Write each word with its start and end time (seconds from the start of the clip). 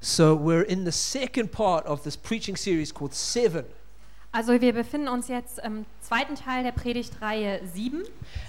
So 0.00 0.34
we're 0.36 0.62
in 0.62 0.84
the 0.84 0.92
second 0.92 1.50
part 1.50 1.84
of 1.86 2.04
this 2.04 2.16
preaching 2.16 2.56
series 2.56 2.92
called 2.92 3.14
Seven. 3.14 3.64
Also 4.32 4.60
wir 4.60 4.72
befinden 4.72 5.08
uns 5.08 5.28
jetzt 5.28 5.58
im 5.58 5.86
zweiten 6.00 6.34
Teil 6.36 6.62
der 6.62 6.72
Predigtreihe 6.72 7.60
7 7.74 8.04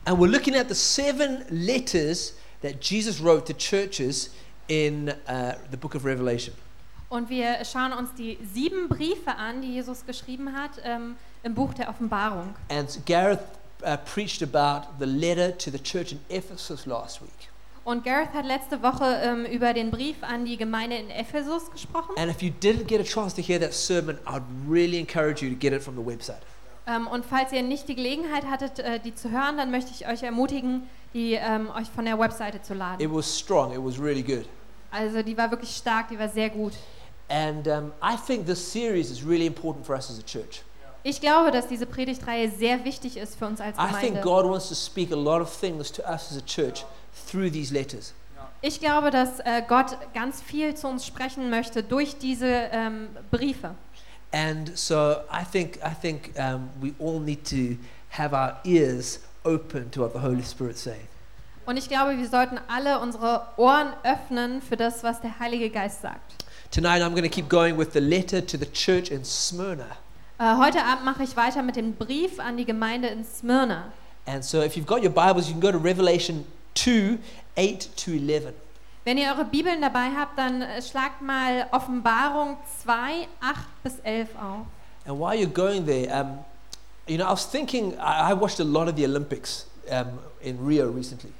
And 0.05 0.19
we're 0.19 0.29
looking 0.29 0.55
at 0.55 0.67
the 0.67 0.75
seven 0.75 1.45
letters 1.49 2.33
that 2.61 2.81
Jesus 2.81 3.19
wrote 3.21 3.45
to 3.45 3.53
churches 3.53 4.31
in 4.67 5.09
uh, 5.27 5.53
the 5.71 5.77
book 5.77 5.95
of 5.95 6.03
Revelation. 6.05 6.53
und 7.09 7.29
wir 7.29 7.65
schauen 7.65 7.93
uns 7.93 8.13
die 8.13 8.37
sieben 8.53 8.87
Briefe 8.87 9.35
an, 9.35 9.61
die 9.61 9.73
Jesus 9.73 10.05
geschrieben 10.05 10.53
hat 10.53 10.71
ähm, 10.83 11.15
im 11.41 11.55
Buch 11.55 11.73
der 11.73 11.89
Offenbarung. 11.89 12.53
And 12.69 12.87
Gareth 13.07 13.39
uh, 13.83 13.97
preached 13.97 14.43
about 14.43 14.87
the 14.99 15.05
letter 15.05 15.57
to 15.57 15.71
the 15.71 15.79
church 15.79 16.11
in 16.11 16.19
Ephesus 16.29 16.85
last 16.85 17.21
week. 17.21 17.49
Und 17.83 18.03
Gareth 18.03 18.33
hat 18.33 18.45
letzte 18.45 18.83
Woche 18.83 19.05
ähm, 19.23 19.45
über 19.45 19.73
den 19.73 19.89
Brief 19.89 20.17
an 20.21 20.45
die 20.45 20.57
Gemeinde 20.57 20.97
in 20.97 21.09
Ephesus 21.09 21.71
gesprochen. 21.71 22.13
And 22.17 22.29
if 22.29 22.41
you 22.41 22.51
didn't 22.61 22.85
get 22.85 22.99
a 22.99 23.03
chance 23.03 23.35
to 23.35 23.41
hear 23.41 23.59
that 23.59 23.73
sermon, 23.73 24.19
I'd 24.25 24.43
really 24.67 24.99
encourage 24.99 25.41
you 25.41 25.49
to 25.49 25.55
get 25.55 25.73
it 25.73 25.81
from 25.81 25.95
the 25.95 26.05
website. 26.05 26.41
Ähm, 26.87 27.07
und 27.07 27.25
falls 27.25 27.51
ihr 27.51 27.61
nicht 27.61 27.87
die 27.87 27.95
Gelegenheit 27.95 28.45
hattet, 28.45 28.79
äh, 28.79 28.99
die 28.99 29.13
zu 29.13 29.29
hören, 29.31 29.57
dann 29.57 29.71
möchte 29.71 29.91
ich 29.91 30.07
euch 30.07 30.23
ermutigen, 30.23 30.87
die 31.13 31.33
ähm, 31.33 31.69
euch 31.75 31.87
von 31.89 32.05
der 32.05 32.19
Webseite 32.19 32.61
zu 32.61 32.73
It 32.73 32.79
laden. 32.79 33.15
was 33.15 33.39
strong, 33.39 33.73
it 33.73 33.83
was 33.83 33.99
really 33.99 34.23
good. 34.23 34.45
Also 34.91 35.21
die 35.21 35.37
war 35.37 35.51
wirklich 35.51 35.75
stark, 35.75 36.09
die 36.09 36.17
war 36.17 36.29
sehr 36.29 36.49
gut. 36.49 36.73
And 37.29 37.67
um, 37.67 37.91
I 38.01 38.15
think 38.15 38.47
this 38.47 38.71
series 38.71 39.11
is 39.11 39.23
really 39.23 39.45
important 39.45 39.85
for 39.85 39.95
us 39.95 40.09
as 40.09 40.19
a 40.19 40.23
church. 40.23 40.63
Ich 41.03 41.21
glaube, 41.21 41.51
dass 41.51 41.67
diese 41.67 41.85
Predigtreihe 41.85 42.49
sehr 42.49 42.83
wichtig 42.83 43.17
ist 43.17 43.37
für 43.37 43.45
uns 43.45 43.61
als 43.61 43.77
I 43.77 43.87
think 43.99 44.01
Gemeinde. 44.01 44.21
God 44.21 44.45
wants 44.45 44.67
to 44.69 44.75
speak 44.75 45.11
a 45.11 45.15
lot 45.15 45.41
of 45.41 45.49
things 45.59 45.91
to 45.91 46.01
us 46.03 46.31
as 46.31 46.37
a 46.37 46.41
church 46.45 46.83
through 47.27 47.51
these 47.51 47.73
letters. 47.73 48.13
Ich 48.61 48.79
glaube, 48.79 49.09
dass 49.09 49.39
äh, 49.39 49.61
Gott 49.67 49.97
ganz 50.13 50.41
viel 50.41 50.75
zu 50.75 50.87
uns 50.87 51.05
sprechen 51.05 51.49
möchte 51.49 51.81
durch 51.81 52.17
diese 52.17 52.69
ähm, 52.71 53.07
Briefe. 53.31 53.75
And 54.31 54.77
so 54.77 55.15
I 55.31 55.43
think, 55.49 55.77
I 55.77 55.93
think 55.99 56.31
um, 56.37 56.69
we 56.81 56.93
all 56.99 57.19
need 57.19 57.45
to 57.49 57.77
have 58.09 58.33
our 58.33 58.57
ears 58.63 59.19
open 59.43 59.89
to 59.91 60.01
what 60.01 60.13
the 60.13 60.19
Holy 60.19 60.43
Spirit's 60.43 60.83
saying. 60.83 61.07
Und 61.65 61.77
ich 61.77 61.87
glaube, 61.87 62.17
wir 62.17 62.27
sollten 62.27 62.59
alle 62.67 62.99
unsere 62.99 63.47
Ohren 63.57 63.93
öffnen 64.03 64.61
für 64.61 64.75
das, 64.75 65.03
was 65.03 65.21
der 65.21 65.39
Heilige 65.39 65.69
Geist 65.69 66.01
sagt. 66.01 66.43
Tonight 66.71 67.01
I'm 67.01 67.11
going 67.11 67.23
to 67.23 67.29
keep 67.29 67.47
going 67.47 67.77
with 67.77 67.93
the 67.93 67.99
letter 67.99 68.45
to 68.45 68.57
the 68.57 68.65
church 68.65 69.09
in 69.09 69.23
Smyrna. 69.23 69.85
Äh, 70.37 70.57
heute 70.57 70.83
Abend 70.83 71.05
mache 71.05 71.23
ich 71.23 71.35
weiter 71.37 71.61
mit 71.63 71.75
dem 71.75 71.93
Brief 71.93 72.39
an 72.39 72.57
die 72.57 72.65
Gemeinde 72.65 73.07
in 73.07 73.23
Smyrna. 73.23 73.91
And 74.25 74.43
so 74.43 74.61
if 74.61 74.75
you've 74.75 74.85
got 74.85 75.01
your 75.01 75.11
Bibles, 75.11 75.47
you 75.47 75.53
can 75.53 75.61
go 75.61 75.71
to 75.71 75.77
Revelation 75.77 76.45
2 76.83 77.17
8 77.57 77.97
to 78.05 78.11
11. 78.11 78.53
Wenn 79.05 79.17
ihr 79.17 79.29
eure 79.29 79.45
Bibeln 79.45 79.81
dabei 79.81 80.09
habt, 80.15 80.37
dann 80.37 80.61
äh, 80.61 80.81
schlagt 80.81 81.21
mal 81.21 81.67
Offenbarung 81.71 82.57
2, 82.83 83.27
8 83.41 83.57
bis 83.83 83.99
11 84.03 84.29
auf. 84.35 84.65
And 85.07 85.19
while 85.19 85.35
you're 85.35 85.47
going 85.51 85.85
there, 85.85 86.07
um, 86.21 86.39
you 87.07 87.17
know, 87.17 87.25
I 87.25 87.31
was 87.31 87.49
thinking, 87.49 87.93
I, 87.93 88.31
I 88.31 88.33
watched 88.33 88.59
a 88.59 88.63
lot 88.63 88.87
of 88.87 88.95
the 88.95 89.05
Olympics 89.05 89.65
um, 89.89 90.19
in 90.41 90.57
Rio 90.65 90.89
recently. 90.91 91.31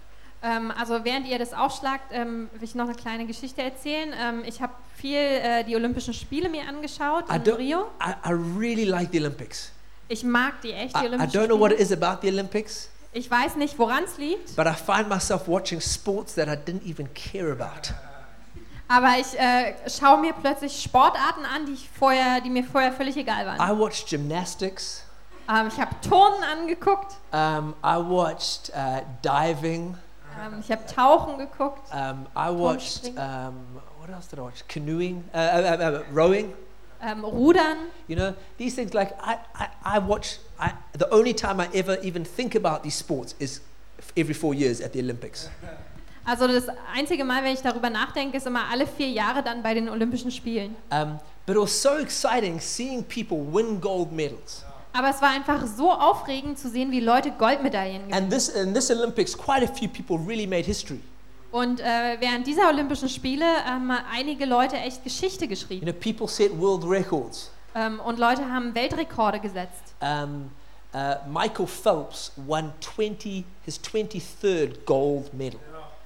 Ähm, 0.42 0.72
also 0.72 1.04
während 1.04 1.28
ihr 1.28 1.38
das 1.38 1.54
aufschlagt, 1.54 2.06
ähm, 2.12 2.50
will 2.54 2.64
ich 2.64 2.73
noch 2.73 2.86
eine 2.86 2.95
kleine 2.95 3.26
Geschichte 3.26 3.62
erzählen. 3.62 4.14
Ähm, 4.17 4.44
ich 4.45 4.62
habe 4.62 4.73
viel 4.95 5.17
äh, 5.17 5.64
die 5.66 5.76
Olympischen 5.76 6.14
Spiele 6.14 6.48
mir 6.50 6.67
angeschaut 6.67 7.26
I 7.30 7.36
in 7.36 7.56
Rio. 7.56 7.88
I, 8.02 8.30
I 8.30 8.32
really 8.58 8.86
like 8.86 9.10
the 9.12 9.20
Olympics. 9.20 9.72
Ich 10.08 10.23
mag 10.23 10.62
die 10.62 10.72
echt, 10.72 10.95
die 10.95 11.02
I, 11.02 11.04
I 11.04 11.08
Olympischen 11.10 11.42
don't 11.42 11.48
know 11.48 11.60
what 11.60 11.72
it 11.72 11.80
Spiele. 11.80 11.98
is 11.98 12.04
about 12.04 12.22
the 12.22 12.30
Olympics, 12.30 12.90
Ich 13.11 13.29
weiß 13.29 13.55
nicht, 13.55 13.77
woran 13.79 14.03
es 14.03 14.17
liegt, 14.17 14.55
but 14.55 14.67
I 14.67 14.73
find 14.73 15.09
myself 15.09 15.47
watching 15.47 15.81
sports 15.81 16.35
that 16.35 16.47
I 16.47 16.52
didn't 16.55 16.83
even 16.85 17.09
care 17.13 17.52
about. 17.52 17.93
aber 18.88 19.17
ich 19.19 19.38
äh, 19.39 19.73
schaue 19.89 20.19
mir 20.21 20.33
plötzlich 20.33 20.79
Sportarten 20.81 21.43
an, 21.45 21.65
die, 21.65 21.73
ich 21.73 21.89
vorher, 21.89 22.39
die 22.41 22.49
mir 22.52 22.63
vorher 22.63 22.91
völlig 22.93 23.17
egal 23.17 23.45
waren. 23.47 23.57
I 23.59 23.77
watched 23.80 24.07
gymnastics. 24.09 25.03
Ähm, 25.49 25.67
ich 25.67 25.80
habe 25.80 25.91
Turnen 26.07 26.43
angeguckt, 26.43 27.15
Um, 27.31 27.73
I 27.83 27.98
watched 27.98 28.69
uh, 28.75 29.02
diving. 29.23 29.98
ähm, 30.39 30.59
ich 30.59 30.71
habe 30.71 30.86
Tauchen 30.86 31.37
geguckt, 31.39 31.81
Um, 31.92 32.27
I 32.36 32.49
watched 32.55 33.08
um, 33.17 33.80
what 33.99 34.09
else 34.11 34.27
did 34.30 34.37
I 34.37 34.43
watch? 34.43 34.64
Canoeing, 34.67 35.23
uh, 35.33 35.37
uh, 35.37 35.39
uh, 35.39 35.98
uh, 35.98 36.03
rowing. 36.14 36.53
Ähm, 37.02 37.23
Rudern. 37.23 37.77
You 38.08 38.15
know, 38.15 38.33
these 38.58 38.76
things 38.76 38.93
like 38.93 39.14
I, 39.21 39.37
I, 39.55 39.98
I 39.98 39.99
watch. 39.99 40.39
I, 40.60 40.71
the 40.98 41.11
only 41.11 41.33
time 41.33 41.60
I 41.60 41.67
ever 41.73 41.98
even 42.04 42.26
think 42.26 42.55
about 42.55 42.83
these 42.83 42.98
sports 42.98 43.36
is 43.39 43.61
every 44.15 44.33
four 44.33 44.54
years 44.54 44.82
at 44.82 44.93
the 44.93 44.99
Olympics. 44.99 45.49
Also 46.26 46.48
das 46.48 46.67
einzige 46.93 47.23
Mal, 47.23 47.43
wenn 47.43 47.54
ich 47.54 47.61
darüber 47.61 47.89
nachdenke, 47.89 48.37
ist 48.37 48.45
immer 48.45 48.70
alle 48.70 48.86
vier 48.86 49.10
Jahre 49.10 49.42
dann 49.42 49.64
bei 49.64 49.73
den 49.73 49.89
Olympischen 49.89 50.30
Spielen. 50.32 50.76
Um, 50.92 51.20
but 51.45 51.55
it 51.55 51.61
was 51.61 51.82
so 51.82 51.98
exciting 51.98 52.60
seeing 52.60 53.04
people 53.04 53.39
win 53.52 53.80
gold 53.81 54.11
medals. 54.11 54.64
Aber 54.93 55.10
es 55.10 55.21
war 55.21 55.30
einfach 55.30 55.66
so 55.66 55.92
aufregend 55.92 56.60
zu 56.60 56.70
sehen, 56.70 56.92
wie 56.92 56.99
Leute 56.99 57.31
Goldmedaillen 57.31 58.10
gewinnen. 58.10 58.14
And 58.14 58.31
this 58.31 58.49
in 58.49 58.73
this 58.73 58.92
Olympics, 58.92 59.36
quite 59.36 59.64
a 59.64 59.67
few 59.67 59.87
people 59.87 60.17
really 60.17 60.45
made 60.48 60.66
history. 60.66 60.99
Und 61.52 61.80
äh, 61.80 62.17
während 62.20 62.45
dieser 62.45 62.70
Olympischen 62.70 63.10
Spiele 63.10 63.45
haben 63.65 63.92
einige 63.92 64.45
Leute 64.45 64.77
echt 64.77 65.04
Geschichte 65.04 65.45
You 65.45 65.49
geschrieben. 65.49 65.86
know, 65.86 65.93
people 65.93 66.27
set 66.27 66.52
world 66.60 66.83
records. 66.86 67.52
Ähm, 67.76 67.99
und 67.99 68.20
Leute 68.20 68.49
haben 68.52 68.73
Weltrekorde 68.76 69.39
gesetzt. 69.39 69.95
Um, 70.02 70.52
uh, 70.93 71.15
Michael 71.27 71.67
Phelps 71.67 72.32
won 72.36 72.71
20 72.82 73.43
his 73.65 73.80
23rd 73.80 74.86
gold 74.86 75.33
medal. 75.33 75.60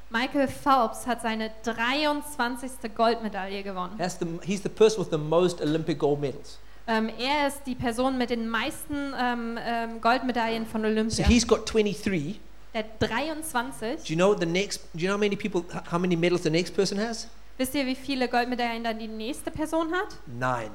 Michael 0.09 0.47
Phelps 0.47 1.07
hat 1.07 1.21
seine 1.23 1.49
23. 1.63 2.93
Goldmedaille 2.95 3.63
gewonnen. 3.63 3.97
That's 3.97 4.17
the, 4.19 4.27
he's 4.43 4.61
the 4.61 4.69
person 4.69 4.99
with 4.99 5.09
the 5.09 5.17
most 5.17 5.59
Olympic 5.59 5.97
gold 5.97 6.21
medals. 6.21 6.59
Ähm, 6.85 7.09
er 7.17 7.47
ist 7.47 7.61
die 7.65 7.75
Person 7.75 8.17
mit 8.17 8.29
den 8.29 8.47
meisten 8.47 9.13
ähm, 9.19 9.57
ähm, 9.65 10.01
Goldmedaillen 10.01 10.67
von 10.67 10.81
So 10.81 10.87
Olympia. 10.87 11.25
he's 11.25 11.47
got 11.47 11.65
23. 11.73 12.39
Der 12.73 12.85
23. 12.99 13.97
Do 13.97 14.13
you 14.13 14.15
know 14.15 14.33
the 14.37 14.45
next? 14.45 14.81
Do 14.93 14.99
you 14.99 15.07
know 15.07 15.13
how 15.15 15.19
many 15.19 15.35
people? 15.35 15.63
How 15.91 15.99
many 15.99 16.15
medals 16.15 16.41
the 16.43 16.49
next 16.49 16.73
person 16.75 16.97
has? 16.99 17.27
Wisst 17.57 17.75
ihr, 17.75 17.85
wie 17.85 17.95
viele 17.95 18.27
Goldmedaillen 18.27 18.83
dann 18.83 18.97
die 18.97 19.07
nächste 19.07 19.51
Person 19.51 19.91
hat? 19.93 20.17
Nine. 20.25 20.71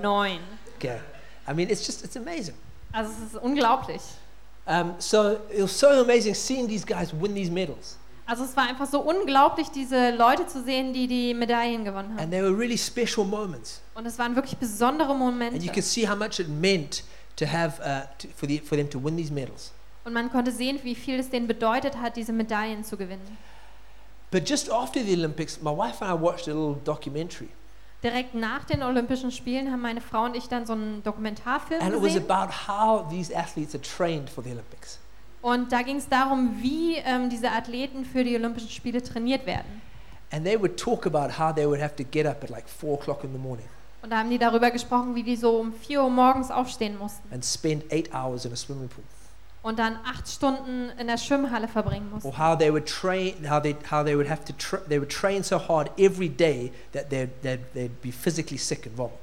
Neun. 0.00 0.40
Okay. 0.76 0.98
I 1.48 1.54
mean, 1.54 1.68
it's 1.70 1.86
just 1.86 2.04
it's 2.04 2.16
amazing. 2.16 2.54
Also 2.92 3.12
es 3.12 3.34
ist 3.34 3.42
unglaublich. 3.42 4.00
Um, 4.66 4.94
so 4.98 5.38
it 5.50 5.62
was 5.62 5.78
so 5.78 5.88
amazing 5.88 6.34
seeing 6.34 6.68
these 6.68 6.84
guys 6.86 7.12
win 7.12 7.34
these 7.34 7.50
medals, 7.50 7.96
Also 8.26 8.44
es 8.44 8.56
war 8.56 8.68
einfach 8.68 8.86
so 8.88 9.00
unglaublich, 9.00 9.68
diese 9.70 10.10
Leute 10.10 10.46
zu 10.46 10.62
sehen, 10.62 10.92
die 10.92 11.08
die 11.08 11.34
Medaillen 11.34 11.84
gewonnen 11.84 12.10
haben. 12.12 12.18
and 12.20 12.30
they 12.30 12.40
were 12.40 12.56
really 12.56 12.78
special 12.78 13.24
moments. 13.26 13.80
Und 13.94 14.06
es 14.06 14.18
waren 14.18 14.36
wirklich 14.36 14.56
besondere 14.56 15.10
And 15.10 15.18
you 15.20 15.24
Momente. 15.24 15.66
could 15.72 15.84
see 15.84 16.06
how 16.08 16.16
much 16.16 16.38
it 16.38 16.48
meant 16.48 17.02
to 17.36 17.44
have 17.46 17.80
uh, 17.80 18.06
to, 18.18 18.28
for 18.36 18.48
the 18.48 18.58
for 18.60 18.76
them 18.78 18.88
to 18.88 19.00
win 19.02 19.16
these 19.16 19.32
medals. 19.32 19.72
Und 20.04 20.12
man 20.12 20.30
konnte 20.30 20.50
sehen, 20.50 20.80
wie 20.82 20.94
viel 20.94 21.18
es 21.20 21.30
denen 21.30 21.46
bedeutet 21.46 21.96
hat, 22.00 22.16
diese 22.16 22.32
Medaillen 22.32 22.84
zu 22.84 22.96
gewinnen. 22.96 23.38
But 24.30 24.48
just 24.48 24.70
after 24.70 25.00
the 25.00 25.14
Olympics, 25.14 25.60
my 25.60 25.70
wife 25.70 26.02
and 26.04 26.10
I 26.10 26.20
watched 26.20 26.48
a 26.48 26.52
little 26.52 26.76
documentary, 26.84 27.48
Direkt 28.02 28.34
nach 28.34 28.64
den 28.64 28.82
Olympischen 28.82 29.30
Spielen 29.30 29.70
haben 29.70 29.80
meine 29.82 30.00
Frau 30.00 30.24
und 30.24 30.34
ich 30.36 30.48
dann 30.48 30.66
so 30.66 30.72
einen 30.72 31.04
Dokumentarfilm 31.04 31.80
and 31.80 31.94
it 31.94 32.02
was 32.02 32.14
gesehen. 32.14 32.28
about 32.28 32.52
how 32.66 33.08
these 33.08 33.32
athletes 33.36 33.74
are 33.76 33.82
trained 33.82 34.28
for 34.28 34.42
the 34.42 34.50
Olympics. 34.50 34.98
Und 35.40 35.70
da 35.70 35.82
ging 35.82 35.96
es 35.98 36.08
darum, 36.08 36.56
wie 36.60 36.96
ähm, 36.96 37.30
diese 37.30 37.50
Athleten 37.50 38.04
für 38.04 38.24
die 38.24 38.34
Olympischen 38.34 38.70
Spiele 38.70 39.02
trainiert 39.02 39.46
werden. 39.46 39.80
And 40.32 40.44
they 40.44 40.58
would 40.58 40.76
talk 40.78 41.06
about 41.06 41.38
how 41.38 41.54
they 41.54 41.64
would 41.66 41.80
have 41.80 41.94
to 41.94 42.02
get 42.02 42.26
up 42.26 42.42
at 42.42 42.50
like 42.50 42.68
four 42.68 42.98
o'clock 42.98 43.22
in 43.22 43.32
the 43.32 43.38
morning 43.38 43.66
Und 44.02 44.10
da 44.10 44.18
haben 44.18 44.30
die 44.30 44.38
darüber 44.38 44.72
gesprochen, 44.72 45.14
wie 45.14 45.22
die 45.22 45.36
so 45.36 45.58
um 45.60 45.72
4 45.72 46.02
Uhr 46.02 46.10
morgens 46.10 46.50
aufstehen 46.50 46.98
mussten 46.98 47.32
and 47.32 47.44
spend 47.44 47.84
eight 47.92 48.12
hours 48.12 48.44
in 48.44 48.52
a 48.52 48.56
swimming 48.56 48.88
pool. 48.88 49.04
Und 49.62 49.78
dann 49.78 49.96
acht 50.04 50.28
Stunden 50.28 50.90
in 50.98 51.06
der 51.06 51.16
Schwimmhalle 51.18 51.68
verbringen 51.68 52.10
mussten. 52.10 52.28
or 52.28 52.36
how 52.38 52.58
they 52.58 52.70
would 52.72 52.86
train, 52.86 53.34
how 53.48 53.60
they 53.62 53.76
how 53.90 54.04
they 54.04 54.16
would 54.16 54.28
have 54.28 54.44
to 54.44 54.52
tra- 54.54 54.80
they 54.88 54.98
would 54.98 55.10
train 55.10 55.42
so 55.42 55.58
hard 55.58 55.90
every 55.98 56.28
day 56.28 56.72
that 56.92 57.10
they'd, 57.10 57.30
they'd, 57.42 57.60
they'd 57.74 58.00
be 58.02 58.10
physically 58.12 58.58
sick 58.58 58.86
involved. 58.86 59.16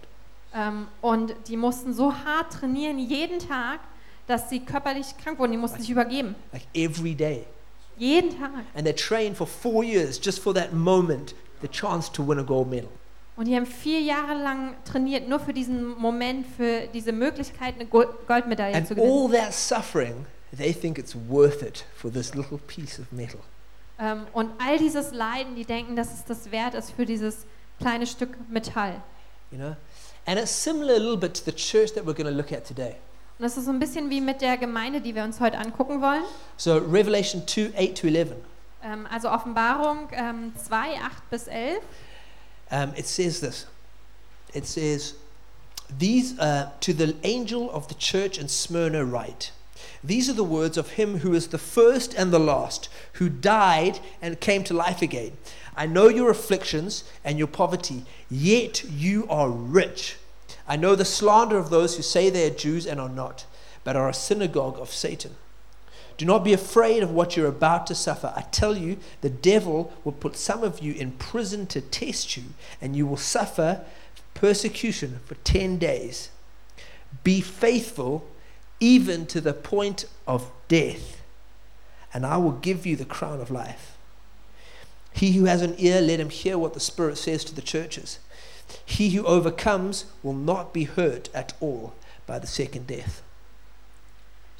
Ähm, 0.54 0.88
und 1.02 1.36
die 1.48 1.58
mussten 1.58 1.94
so 1.94 2.12
hart 2.14 2.54
trainieren, 2.54 2.98
jeden 3.00 3.40
Tag, 3.40 3.80
dass 4.28 4.50
sie 4.50 4.62
körperlich 4.62 5.16
krank 5.18 5.38
wurden. 5.40 5.52
Die 5.52 5.58
mussten 5.58 5.80
sich 5.82 5.90
übergeben. 5.90 6.36
Like 6.54 6.64
every 6.74 7.14
day, 7.14 7.46
Jeden 7.98 8.32
Tag. 8.40 8.52
and 8.76 8.86
they 8.86 8.94
trained 8.94 9.36
for 9.38 9.46
four 9.46 9.84
years 9.84 10.20
just 10.20 10.40
for 10.40 10.54
that 10.54 10.72
moment, 10.74 11.36
the 11.62 11.68
chance 11.68 12.10
to 12.12 12.24
win 12.26 12.40
a 12.40 12.44
gold 12.44 12.70
medal. 12.70 12.90
Und 13.40 13.46
die 13.46 13.56
haben 13.56 13.66
vier 13.66 14.02
Jahre 14.02 14.34
lang 14.34 14.76
trainiert, 14.84 15.30
nur 15.30 15.40
für 15.40 15.54
diesen 15.54 15.98
Moment, 15.98 16.46
für 16.58 16.88
diese 16.94 17.14
Möglichkeit, 17.14 17.76
eine 17.76 17.86
Gold 17.86 18.10
Goldmedaille 18.28 18.76
And 18.76 18.86
zu 18.86 18.96
gewinnen. 18.96 19.10
all 19.10 19.32
that 19.32 19.54
suffering, 19.54 20.26
they 20.58 20.74
think 20.74 20.98
it's 20.98 21.16
worth 21.30 21.62
it 21.62 21.86
for 21.96 22.12
this 22.12 22.36
little 22.36 22.58
piece 22.58 23.00
of 23.00 23.10
metal. 23.14 23.40
Ähm, 23.98 24.28
und 24.34 24.52
all 24.60 24.78
dieses 24.78 25.14
Leiden, 25.14 25.56
die 25.56 25.64
denken, 25.64 25.96
dass 25.96 26.14
es 26.14 26.26
das 26.26 26.52
wert 26.52 26.74
ist 26.74 26.92
für 26.92 27.06
dieses 27.06 27.46
kleine 27.80 28.08
Stück 28.08 28.36
Metall. 28.50 29.02
You 29.52 29.58
know, 29.58 29.78
and 30.26 30.38
it's 30.38 30.52
similar 30.52 30.96
a 30.96 31.00
little 31.00 31.16
bit 31.16 31.34
to 31.36 31.50
the 31.50 31.56
church 31.56 31.94
that 31.94 32.04
we're 32.04 32.14
going 32.14 32.28
to 32.28 32.36
look 32.36 32.52
at 32.52 32.68
today. 32.68 32.98
Und 33.38 33.46
das 33.46 33.56
ist 33.56 33.64
so 33.64 33.72
ein 33.72 33.80
bisschen 33.80 34.10
wie 34.10 34.20
mit 34.20 34.42
der 34.42 34.58
Gemeinde, 34.58 35.00
die 35.00 35.16
wir 35.16 35.24
uns 35.24 35.40
heute 35.40 35.60
angucken 35.60 36.02
wollen. 36.02 36.24
So 36.58 36.76
Revelation 36.76 37.46
two 37.46 37.68
eight 37.78 37.98
to 37.98 38.08
eleven. 38.08 38.36
Ähm, 38.84 39.08
also 39.10 39.30
Offenbarung 39.30 40.10
ähm, 40.12 40.54
2, 40.58 40.76
8 40.96 41.30
bis 41.30 41.48
11. 41.48 41.80
Um, 42.72 42.94
it 42.96 43.06
says 43.06 43.42
this. 43.42 43.66
It 44.54 44.66
says, 44.66 45.14
"These 45.96 46.38
uh, 46.40 46.72
to 46.82 46.94
the 46.94 47.16
angel 47.24 47.72
of 47.72 47.88
the 47.88 47.96
church 47.96 48.38
in 48.38 48.48
Smyrna 48.48 49.06
write." 49.06 49.52
These 50.04 50.30
are 50.30 50.34
the 50.34 50.44
words 50.44 50.78
of 50.78 50.92
him 50.92 51.20
who 51.20 51.34
is 51.34 51.48
the 51.48 51.58
first 51.58 52.14
and 52.14 52.32
the 52.32 52.40
last, 52.40 52.90
who 53.14 53.30
died 53.30 54.00
and 54.22 54.40
came 54.40 54.64
to 54.66 54.74
life 54.74 55.02
again. 55.02 55.38
I 55.76 55.86
know 55.86 56.08
your 56.08 56.30
afflictions 56.30 57.04
and 57.24 57.38
your 57.38 57.48
poverty, 57.48 58.04
yet 58.30 58.84
you 58.84 59.26
are 59.30 59.50
rich. 59.50 60.18
I 60.68 60.76
know 60.76 60.96
the 60.96 61.06
slander 61.06 61.58
of 61.58 61.70
those 61.70 61.98
who 61.98 62.04
say 62.04 62.30
they 62.30 62.48
are 62.48 62.54
Jews 62.54 62.86
and 62.86 63.00
are 63.00 63.10
not, 63.10 63.46
but 63.84 63.96
are 63.96 64.10
a 64.10 64.14
synagogue 64.14 64.78
of 64.80 64.90
Satan. 64.90 65.36
Do 66.20 66.26
not 66.26 66.44
be 66.44 66.52
afraid 66.52 67.02
of 67.02 67.12
what 67.12 67.38
you're 67.38 67.48
about 67.48 67.88
to 67.88 67.96
suffer. 67.96 68.34
I 68.36 68.42
tell 68.42 68.76
you, 68.76 68.98
the 69.22 69.30
devil 69.30 69.94
will 70.04 70.12
put 70.12 70.36
some 70.36 70.66
of 70.66 70.82
you 70.82 70.92
in 70.92 71.14
prison 71.14 71.66
to 71.68 71.80
test 71.80 72.36
you, 72.36 72.44
and 72.82 72.94
you 72.94 73.08
will 73.08 73.16
suffer 73.16 73.86
persecution 74.34 75.22
for 75.26 75.36
10 75.36 75.78
days. 75.78 76.30
Be 77.24 77.40
faithful 77.40 78.28
even 78.82 79.28
to 79.28 79.40
the 79.40 79.54
point 79.54 80.04
of 80.28 80.52
death, 80.68 81.22
and 82.14 82.26
I 82.26 82.36
will 82.36 82.52
give 82.52 82.86
you 82.86 82.98
the 82.98 83.06
crown 83.06 83.40
of 83.40 83.50
life. 83.50 83.96
He 85.14 85.32
who 85.32 85.46
has 85.46 85.62
an 85.62 85.76
ear, 85.78 86.02
let 86.02 86.20
him 86.20 86.32
hear 86.32 86.58
what 86.58 86.74
the 86.74 86.82
Spirit 86.82 87.18
says 87.18 87.46
to 87.46 87.56
the 87.56 87.62
churches. 87.62 88.20
He 88.86 89.12
who 89.12 89.26
overcomes 89.26 90.04
will 90.22 90.34
not 90.34 90.74
be 90.74 90.84
hurt 90.84 91.30
at 91.34 91.54
all 91.62 91.94
by 92.28 92.40
the 92.40 92.46
second 92.46 92.88
death. 92.88 93.22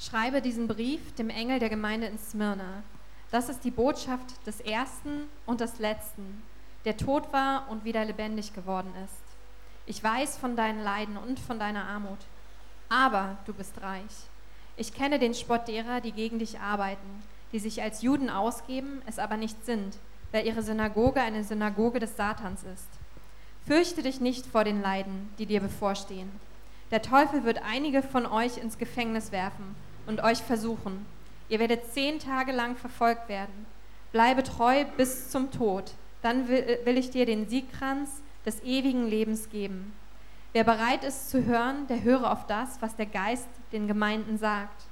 Schreibe 0.02 0.40
diesen 0.40 0.66
Brief 0.66 1.14
dem 1.16 1.28
Engel 1.28 1.58
der 1.58 1.68
Gemeinde 1.68 2.06
in 2.06 2.18
Smyrna. 2.18 2.82
Das 3.30 3.50
ist 3.50 3.64
die 3.64 3.70
Botschaft 3.70 4.46
des 4.46 4.62
Ersten 4.62 5.24
und 5.44 5.60
des 5.60 5.78
Letzten, 5.78 6.42
der 6.86 6.96
tot 6.96 7.30
war 7.34 7.68
und 7.68 7.84
wieder 7.84 8.02
lebendig 8.06 8.54
geworden 8.54 8.90
ist. 9.04 9.22
Ich 9.84 10.02
weiß 10.02 10.38
von 10.38 10.56
deinen 10.56 10.82
Leiden 10.82 11.18
und 11.18 11.38
von 11.38 11.58
deiner 11.58 11.84
Armut, 11.84 12.18
aber 12.88 13.36
du 13.44 13.52
bist 13.52 13.74
reich. 13.82 14.24
Ich 14.78 14.94
kenne 14.94 15.18
den 15.18 15.34
Spott 15.34 15.68
derer, 15.68 16.00
die 16.00 16.12
gegen 16.12 16.38
dich 16.38 16.58
arbeiten, 16.58 17.22
die 17.52 17.58
sich 17.58 17.82
als 17.82 18.00
Juden 18.00 18.30
ausgeben, 18.30 19.02
es 19.04 19.18
aber 19.18 19.36
nicht 19.36 19.66
sind, 19.66 19.98
weil 20.32 20.46
ihre 20.46 20.62
Synagoge 20.62 21.20
eine 21.20 21.44
Synagoge 21.44 21.98
des 21.98 22.16
Satans 22.16 22.62
ist. 22.62 22.88
Fürchte 23.66 24.02
dich 24.02 24.18
nicht 24.18 24.46
vor 24.46 24.64
den 24.64 24.80
Leiden, 24.80 25.28
die 25.38 25.44
dir 25.44 25.60
bevorstehen. 25.60 26.30
Der 26.90 27.02
Teufel 27.02 27.44
wird 27.44 27.60
einige 27.62 28.02
von 28.02 28.24
euch 28.24 28.56
ins 28.56 28.78
Gefängnis 28.78 29.30
werfen 29.30 29.76
und 30.10 30.22
euch 30.22 30.38
versuchen. 30.38 31.06
Ihr 31.48 31.58
werdet 31.58 31.92
zehn 31.92 32.18
Tage 32.18 32.52
lang 32.52 32.76
verfolgt 32.76 33.28
werden. 33.28 33.66
Bleibe 34.12 34.42
treu 34.42 34.84
bis 34.96 35.30
zum 35.30 35.50
Tod, 35.50 35.92
dann 36.20 36.48
will, 36.48 36.80
will 36.84 36.98
ich 36.98 37.10
dir 37.10 37.24
den 37.26 37.48
Siegkranz 37.48 38.10
des 38.44 38.60
ewigen 38.62 39.06
Lebens 39.06 39.48
geben. 39.50 39.92
Wer 40.52 40.64
bereit 40.64 41.04
ist 41.04 41.30
zu 41.30 41.44
hören, 41.44 41.86
der 41.86 42.02
höre 42.02 42.30
auf 42.30 42.46
das, 42.46 42.82
was 42.82 42.96
der 42.96 43.06
Geist 43.06 43.48
den 43.72 43.86
Gemeinden 43.86 44.36
sagt. 44.36 44.82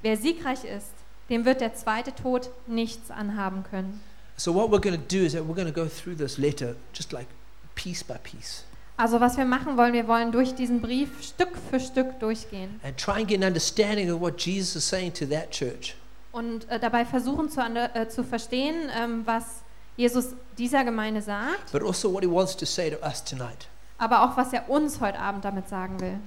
Wer 0.00 0.16
siegreich 0.16 0.64
ist, 0.64 0.92
dem 1.28 1.44
wird 1.44 1.60
der 1.60 1.74
zweite 1.74 2.14
Tod 2.14 2.50
nichts 2.66 3.10
anhaben 3.10 3.64
können. 3.70 4.00
So, 4.36 4.54
what 4.54 4.70
we're 4.70 4.80
going 4.80 4.96
to 4.96 5.16
do 5.16 5.24
is 5.24 5.32
that 5.34 5.42
we're 5.42 5.54
going 5.54 5.72
to 5.72 5.72
go 5.72 5.86
through 5.86 6.16
this 6.16 6.38
letter 6.38 6.74
just 6.92 7.12
like 7.12 7.28
piece 7.74 8.02
by 8.02 8.16
piece 8.22 8.64
Also 8.96 9.20
was 9.20 9.36
wir 9.36 9.44
machen 9.44 9.76
wollen, 9.76 9.92
wir 9.92 10.06
wollen 10.06 10.30
durch 10.30 10.54
diesen 10.54 10.80
Brief 10.80 11.22
Stück 11.22 11.50
für 11.70 11.80
Stück 11.80 12.20
durchgehen 12.20 12.80
and 12.84 12.96
try 12.96 13.14
and 13.20 13.28
get 13.28 13.42
an 13.42 13.48
understanding 13.48 14.12
of 14.12 14.20
what 14.20 14.40
Jesus 14.40 14.76
is 14.76 14.88
saying 14.88 15.12
to 15.14 15.26
that 15.26 15.50
church. 15.50 15.96
und 16.32 16.68
äh, 16.68 16.78
dabei 16.78 17.04
versuchen 17.04 17.48
zu, 17.50 17.60
äh, 17.60 18.08
zu 18.08 18.22
verstehen, 18.24 18.90
ähm, 18.96 19.22
was 19.24 19.62
Jesus 19.96 20.28
dieser 20.58 20.84
Gemeinde 20.84 21.22
sagt, 21.22 21.72
but 21.72 21.82
also 21.82 22.12
what 22.12 22.22
he 22.22 22.30
wants 22.30 22.56
to 22.56 22.64
say 22.66 22.90
to 22.90 22.96
us 23.04 23.22
tonight. 23.24 23.66
aber 23.98 24.22
auch 24.22 24.36
was 24.36 24.52
er 24.52 24.68
uns 24.70 25.00
heute 25.00 25.18
Abend 25.18 25.44
damit 25.44 25.68
sagen 25.68 26.00
will. 26.00 26.18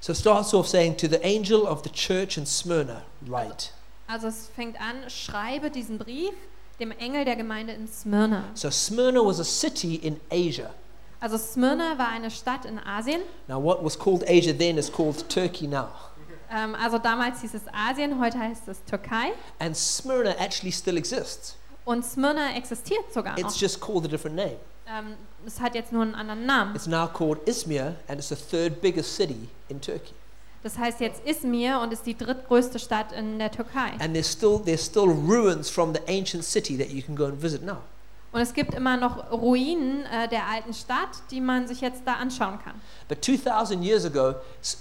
So 0.00 0.12
it 0.12 0.18
starts 0.18 0.52
off 0.54 0.68
saying, 0.68 0.96
To 0.98 1.06
the 1.08 1.22
angel 1.24 1.62
of 1.66 1.82
the 1.84 1.90
church 1.90 2.36
in 2.36 2.46
Smyrna, 2.46 3.02
write. 3.22 3.70
Also 4.08 4.26
es 4.28 4.48
fängt 4.54 4.76
an, 4.80 5.08
schreibe 5.08 5.70
diesen 5.70 5.98
Brief 5.98 6.32
dem 6.78 6.90
Engel 6.92 7.24
der 7.24 7.36
Gemeinde 7.36 7.72
in 7.72 7.88
Smyrna. 7.88 8.44
So 8.54 8.70
Smyrna 8.70 9.20
was 9.24 9.40
a 9.40 9.44
city 9.44 9.94
in 9.96 10.20
Asia. 10.30 10.70
Also 11.20 11.38
Smyrna 11.38 11.98
war 11.98 12.08
eine 12.08 12.30
Stadt 12.30 12.64
in 12.64 12.78
Asien. 12.78 13.20
Now, 13.48 13.62
what 13.62 13.82
was 13.84 13.98
called 13.98 14.22
Asia 14.26 14.52
then 14.52 14.78
is 14.78 14.90
called 14.92 15.28
Turkey 15.28 15.66
now. 15.66 15.88
Ähm, 16.50 16.74
also 16.74 16.98
damals 16.98 17.40
hieß 17.40 17.54
es 17.54 17.62
Asien, 17.72 18.20
heute 18.20 18.38
heißt 18.38 18.68
es 18.68 18.84
Türkei. 18.84 19.32
And 19.58 19.76
Smyrna 19.76 20.30
actually 20.38 20.72
still 20.72 20.96
exists. 20.96 21.56
Und 21.84 22.04
Smyrna 22.04 22.56
existiert 22.56 23.12
sogar 23.12 23.32
noch. 23.32 23.38
It's 23.38 23.58
just 23.58 23.80
called 23.80 24.04
a 24.04 24.08
different 24.08 24.36
name. 24.36 24.56
Ähm, 24.88 25.16
es 25.44 25.60
hat 25.60 25.74
jetzt 25.74 25.92
nur 25.92 26.02
einen 26.02 26.14
anderen 26.14 26.46
Namen. 26.46 26.74
It's 26.74 26.86
now 26.86 27.06
called 27.06 27.46
Izmir, 27.48 27.96
and 28.08 28.18
it's 28.18 28.28
the 28.28 28.36
third 28.36 28.80
biggest 28.80 29.16
city 29.16 29.48
in 29.68 29.80
Turkey. 29.80 30.14
Das 30.62 30.78
heißt 30.78 31.00
jetzt 31.00 31.24
Izmir 31.24 31.80
und 31.80 31.92
ist 31.92 32.06
die 32.06 32.16
drittgrößte 32.16 32.78
Stadt 32.78 33.12
in 33.12 33.38
der 33.38 33.50
Türkei. 33.50 33.92
And 34.00 34.12
there's 34.14 34.30
still 34.30 34.60
there's 34.64 34.84
still 34.84 35.08
ruins 35.08 35.70
from 35.70 35.94
the 35.94 36.00
ancient 36.08 36.44
city 36.44 36.76
that 36.76 36.90
you 36.90 37.02
can 37.02 37.16
go 37.16 37.26
and 37.26 37.40
visit 37.40 37.62
now. 37.62 37.78
Und 38.36 38.42
es 38.42 38.52
gibt 38.52 38.74
immer 38.74 38.98
noch 38.98 39.32
Ruinen 39.32 40.04
äh, 40.04 40.28
der 40.28 40.46
alten 40.46 40.74
Stadt, 40.74 41.08
die 41.30 41.40
man 41.40 41.66
sich 41.66 41.80
jetzt 41.80 42.02
da 42.04 42.16
anschauen 42.16 42.58
kann. 42.62 42.74
But 43.08 43.24
2,000 43.24 43.82
years 43.82 44.04
ago, 44.04 44.34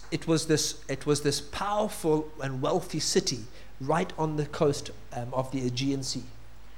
it 0.10 0.28
was 0.28 0.46
this 0.46 0.82
it 0.90 1.08
was 1.08 1.22
this 1.22 1.42
powerful 1.42 2.26
and 2.42 2.62
wealthy 2.62 3.00
city 3.00 3.48
right 3.80 4.14
on 4.18 4.38
the 4.38 4.44
coast 4.46 4.92
um, 5.16 5.34
of 5.34 5.52
the 5.54 5.62
Aegean 5.62 6.04
Sea. 6.04 6.24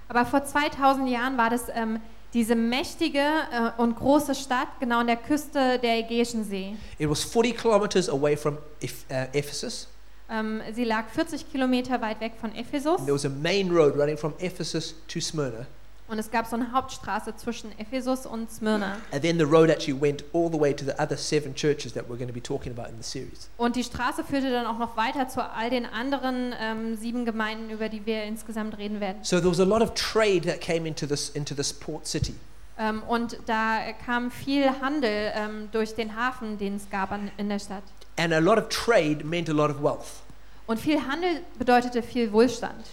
Aber 0.07 0.23
vor 0.23 0.45
2000 0.45 1.09
Jahren 1.09 1.35
war 1.35 1.49
das 1.49 1.63
ähm, 1.73 1.99
diese 2.35 2.53
mächtige 2.53 3.21
äh, 3.21 3.81
und 3.81 3.95
große 3.95 4.35
Stadt 4.35 4.67
genau 4.79 4.99
an 4.99 5.07
der 5.07 5.17
Küste 5.17 5.79
der 5.79 5.97
Ägäischen 5.97 6.43
See. 6.43 6.77
It 6.99 7.09
was 7.09 7.23
40 7.23 7.57
kilometers 7.57 8.07
away 8.07 8.37
from 8.37 8.59
Eph- 8.81 9.03
uh, 9.09 9.35
Ephesus. 9.35 9.87
Ähm, 10.29 10.61
sie 10.75 10.83
lag 10.83 11.09
40 11.09 11.51
Kilometer 11.51 11.99
weit 12.01 12.21
weg 12.21 12.33
von 12.39 12.53
Ephesus 12.53 12.99
And 12.99 13.05
there 13.07 13.15
was 13.15 13.25
a 13.25 13.29
main 13.29 13.71
road 13.75 13.97
running 13.97 14.15
from 14.15 14.35
Ephesus 14.37 14.93
to 15.07 15.19
Smyrna. 15.19 15.65
Und 16.07 16.19
es 16.19 16.31
gab 16.31 16.47
so 16.47 16.55
eine 16.55 16.71
Hauptstraße 16.71 17.35
zwischen 17.35 17.77
Ephesus 17.77 18.25
und 18.25 18.51
Smyrna. 18.51 18.97
And 19.11 19.21
then 19.21 19.37
the 19.37 19.45
road 19.45 19.69
actually 19.69 19.99
went 19.99 20.23
all 20.33 20.49
the 20.51 20.59
way 20.59 20.73
to 20.73 20.85
the 20.85 20.93
other 20.99 21.17
seven 21.17 21.53
churches 21.53 21.93
that 21.93 22.05
we're 22.05 22.17
going 22.17 22.27
to 22.27 22.33
be 22.33 22.41
talking 22.41 22.71
about 22.71 22.89
in 22.89 22.97
the 22.97 23.03
series. 23.03 23.49
Und 23.57 23.75
die 23.75 23.83
Straße 23.83 24.23
führte 24.23 24.51
dann 24.51 24.65
auch 24.65 24.77
noch 24.77 24.95
weiter 24.95 25.27
zu 25.27 25.41
all 25.41 25.69
den 25.69 25.85
anderen 25.85 26.53
ähm, 26.59 26.95
sieben 26.95 27.25
Gemeinden, 27.25 27.69
über 27.69 27.89
die 27.89 28.05
wir 28.05 28.23
insgesamt 28.23 28.77
reden 28.77 28.99
werden. 28.99 29.17
So 29.23 29.39
there 29.39 29.51
was 29.51 29.59
a 29.59 29.65
lot 29.65 29.81
of 29.81 29.93
trade 29.93 30.41
that 30.41 30.61
came 30.61 30.87
into 30.87 31.05
this 31.05 31.29
into 31.29 31.53
this 31.53 31.73
port 31.73 32.07
city. 32.07 32.35
Ähm, 32.79 33.01
und 33.03 33.37
da 33.47 33.79
kam 34.05 34.31
viel 34.31 34.69
Handel 34.81 35.31
ähm, 35.35 35.69
durch 35.71 35.95
den 35.95 36.15
Hafen, 36.15 36.57
den 36.57 36.75
es 36.75 36.89
gab 36.89 37.11
an, 37.11 37.31
in 37.37 37.49
der 37.49 37.59
Stadt. 37.59 37.83
And 38.17 38.33
a 38.33 38.39
lot 38.39 38.57
of 38.57 38.69
trade 38.69 39.23
meant 39.23 39.49
a 39.49 39.53
lot 39.53 39.69
of 39.69 39.81
wealth. 39.81 40.21
Und 40.67 40.79
viel 40.79 40.99
Handel 41.07 41.41
bedeutete 41.57 42.03
viel 42.03 42.31
Wohlstand. 42.31 42.85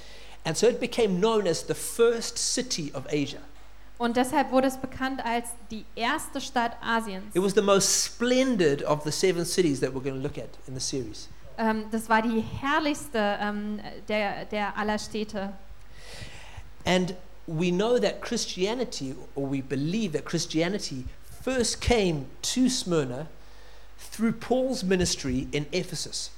And 0.45 0.57
so 0.57 0.67
it 0.67 0.79
became 0.79 1.21
known 1.21 1.47
as 1.47 1.63
the 1.67 1.75
first 1.75 2.39
city 2.39 2.93
of 2.95 3.07
Asia. 3.09 3.41
Und 3.97 4.17
deshalb 4.17 4.51
wurde 4.51 4.67
es 4.67 4.77
bekannt 4.77 5.25
als 5.25 5.49
die 5.71 5.85
erste 5.95 6.41
Stadt 6.41 6.77
Asiens. 6.83 7.35
It 7.35 7.43
was 7.43 7.55
the 7.55 7.63
most 7.63 8.05
splendid 8.05 8.83
of 8.85 9.05
the 9.05 9.13
seven 9.13 9.45
cities 9.45 9.81
that 9.81 9.95
we're 9.95 10.03
going 10.03 10.17
to 10.17 10.23
look 10.23 10.37
at 10.37 10.51
in 10.67 10.75
the 10.75 10.81
series. 10.81 11.29
Ähm, 11.57 11.85
das 11.91 12.09
war 12.09 12.21
die 12.21 12.41
herrlichste 12.41 13.39
ähm, 13.41 13.81
der, 14.09 14.45
der 14.47 14.77
aller 14.77 14.99
Städte. 14.99 15.53
And 16.85 17.15
we 17.47 17.71
know 17.71 17.99
that 17.99 18.21
Christianity, 18.21 19.15
or 19.35 19.51
we 19.51 19.63
believe 19.63 20.13
that 20.13 20.25
Christianity 20.25 21.05
first 21.43 21.81
came 21.81 22.27
to 22.43 22.69
Smyrna 22.69 23.29
through 23.97 24.33
Paul's 24.33 24.83
ministry 24.83 25.47
in 25.53 25.67
Ephesus. 25.73 26.31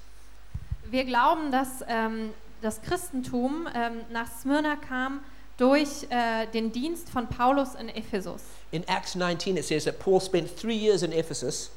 Wir 0.90 1.04
glauben, 1.04 1.50
dass 1.50 1.82
ähm, 1.88 2.32
das 2.62 2.80
Christentum 2.82 3.68
ähm, 3.74 4.00
nach 4.10 4.28
Smyrna 4.40 4.76
kam 4.76 5.20
durch 5.56 6.06
äh, 6.10 6.46
den 6.52 6.72
Dienst 6.72 7.08
von 7.10 7.26
Paulus 7.28 7.74
in 7.74 7.88
Ephesus. 7.88 8.42
In 8.72 8.86
Acts 8.88 9.14
19, 9.14 9.56
it 9.56 9.64
says 9.64 9.84
that 9.84 9.98
Paul 9.98 10.20
spent 10.20 10.54
three 10.58 10.76
years 10.76 11.02
in 11.02 11.12
Ephesus 11.12 11.70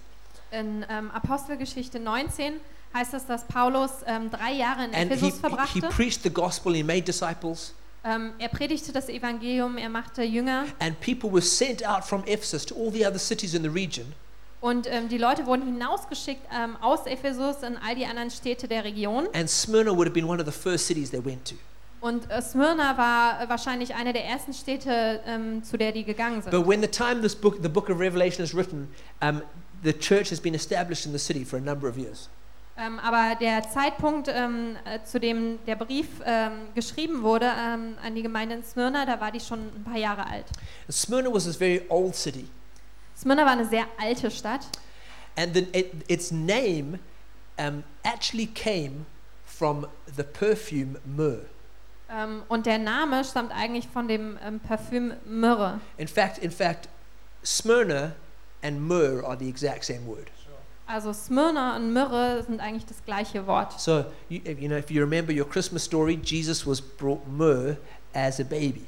In 0.52 0.86
ähm, 0.90 1.12
Apostelgeschichte 1.12 2.00
19 2.00 2.56
heißt 2.94 3.14
es, 3.14 3.26
dass 3.28 3.46
Paulus 3.46 3.92
ähm, 4.08 4.32
drei 4.32 4.54
Jahre 4.54 4.86
in 4.86 4.94
and 4.96 5.12
he, 5.12 5.16
Ephesus 5.18 5.36
he 5.36 5.40
verbrachte. 5.40 5.90
preached 5.90 6.24
the 6.24 6.30
gospel, 6.30 6.74
he 6.74 6.84
made 6.84 7.04
disciples, 7.04 7.74
Ähm, 8.04 8.32
er 8.40 8.48
predigte 8.48 8.92
das 8.94 9.10
Evangelium, 9.10 9.78
er 9.78 9.90
machte 9.90 10.24
Jünger 10.24 10.66
and 10.80 11.00
people 11.02 11.30
were 11.32 11.42
sent 11.42 11.86
out 11.86 12.04
from 12.04 12.24
Ephesus 12.26 12.66
to 12.66 12.74
all 12.76 12.92
the 12.92 13.06
other 13.06 13.20
cities 13.20 13.54
in 13.54 13.62
the 13.62 13.70
region. 13.70 14.14
Und 14.62 14.88
ähm, 14.88 15.08
die 15.08 15.18
Leute 15.18 15.46
wurden 15.46 15.66
hinausgeschickt 15.66 16.42
ähm, 16.54 16.76
aus 16.82 17.06
Ephesus 17.06 17.64
in 17.64 17.78
all 17.78 17.96
die 17.96 18.06
anderen 18.06 18.30
Städte 18.30 18.68
der 18.68 18.84
Region. 18.84 19.28
And 19.34 19.50
Smyrna 19.50 19.92
would 19.92 20.08
have 20.08 20.14
been 20.14 20.26
one 20.26 20.42
of 20.42 20.46
the 20.46 20.52
first 20.52 20.86
cities 20.86 21.12
they 21.12 21.24
went 21.24 21.48
to. 21.50 21.56
Und 22.02 22.30
äh, 22.30 22.42
Smyrna 22.42 22.98
war 22.98 23.42
äh, 23.42 23.50
wahrscheinlich 23.50 23.96
eine 23.96 24.14
der 24.14 24.26
ersten 24.26 24.54
Städte, 24.54 25.22
ähm, 25.26 25.64
zu 25.64 25.78
der 25.78 25.92
die 25.92 26.04
gegangen 26.04 26.42
sind. 26.42 26.52
But 26.52 26.68
when 26.68 26.82
the 26.82 26.88
time 26.88 27.22
this 27.22 27.36
book, 27.36 27.60
the 27.62 27.70
book 27.70 27.90
of 27.90 28.00
Revelation 28.00 28.44
is 28.44 28.54
written, 28.56 28.90
um, 29.22 29.42
the 29.84 29.94
church 29.94 30.30
has 30.32 30.40
been 30.40 30.54
established 30.54 31.06
in 31.06 31.12
the 31.12 31.20
city 31.20 31.46
for 31.46 31.58
a 31.58 31.62
number 31.62 31.88
of 31.88 31.98
years. 31.98 32.30
Ähm, 32.78 32.98
aber 33.00 33.36
der 33.40 33.70
Zeitpunkt, 33.70 34.30
ähm, 34.30 34.78
äh, 34.86 35.04
zu 35.04 35.20
dem 35.20 35.60
der 35.68 35.76
Brief 35.76 36.08
ähm, 36.26 36.52
geschrieben 36.76 37.24
wurde 37.24 37.52
an 37.52 38.16
die 38.16 38.22
Gemeinde 38.22 38.56
in 38.56 38.64
Smyrna, 38.64 39.06
da 39.06 39.20
war 39.20 39.34
die 39.34 39.42
schon 39.42 39.60
ein 39.60 39.84
paar 39.84 39.98
Jahre 39.98 40.26
alt. 40.26 40.46
And 40.88 40.96
Smyrna 40.96 41.34
was 41.34 41.44
this 41.44 41.58
very 41.58 41.82
old 41.90 42.16
city. 42.16 42.48
Smyrna 43.20 43.46
war 43.46 43.52
eine 43.52 43.66
sehr 43.66 43.86
alte 44.00 44.32
Stadt 44.32 44.62
And 45.36 45.54
the, 45.54 45.68
it, 45.74 46.04
its 46.10 46.32
name 46.32 47.00
um, 47.58 47.84
actually 48.04 48.48
came 48.48 49.06
from 49.46 49.88
the 50.16 50.24
perfume 50.24 51.00
myrrh. 51.06 51.46
ähm, 52.10 52.44
und 52.50 52.66
der 52.66 52.78
Name 52.80 53.24
stammt 53.24 53.52
eigentlich 53.52 53.88
von 53.88 54.08
dem 54.08 54.38
ähm, 54.44 54.60
Parfüm 54.60 55.14
Myrrhe. 55.26 55.80
In 55.98 56.08
fact, 56.08 56.40
in 56.40 56.52
fact, 56.52 56.90
Smyrna 57.44 58.14
and 58.64 58.82
myrrh 58.82 59.24
are 59.24 59.38
the 59.38 59.48
exact 59.48 59.86
same 59.86 60.06
word. 60.06 60.28
Also 60.88 61.14
Smyrna 61.14 61.76
und 61.76 61.94
Myrrhe 61.94 62.44
sind 62.44 62.60
eigentlich 62.60 62.88
das 62.88 63.06
gleiche 63.06 63.46
Wort. 63.46 63.80
So, 63.80 64.06
you, 64.28 64.40
you 64.44 64.68
know, 64.68 64.78
if 64.78 64.90
you 64.90 65.00
remember 65.02 65.32
your 65.32 65.48
Christmas 65.48 65.84
story, 65.84 66.20
Jesus 66.24 66.66
was 66.66 66.82
brought 66.82 67.28
myrrh 67.28 67.78
as 68.14 68.40
a 68.40 68.44
baby. 68.44 68.88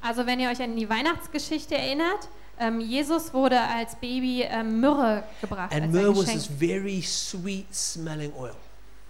Also 0.00 0.24
wenn 0.26 0.38
ihr 0.38 0.48
euch 0.48 0.62
an 0.62 0.76
die 0.76 0.88
Weihnachtsgeschichte 0.88 1.76
erinnert, 1.76 2.28
ähm, 2.60 2.80
Jesus 2.80 3.32
wurde 3.32 3.60
als 3.60 3.94
Baby 3.96 4.42
ähm, 4.42 4.80
Myrrhe 4.80 5.24
gebracht 5.40 5.72
And 5.72 5.84
als 5.84 5.92
myrrh 5.92 6.10
ein 6.10 6.16
was 6.16 6.26
this 6.26 6.46
very 6.46 7.02
sweet 7.02 7.74
smelling 7.74 8.32
oil. 8.38 8.54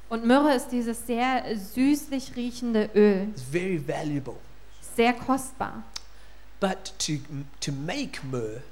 Und 0.09 0.25
Myrrhe 0.25 0.55
ist 0.55 0.69
dieses 0.69 1.07
sehr 1.07 1.45
süßlich 1.57 2.35
riechende 2.37 2.89
Öl, 2.95 3.29
It's 3.31 3.43
very 3.43 3.79
valuable. 3.87 4.37
sehr 4.97 5.13
kostbar. 5.13 5.83
But 6.61 6.93
to, 6.99 7.15
to 7.61 7.73
make 7.73 8.21
myrrh, 8.25 8.63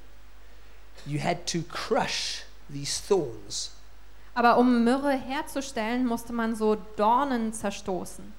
you 1.06 1.18
had 1.20 1.46
to 1.46 1.62
crush 1.62 2.44
these 2.70 3.00
thorns. 3.00 3.72
Aber 4.34 4.58
um 4.58 4.84
Myrrhe 4.84 5.18
herzustellen, 5.18 6.06
musste 6.06 6.32
man 6.32 6.54
so 6.54 6.76
Dornen 6.96 7.52
zerstoßen. 7.52 8.32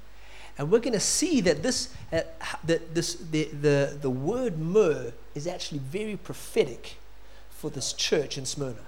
And 0.58 0.69
we're 0.69 0.81
going 0.81 0.93
to 0.93 1.00
see 1.00 1.41
that 1.41 1.63
this, 1.63 1.89
uh, 2.12 2.19
that 2.67 2.93
this, 2.93 3.17
the, 3.31 3.50
the, 3.62 3.98
the 4.01 4.10
word 4.10 4.58
myrrh 4.60 5.13
is 5.33 5.48
actually 5.48 5.81
very 5.91 6.17
prophetic 6.17 6.98
for 7.50 7.69
this 7.71 7.93
church 7.95 8.38
in 8.38 8.45
Smyrna. 8.45 8.81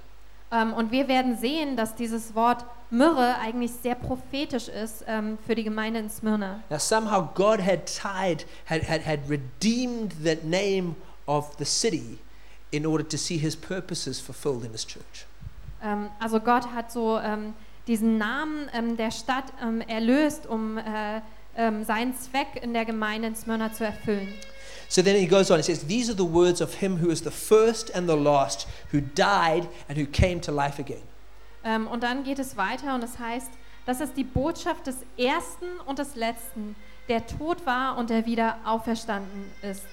Ähm, 0.51 0.73
und 0.73 0.91
wir 0.91 1.07
werden 1.07 1.37
sehen, 1.37 1.77
dass 1.77 1.95
dieses 1.95 2.35
Wort 2.35 2.65
Myrrhe 2.89 3.35
eigentlich 3.39 3.71
sehr 3.71 3.95
prophetisch 3.95 4.67
ist 4.67 5.05
ähm, 5.07 5.37
für 5.45 5.55
die 5.55 5.63
Gemeinde 5.63 5.99
in 5.99 6.09
Smyrna. 6.09 6.61
Now, 6.69 6.77
somehow 6.77 7.29
God 7.33 7.61
had 7.61 7.85
tied, 7.85 8.45
had, 8.65 8.83
had, 8.83 9.05
had 9.05 9.19
redeemed 9.29 10.13
the 10.21 10.35
name 10.43 10.95
of 11.25 11.55
the 11.57 11.65
city 11.65 12.19
in 12.71 12.85
order 12.85 13.07
to 13.07 13.17
see 13.17 13.37
his 13.37 13.55
purposes 13.55 14.19
fulfilled 14.19 14.65
in 14.65 14.71
his 14.71 14.85
church. 14.85 15.25
Ähm, 15.81 16.09
also 16.19 16.39
Gott 16.39 16.73
hat 16.73 16.91
so 16.91 17.19
diesen 17.87 18.17
Namen 18.17 18.69
der 18.97 19.11
Stadt 19.11 19.45
erlöst, 19.87 20.45
um 20.45 20.77
äh, 20.77 21.21
seinen 21.83 22.15
Zweck 22.15 22.61
in 22.61 22.73
der 22.73 22.85
Gemeinde 22.85 23.29
in 23.29 23.35
Smyrna 23.35 23.73
zu 23.73 23.85
erfüllen. 23.85 24.27
So 24.91 25.01
then 25.01 25.15
he 25.15 25.25
goes 25.25 25.49
on, 25.49 25.57
he 25.57 25.63
says, 25.63 25.85
These 25.85 26.09
are 26.09 26.17
the 26.17 26.25
words 26.25 26.59
of 26.59 26.81
him 26.81 26.97
who 26.97 27.09
is 27.11 27.21
the 27.21 27.31
first 27.31 27.89
and 27.95 28.09
the 28.09 28.15
last, 28.17 28.67
who 28.91 28.99
died 28.99 29.69
and 29.87 29.97
who 29.97 30.05
came 30.05 30.41
to 30.41 30.51
life 30.51 30.79
again. 30.79 31.03
Ähm, 31.63 31.87
und 31.87 32.03
dann 32.03 32.25
geht 32.25 32.39
es 32.39 32.57
weiter 32.57 32.93
und 32.93 33.01
es 33.01 33.17
heißt, 33.17 33.49
das 33.85 34.01
ist 34.01 34.17
die 34.17 34.25
Botschaft 34.25 34.87
des 34.87 34.97
Ersten 35.17 35.79
und 35.85 35.97
des 35.97 36.15
Letzten, 36.15 36.75
der 37.07 37.25
tot 37.25 37.65
war 37.65 37.97
und 37.97 38.09
der 38.09 38.25
wieder 38.25 38.57
auferstanden 38.65 39.49
ist. 39.61 39.85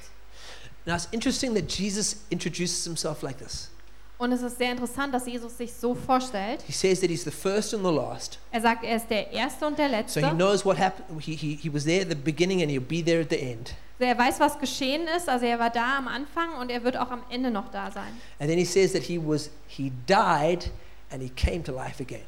Now 0.85 0.97
it's 0.97 1.07
interesting 1.13 1.55
that 1.55 1.71
Jesus 1.71 2.17
introduces 2.31 2.83
himself 2.83 3.23
like 3.23 3.39
this. 3.39 3.71
Und 4.19 4.33
es 4.33 4.43
ist 4.43 4.59
sehr 4.59 4.73
interessant, 4.73 5.15
dass 5.15 5.27
Jesus 5.29 5.57
sich 5.57 5.73
so 5.73 5.95
vorstellt. 5.95 6.61
He 6.67 6.73
says 6.73 6.99
that 7.03 7.09
he's 7.09 7.23
the 7.23 7.31
first 7.31 7.73
and 7.73 7.85
the 7.85 7.93
last. 7.93 8.41
Er 8.51 8.63
sagt, 8.63 8.83
er 8.83 8.97
ist 8.97 9.09
der 9.09 9.31
Erste 9.31 9.65
und 9.65 9.79
der 9.79 9.91
So 9.91 9.95
Letzte. 9.95 10.21
he 10.29 10.35
knows 10.35 10.65
what 10.65 10.77
happened. 10.77 11.23
He, 11.23 11.37
he, 11.37 11.55
he 11.55 11.73
was 11.73 11.85
there 11.85 12.03
at 12.03 12.09
the 12.09 12.17
beginning 12.17 12.63
and 12.63 12.69
he'll 12.69 12.81
be 12.81 13.01
there 13.01 13.21
at 13.21 13.31
the 13.31 13.41
end. 13.41 13.77
Also 14.01 14.11
er 14.13 14.19
weiß, 14.19 14.39
was 14.41 14.59
geschehen 14.59 15.09
ist. 15.17 15.29
Also 15.29 15.47
er 15.47 15.59
war 15.59 15.71
da 15.71 15.99
am 15.99 16.07
Anfang 16.09 16.55
und 16.61 16.71
er 16.71 16.85
wird 16.85 16.97
auch 16.97 17.11
am 17.11 17.23
Ende 17.31 17.51
noch 17.51 17.69
da 17.71 17.91
sein. 17.91 18.13
And 18.39 18.49
then 18.49 18.59
he 18.59 18.65
says 18.65 18.93
that 18.93 19.03
he 19.03 19.19
was 19.19 19.51
he 19.67 19.91
died 20.07 20.71
and 21.11 21.21
he 21.23 21.29
came 21.31 21.63
to 21.65 21.73
life 21.73 22.01
again. 22.03 22.25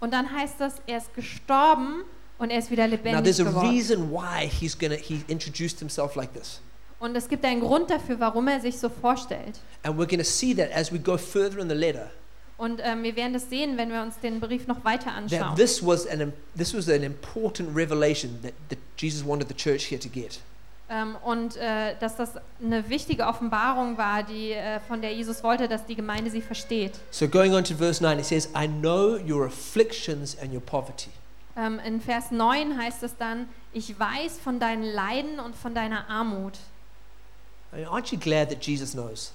Und 0.00 0.12
dann 0.12 0.30
heißt 0.30 0.60
es, 0.60 0.74
er 0.86 0.98
ist 0.98 1.14
gestorben 1.14 2.02
und 2.38 2.50
er 2.50 2.58
ist 2.58 2.70
wieder 2.70 2.84
Now 2.86 2.90
lebendig 2.90 3.24
there's 3.24 3.40
a 3.40 3.44
geworden. 3.44 3.70
reason 3.70 4.10
why 4.10 4.46
he's 4.46 4.78
gonna 4.78 4.96
he 4.96 5.24
introduced 5.28 5.78
himself 5.78 6.14
like 6.14 6.34
this. 6.34 6.60
Und 7.00 7.16
es 7.16 7.28
gibt 7.28 7.44
einen 7.44 7.60
Grund 7.60 7.90
dafür, 7.90 8.18
warum 8.20 8.48
er 8.48 8.60
sich 8.60 8.78
so 8.78 8.88
vorstellt. 8.88 9.60
And 9.82 9.98
we're 9.98 10.06
gonna 10.08 10.24
see 10.24 10.54
that 10.54 10.70
as 10.74 10.92
we 10.92 10.98
go 10.98 11.16
further 11.16 11.58
in 11.58 11.68
the 11.68 11.74
letter. 11.74 12.10
Und 12.56 12.80
ähm, 12.84 13.02
wir 13.02 13.16
werden 13.16 13.32
das 13.32 13.48
sehen, 13.48 13.76
wenn 13.78 13.90
wir 13.90 14.00
uns 14.02 14.18
den 14.20 14.40
Brief 14.40 14.66
noch 14.66 14.84
weiter 14.84 15.06
That 15.06 15.16
anschauen. 15.16 15.56
this 15.56 15.84
was 15.84 16.06
an 16.06 16.20
im- 16.20 16.32
this 16.56 16.74
was 16.74 16.88
an 16.88 17.02
important 17.02 17.74
revelation 17.74 18.38
that, 18.42 18.52
that 18.68 18.78
Jesus 18.98 19.26
wanted 19.26 19.48
the 19.48 19.54
church 19.54 19.84
here 19.90 19.98
to 19.98 20.08
get. 20.08 20.38
Ähm, 20.94 21.16
und 21.24 21.56
äh, 21.56 21.96
dass 21.98 22.14
das 22.14 22.34
eine 22.62 22.88
wichtige 22.88 23.26
Offenbarung 23.26 23.98
war, 23.98 24.22
die, 24.22 24.52
äh, 24.52 24.78
von 24.78 25.00
der 25.02 25.12
Jesus 25.12 25.42
wollte, 25.42 25.66
dass 25.66 25.86
die 25.86 25.96
Gemeinde 25.96 26.30
sie 26.30 26.40
versteht. 26.40 26.92
So 27.10 27.26
going 27.26 27.52
on 27.52 27.64
to 27.64 27.74
verse 27.74 28.00
9, 28.00 28.20
it 28.20 28.24
says, 28.24 28.48
I 28.54 28.68
know 28.68 29.16
your 29.16 29.46
afflictions 29.46 30.38
and 30.40 30.52
your 30.52 30.60
poverty. 30.60 31.10
Ähm, 31.56 31.80
in 31.84 32.00
Vers 32.00 32.30
9 32.30 32.78
heißt 32.78 33.02
es 33.02 33.16
dann, 33.16 33.48
ich 33.72 33.98
weiß 33.98 34.38
von 34.38 34.60
deinen 34.60 34.84
Leiden 34.84 35.40
und 35.40 35.56
von 35.56 35.74
deiner 35.74 36.08
Armut. 36.08 36.58
Aren't 37.72 38.12
you 38.12 38.18
glad 38.18 38.50
that 38.50 38.64
Jesus 38.64 38.92
knows? 38.92 39.32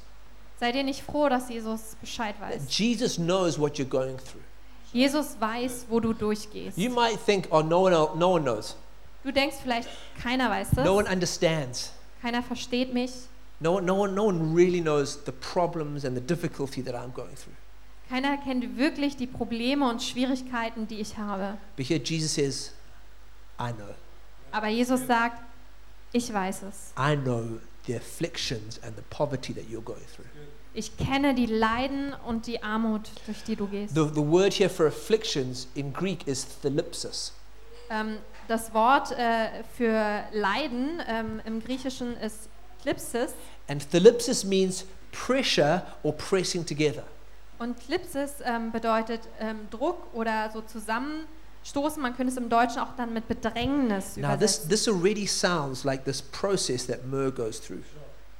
Seid 0.62 0.75
ihr 0.75 0.84
nicht 0.84 1.04
froh, 1.04 1.28
dass 1.28 1.50
Jesus 1.50 1.98
Bescheid 2.00 2.36
That 2.39 2.56
weiß? 2.56 2.78
Jesus 2.78 3.18
knows 3.18 3.60
what 3.60 3.78
you're 3.78 3.89
going 3.89 4.18
through. 4.18 4.44
Jesus 4.94 5.36
weiß, 5.39 5.88
wo 5.89 6.00
du 6.00 6.13
durchgehst. 6.13 6.78
You 6.78 6.89
might 6.89 7.20
think, 7.20 7.48
oh, 7.51 7.62
no 7.62 7.82
one, 7.82 7.92
no 7.92 8.32
one 8.32 8.44
knows. 8.44 8.78
Du 9.23 9.31
denkst 9.31 9.57
vielleicht, 9.61 9.89
keiner 10.21 10.49
weiß 10.49 10.69
das, 10.75 10.85
No 10.85 10.95
one 10.97 11.09
understands. 11.09 11.91
keiner 12.21 12.41
versteht 12.43 12.93
mich, 12.93 13.11
No 13.61 13.73
one, 13.75 13.85
no 13.85 13.95
one, 14.03 14.13
no 14.13 14.25
one 14.27 14.55
really 14.55 14.79
knows 14.81 15.19
the 15.25 15.33
problems 15.33 16.05
and 16.05 16.15
the 16.15 16.21
difficulty 16.23 16.81
that 16.81 16.95
I'm 16.95 17.11
going 17.13 17.35
through. 17.35 17.55
keiner 18.09 18.38
kennt 18.38 18.77
wirklich 18.77 19.17
die 19.17 19.27
Probleme 19.27 19.88
und 19.89 20.01
Schwierigkeiten, 20.01 20.88
die 20.88 20.99
ich 20.99 21.17
habe. 21.17 21.57
But 21.75 21.85
here 21.88 21.99
Jesus 22.01 22.33
says, 22.33 22.71
I 23.59 23.73
know. 23.73 23.93
Aber 24.51 24.67
Jesus 24.67 25.05
sagt, 25.05 25.41
ich 26.13 26.33
weiß 26.33 26.63
es. 26.63 26.93
I 26.97 27.15
know 27.17 27.59
the 27.85 27.95
afflictions 27.97 28.81
and 28.81 28.95
the 28.95 29.03
poverty 29.09 29.53
that 29.53 29.65
you're 29.69 29.83
going 29.83 30.05
through. 30.15 30.25
Ich 30.73 30.95
kenne 30.97 31.33
die 31.35 31.45
Leiden 31.47 32.13
und 32.25 32.47
die 32.47 32.63
Armut, 32.63 33.09
durch 33.25 33.43
die 33.43 33.55
du 33.55 33.67
gehst. 33.67 33.93
The, 33.93 34.07
the 34.13 34.21
word 34.21 34.53
here 34.53 34.69
for 34.69 34.85
afflictions 34.88 35.67
in 35.75 35.91
Greek 35.91 36.25
is 36.27 36.47
thalipsis. 36.61 37.33
Ähm, 37.89 38.17
das 38.50 38.74
Wort 38.74 39.12
äh, 39.12 39.63
für 39.77 40.24
Leiden 40.32 41.01
ähm, 41.08 41.41
im 41.46 41.63
Griechischen 41.63 42.18
ist 42.18 42.50
Klipsis. 42.82 43.34
And 43.68 43.89
thalipsis 43.91 44.44
means 44.44 44.86
pressure 45.12 45.84
or 46.03 46.13
pressing 46.13 46.65
together. 46.65 47.03
Und 47.60 47.79
Klipsis 47.79 48.36
ähm, 48.44 48.72
bedeutet 48.72 49.22
ähm, 49.39 49.68
Druck 49.70 50.13
oder 50.13 50.50
so 50.51 50.62
zusammenstoßen. 50.62 52.01
Man 52.01 52.15
könnte 52.15 52.32
es 52.32 52.38
im 52.38 52.50
Deutschen 52.50 52.79
auch 52.79 52.96
dann 52.96 53.13
mit 53.13 53.27
Bedrängnis 53.27 54.18
Now, 54.18 54.36
this, 54.38 54.65
übersetzen. 54.65 54.70
this 54.70 54.88
already 54.88 55.27
sounds 55.27 55.84
like 55.84 56.06
this 56.06 56.22
process 56.22 56.88
that 56.88 57.06
myrrh 57.06 57.32
goes 57.32 57.60
through. 57.60 57.84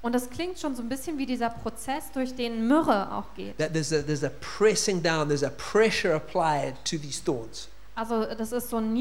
Und 0.02 0.16
das 0.16 0.30
klingt 0.30 0.58
schon 0.58 0.76
so 0.76 0.82
ein 0.82 0.88
bisschen 0.88 1.18
wie 1.18 1.26
dieser 1.26 1.50
Prozess, 1.50 2.10
durch 2.14 2.34
den 2.34 2.68
Myrrhe 2.68 3.12
auch 3.12 3.34
geht. 3.36 3.58
That 3.58 3.74
there's 3.74 3.92
a, 3.92 4.02
there's 4.02 4.24
a 4.24 4.32
pressing 4.40 5.04
down, 5.04 5.28
there's 5.28 5.44
a 5.44 5.50
pressure 5.50 6.16
applied 6.16 6.74
to 6.86 6.98
these 6.98 7.22
thorns. 7.22 7.68
Also 7.96 8.24
das 8.24 8.54
ist 8.54 8.70
so 8.70 8.78
ein 8.78 8.94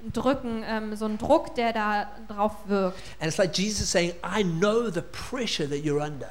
Niederdrücken, 0.00 0.62
ähm, 0.66 0.96
so 0.96 1.06
ein 1.06 1.18
Druck, 1.18 1.54
der 1.54 1.72
da 1.72 2.08
drauf 2.28 2.52
wirkt. 2.66 2.98
And 3.20 3.28
it's 3.28 3.38
like 3.38 3.56
Jesus 3.56 3.90
saying, 3.90 4.12
I 4.22 4.42
know 4.42 4.90
the 4.90 5.02
pressure 5.02 5.68
that 5.68 5.78
you're 5.78 6.04
under. 6.04 6.30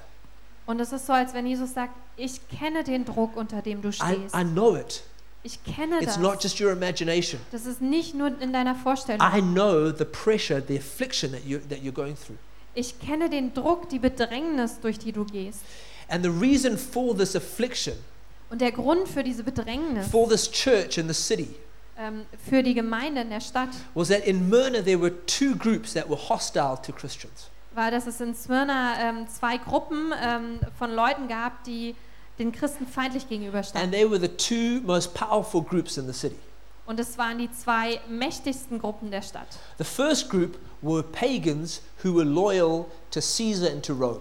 Und 0.66 0.80
es 0.80 0.92
ist 0.92 1.06
so, 1.06 1.14
als 1.14 1.34
wenn 1.34 1.46
Jesus 1.46 1.74
sagt, 1.74 1.94
ich 2.18 2.48
kenne 2.50 2.84
den 2.84 3.06
Druck, 3.06 3.36
unter 3.36 3.62
dem 3.62 3.82
du 3.82 3.90
I, 3.90 3.94
stehst. 3.94 4.36
I 4.36 4.44
know 4.44 4.76
it. 4.76 5.04
Ich 5.44 5.64
kenne 5.64 5.98
It's 5.98 6.14
das. 6.14 6.18
not 6.18 6.42
just 6.42 6.60
your 6.60 6.72
imagination. 6.72 7.40
Das 7.52 7.68
ist 7.68 7.80
nicht 7.80 8.16
nur 8.16 8.32
in 8.42 8.52
deiner 8.52 8.74
Vorstellung. 8.74 9.22
I 9.22 9.42
know 9.42 9.92
the 9.92 10.06
pressure, 10.06 10.60
the 10.68 10.78
affliction 10.78 11.32
that, 11.34 11.46
you, 11.46 11.60
that 11.70 11.80
you're 11.84 11.92
going 11.92 12.16
through. 12.16 12.38
Ich 12.74 13.00
kenne 13.00 13.30
den 13.30 13.54
Druck, 13.54 13.88
die 13.90 14.00
Bedrängnis, 14.00 14.80
durch 14.82 14.98
die 14.98 15.12
du 15.12 15.24
gehst. 15.24 15.62
And 16.08 16.24
the 16.24 16.32
reason 16.32 16.78
for 16.78 17.16
this 17.16 17.36
affliction, 17.36 17.94
Und 18.50 18.60
der 18.62 18.72
Grund 18.72 19.08
für 19.08 19.24
diese 19.24 19.44
Bedrängnis, 19.44 20.08
for 20.08 20.28
this 20.28 20.50
church 20.50 20.98
in 20.98 21.08
the 21.08 21.14
city, 21.14 21.54
für 22.50 22.62
die 22.62 22.74
Gemeinde 22.74 23.22
in 23.22 23.30
der 23.30 23.42
Stadt, 23.42 23.70
was 23.94 24.10
that 24.10 24.26
in 24.26 24.50
Myrna 24.50 24.82
there 24.82 25.00
were 25.00 25.14
two 25.26 25.56
groups 25.56 25.94
that 25.94 26.10
were 26.10 26.18
hostile 26.30 26.78
to 26.86 26.92
Christians. 26.92 27.50
war, 27.74 27.92
dass 27.92 28.08
es 28.08 28.22
in 28.22 28.34
Smyrna 28.36 28.96
ähm, 29.00 29.28
zwei 29.28 29.58
Gruppen 29.58 30.14
ähm, 30.24 30.60
von 30.78 30.92
Leuten 30.92 31.28
gab, 31.28 31.64
die 31.64 31.96
den 32.40 32.52
Christen 32.52 32.86
feindlich 32.88 33.24
And 33.24 33.30
gegenüberstanden. 33.30 33.92
they 33.92 34.10
were 34.10 34.20
the 34.20 34.28
two 34.28 34.82
most 34.86 35.14
powerful 35.14 35.62
groups 35.62 35.98
in 35.98 36.06
the 36.06 36.14
city. 36.14 36.36
Und 36.86 37.00
es 37.00 37.18
waren 37.18 37.38
die 37.38 37.50
zwei 37.52 38.00
mächtigsten 38.08 38.80
Gruppen 38.80 39.10
der 39.10 39.22
Stadt. 39.22 39.48
The 39.78 39.84
first 39.84 40.30
group 40.30 40.58
were 40.82 41.02
pagans 41.02 41.82
who 42.04 42.14
were 42.14 42.26
loyal 42.26 42.86
to 43.12 43.20
Caesar 43.22 43.72
and 43.72 43.84
to 43.86 43.94
Rome. 43.94 44.20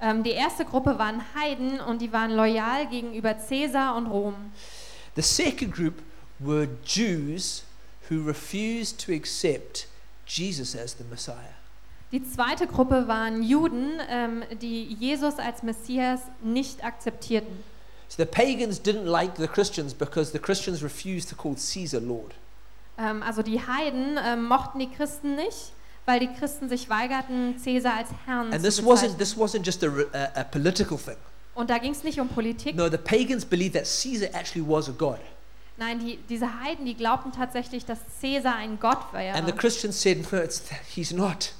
Ähm, 0.00 0.22
die 0.24 0.30
erste 0.32 0.64
Gruppe 0.64 0.98
waren 0.98 1.22
Heiden 1.34 1.78
und 1.80 2.00
die 2.02 2.12
waren 2.12 2.32
loyal 2.32 2.86
gegenüber 2.88 3.34
Caesar 3.34 3.94
und 3.96 4.06
Rom. 4.06 4.34
The 5.14 5.22
second 5.22 5.72
group 5.72 5.94
were 6.38 6.68
Jews 6.84 7.64
who 8.08 8.22
refused 8.22 8.98
to 9.06 9.12
accept 9.12 9.86
Jesus 10.26 10.74
as 10.74 10.94
the 10.94 11.04
Messiah. 11.04 11.54
Die 12.12 12.22
zweite 12.22 12.66
Gruppe 12.66 13.08
waren 13.08 13.42
Juden, 13.42 13.98
ähm, 14.10 14.42
die 14.60 14.84
Jesus 14.84 15.38
als 15.38 15.62
Messias 15.62 16.20
nicht 16.42 16.84
akzeptierten. 16.84 17.64
So 18.08 18.22
the 18.22 18.26
pagans 18.26 18.78
didn't 18.78 19.06
like 19.06 19.38
the 19.38 19.46
Christians 19.46 19.94
because 19.94 20.32
the 20.32 20.38
Christians 20.38 20.82
refused 20.82 21.30
to 21.30 21.36
call 21.36 21.54
Caesar 21.54 22.00
Lord. 22.00 22.34
Ähm, 22.98 23.22
also 23.22 23.42
die 23.42 23.66
Heiden 23.66 24.18
ähm, 24.22 24.44
mochten 24.44 24.78
die 24.78 24.90
Christen 24.90 25.36
nicht, 25.36 25.72
weil 26.04 26.20
die 26.20 26.28
Christen 26.28 26.68
sich 26.68 26.90
weigerten, 26.90 27.56
Caesar 27.64 27.94
als 27.94 28.10
Herrn 28.26 28.52
And 28.52 28.60
zu 28.60 28.68
this 28.68 28.84
wasn't 28.84 29.16
this 29.16 29.34
wasn't 29.34 29.64
just 29.64 29.82
a, 29.82 29.88
a, 30.12 30.40
a 30.40 30.44
political 30.44 30.98
thing. 30.98 31.16
Und 31.54 31.70
da 31.70 31.78
ging 31.78 31.92
es 31.92 32.04
nicht 32.04 32.20
um 32.20 32.28
Politik. 32.28 32.76
No, 32.76 32.90
the 32.90 32.98
pagans 32.98 33.46
believed 33.46 33.74
that 33.74 33.86
Caesar 33.86 34.28
actually 34.34 34.66
was 34.66 34.90
a 34.90 34.92
god. 34.92 35.18
Nein, 35.82 35.98
die, 35.98 36.18
diese 36.28 36.60
Heiden, 36.62 36.86
die 36.86 36.94
glaubten 36.94 37.32
tatsächlich, 37.32 37.84
dass 37.84 37.98
Caesar 38.20 38.54
ein 38.54 38.78
Gott 38.78 39.12
wäre. 39.12 39.36
And 39.36 39.48
the 39.48 39.52
Christians 39.52 40.00
said, 40.00 40.30
no, 40.30 40.38
it's, 40.38 40.62
he's 40.94 41.12
not. 41.12 41.52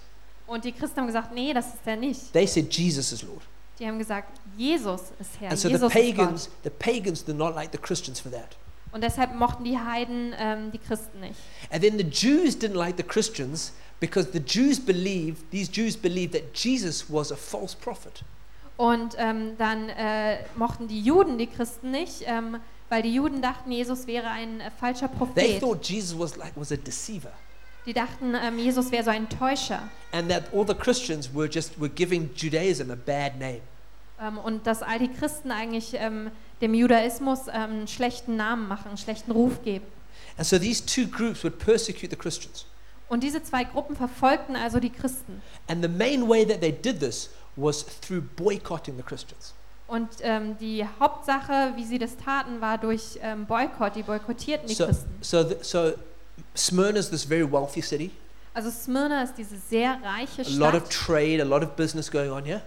Und 0.46 0.64
die 0.64 0.70
Christen 0.70 1.00
haben 1.00 1.06
gesagt, 1.08 1.32
nee, 1.34 1.52
das 1.52 1.66
ist 1.66 1.80
er 1.84 1.96
nicht. 1.96 2.32
They 2.32 2.46
said 2.46 2.72
Jesus 2.72 3.10
is 3.10 3.22
Lord. 3.22 3.42
Die 3.80 3.86
haben 3.86 3.98
gesagt, 3.98 4.38
Jesus 4.56 5.00
ist 5.18 5.40
Herr, 5.40 5.50
And 5.50 5.58
so 5.58 5.66
the 5.66 5.74
Jesus 5.74 5.92
Gott. 5.92 6.02
pagans, 6.02 6.50
the 6.62 6.70
pagans 6.70 7.24
did 7.24 7.36
not 7.36 7.56
like 7.56 7.70
the 7.72 7.78
Christians 7.78 8.20
for 8.20 8.30
that. 8.30 8.56
Und 8.92 9.02
deshalb 9.02 9.34
mochten 9.34 9.64
die 9.64 9.78
Heiden 9.78 10.34
ähm, 10.38 10.70
die 10.70 10.78
Christen 10.78 11.18
nicht. 11.20 11.40
And 11.70 11.82
then 11.82 11.98
the 11.98 12.04
Jews 12.04 12.54
didn't 12.56 12.76
like 12.76 12.96
the 12.96 13.02
Christians 13.02 13.72
because 13.98 14.28
the 14.32 14.38
Jews 14.40 14.78
believed, 14.78 15.50
these 15.50 15.68
Jews 15.68 15.96
believed 15.96 16.32
that 16.34 16.54
Jesus 16.54 17.06
was 17.08 17.32
a 17.32 17.36
false 17.36 17.76
prophet. 17.76 18.22
Und 18.76 19.14
ähm, 19.18 19.56
dann 19.58 19.88
äh, 19.88 20.44
mochten 20.56 20.86
die 20.86 21.00
Juden 21.00 21.38
die 21.38 21.46
Christen 21.46 21.90
nicht, 21.90 22.22
ähm, 22.26 22.58
weil 22.92 23.00
die 23.00 23.14
Juden 23.14 23.40
dachten, 23.40 23.72
Jesus 23.72 24.06
wäre 24.06 24.28
ein 24.28 24.60
äh, 24.60 24.70
falscher 24.70 25.08
They 25.08 25.16
Prophet. 25.16 25.60
thought 25.60 25.88
Jesus 25.88 26.18
was 26.18 26.36
like 26.36 26.52
was 26.56 26.70
a 26.72 26.76
deceiver. 26.76 27.32
Die 27.86 27.94
dachten, 27.94 28.34
ähm, 28.34 28.58
Jesus 28.58 28.92
wäre 28.92 29.02
so 29.02 29.08
ein 29.08 29.30
Täuscher. 29.30 29.88
And 30.12 30.28
that 30.28 30.52
all 30.52 30.66
the 30.66 30.74
Christians 30.74 31.34
were 31.34 31.48
just 31.50 31.80
were 31.80 31.88
giving 31.88 32.28
Judaism 32.36 32.90
a 32.90 32.94
bad 32.94 33.38
name. 33.40 33.62
Ähm, 34.20 34.36
und 34.36 34.66
dass 34.66 34.82
all 34.82 34.98
die 34.98 35.08
Christen 35.08 35.50
eigentlich 35.50 35.94
ähm, 35.94 36.30
dem 36.60 36.74
Judaismus 36.74 37.48
ähm, 37.48 37.54
einen 37.54 37.88
schlechten 37.88 38.36
Namen 38.36 38.68
machen, 38.68 38.88
einen 38.88 38.98
schlechten 38.98 39.30
Ruf 39.32 39.62
geben. 39.64 39.86
And 40.36 40.46
so 40.46 40.58
these 40.58 40.84
two 40.84 41.06
groups 41.06 41.42
would 41.44 41.58
persecute 41.58 42.10
the 42.10 42.16
Christians. 42.16 42.66
Und 43.08 43.22
diese 43.22 43.42
zwei 43.42 43.64
Gruppen 43.64 43.96
verfolgten 43.96 44.54
also 44.54 44.80
die 44.80 44.90
Christen. 44.90 45.40
And 45.66 45.82
the 45.82 45.88
main 45.88 46.28
way 46.28 46.44
that 46.44 46.60
they 46.60 46.72
did 46.72 47.00
this 47.00 47.30
was 47.56 47.86
through 48.02 48.20
boycotting 48.36 48.98
the 48.98 49.02
Christians. 49.02 49.54
Und 49.92 50.08
ähm, 50.22 50.56
die 50.58 50.86
Hauptsache, 51.00 51.72
wie 51.76 51.84
sie 51.84 51.98
das 51.98 52.16
taten, 52.16 52.62
war 52.62 52.78
durch 52.78 53.18
ähm, 53.20 53.44
Boykott. 53.44 53.94
Die 53.94 54.02
boykottierten 54.02 54.66
die 54.66 54.74
So, 54.74 54.86
Christen. 54.86 55.10
so, 55.20 55.42
th- 55.44 55.62
so 55.62 55.92
Smyrna 56.56 56.98
is 56.98 57.10
this 57.10 57.24
very 57.24 57.44
wealthy 57.50 57.82
city. 57.82 58.10
Also 58.54 58.70
Smyrna 58.70 59.22
ist 59.22 59.34
diese 59.36 59.56
sehr 59.58 59.98
reiche 60.02 60.42
A 60.46 60.50
lot 60.58 60.74
of 60.74 60.90
Stadt. 60.90 61.06
trade, 61.06 61.42
a 61.42 61.44
lot 61.44 61.62
of 61.62 61.76
business 61.76 62.10
going 62.10 62.30
on 62.30 62.44
here. 62.44 62.62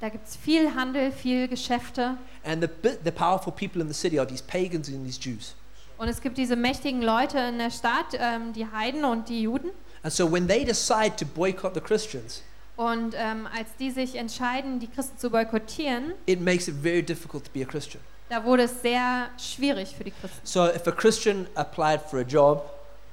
Da 0.00 0.08
gibt 0.08 0.26
es 0.26 0.34
viel 0.34 0.74
Handel, 0.74 1.12
viel 1.12 1.46
Geschäfte. 1.46 2.16
And 2.44 2.60
the, 2.60 2.66
bi- 2.68 2.98
the 3.04 3.12
powerful 3.12 3.52
people 3.52 3.80
in 3.80 3.86
the 3.86 3.94
city 3.94 4.18
are 4.18 4.26
these 4.26 4.42
pagans 4.42 4.88
and 4.88 5.04
these 5.04 5.20
Jews. 5.20 5.54
Und 5.96 6.08
es 6.08 6.20
gibt 6.20 6.36
diese 6.38 6.56
mächtigen 6.56 7.02
Leute 7.02 7.38
in 7.38 7.58
der 7.58 7.70
Stadt, 7.70 8.06
ähm, 8.18 8.52
die 8.52 8.66
Heiden 8.66 9.04
und 9.04 9.28
die 9.28 9.42
Juden. 9.42 9.70
And 10.02 10.12
so 10.12 10.30
when 10.30 10.48
they 10.48 10.64
decide 10.64 11.14
to 11.16 11.24
boycott 11.24 11.74
the 11.74 11.80
Christians, 11.80 12.42
Und 12.76 13.14
ähm, 13.16 13.46
als 13.56 13.68
die 13.78 13.90
sich 13.90 14.16
entscheiden, 14.16 14.80
die 14.80 14.88
Christen 14.88 15.16
zu 15.18 15.30
boykottieren, 15.30 16.12
it 16.26 16.40
makes 16.40 16.66
it 16.68 16.74
very 16.82 17.02
difficult 17.02 17.44
to 17.44 17.50
be 17.52 17.62
a 17.62 17.66
Christian. 17.66 18.02
da 18.28 18.42
wurde 18.44 18.64
es 18.64 18.82
sehr 18.82 19.28
schwierig 19.38 19.94
für 19.96 20.02
die 20.04 20.10
Christen. 20.10 20.40
So 20.44 20.66
if 20.66 20.86
a 20.88 20.90
Christian 20.92 21.46
applied 21.54 22.00
for 22.00 22.18
a 22.20 22.22
job, 22.22 22.70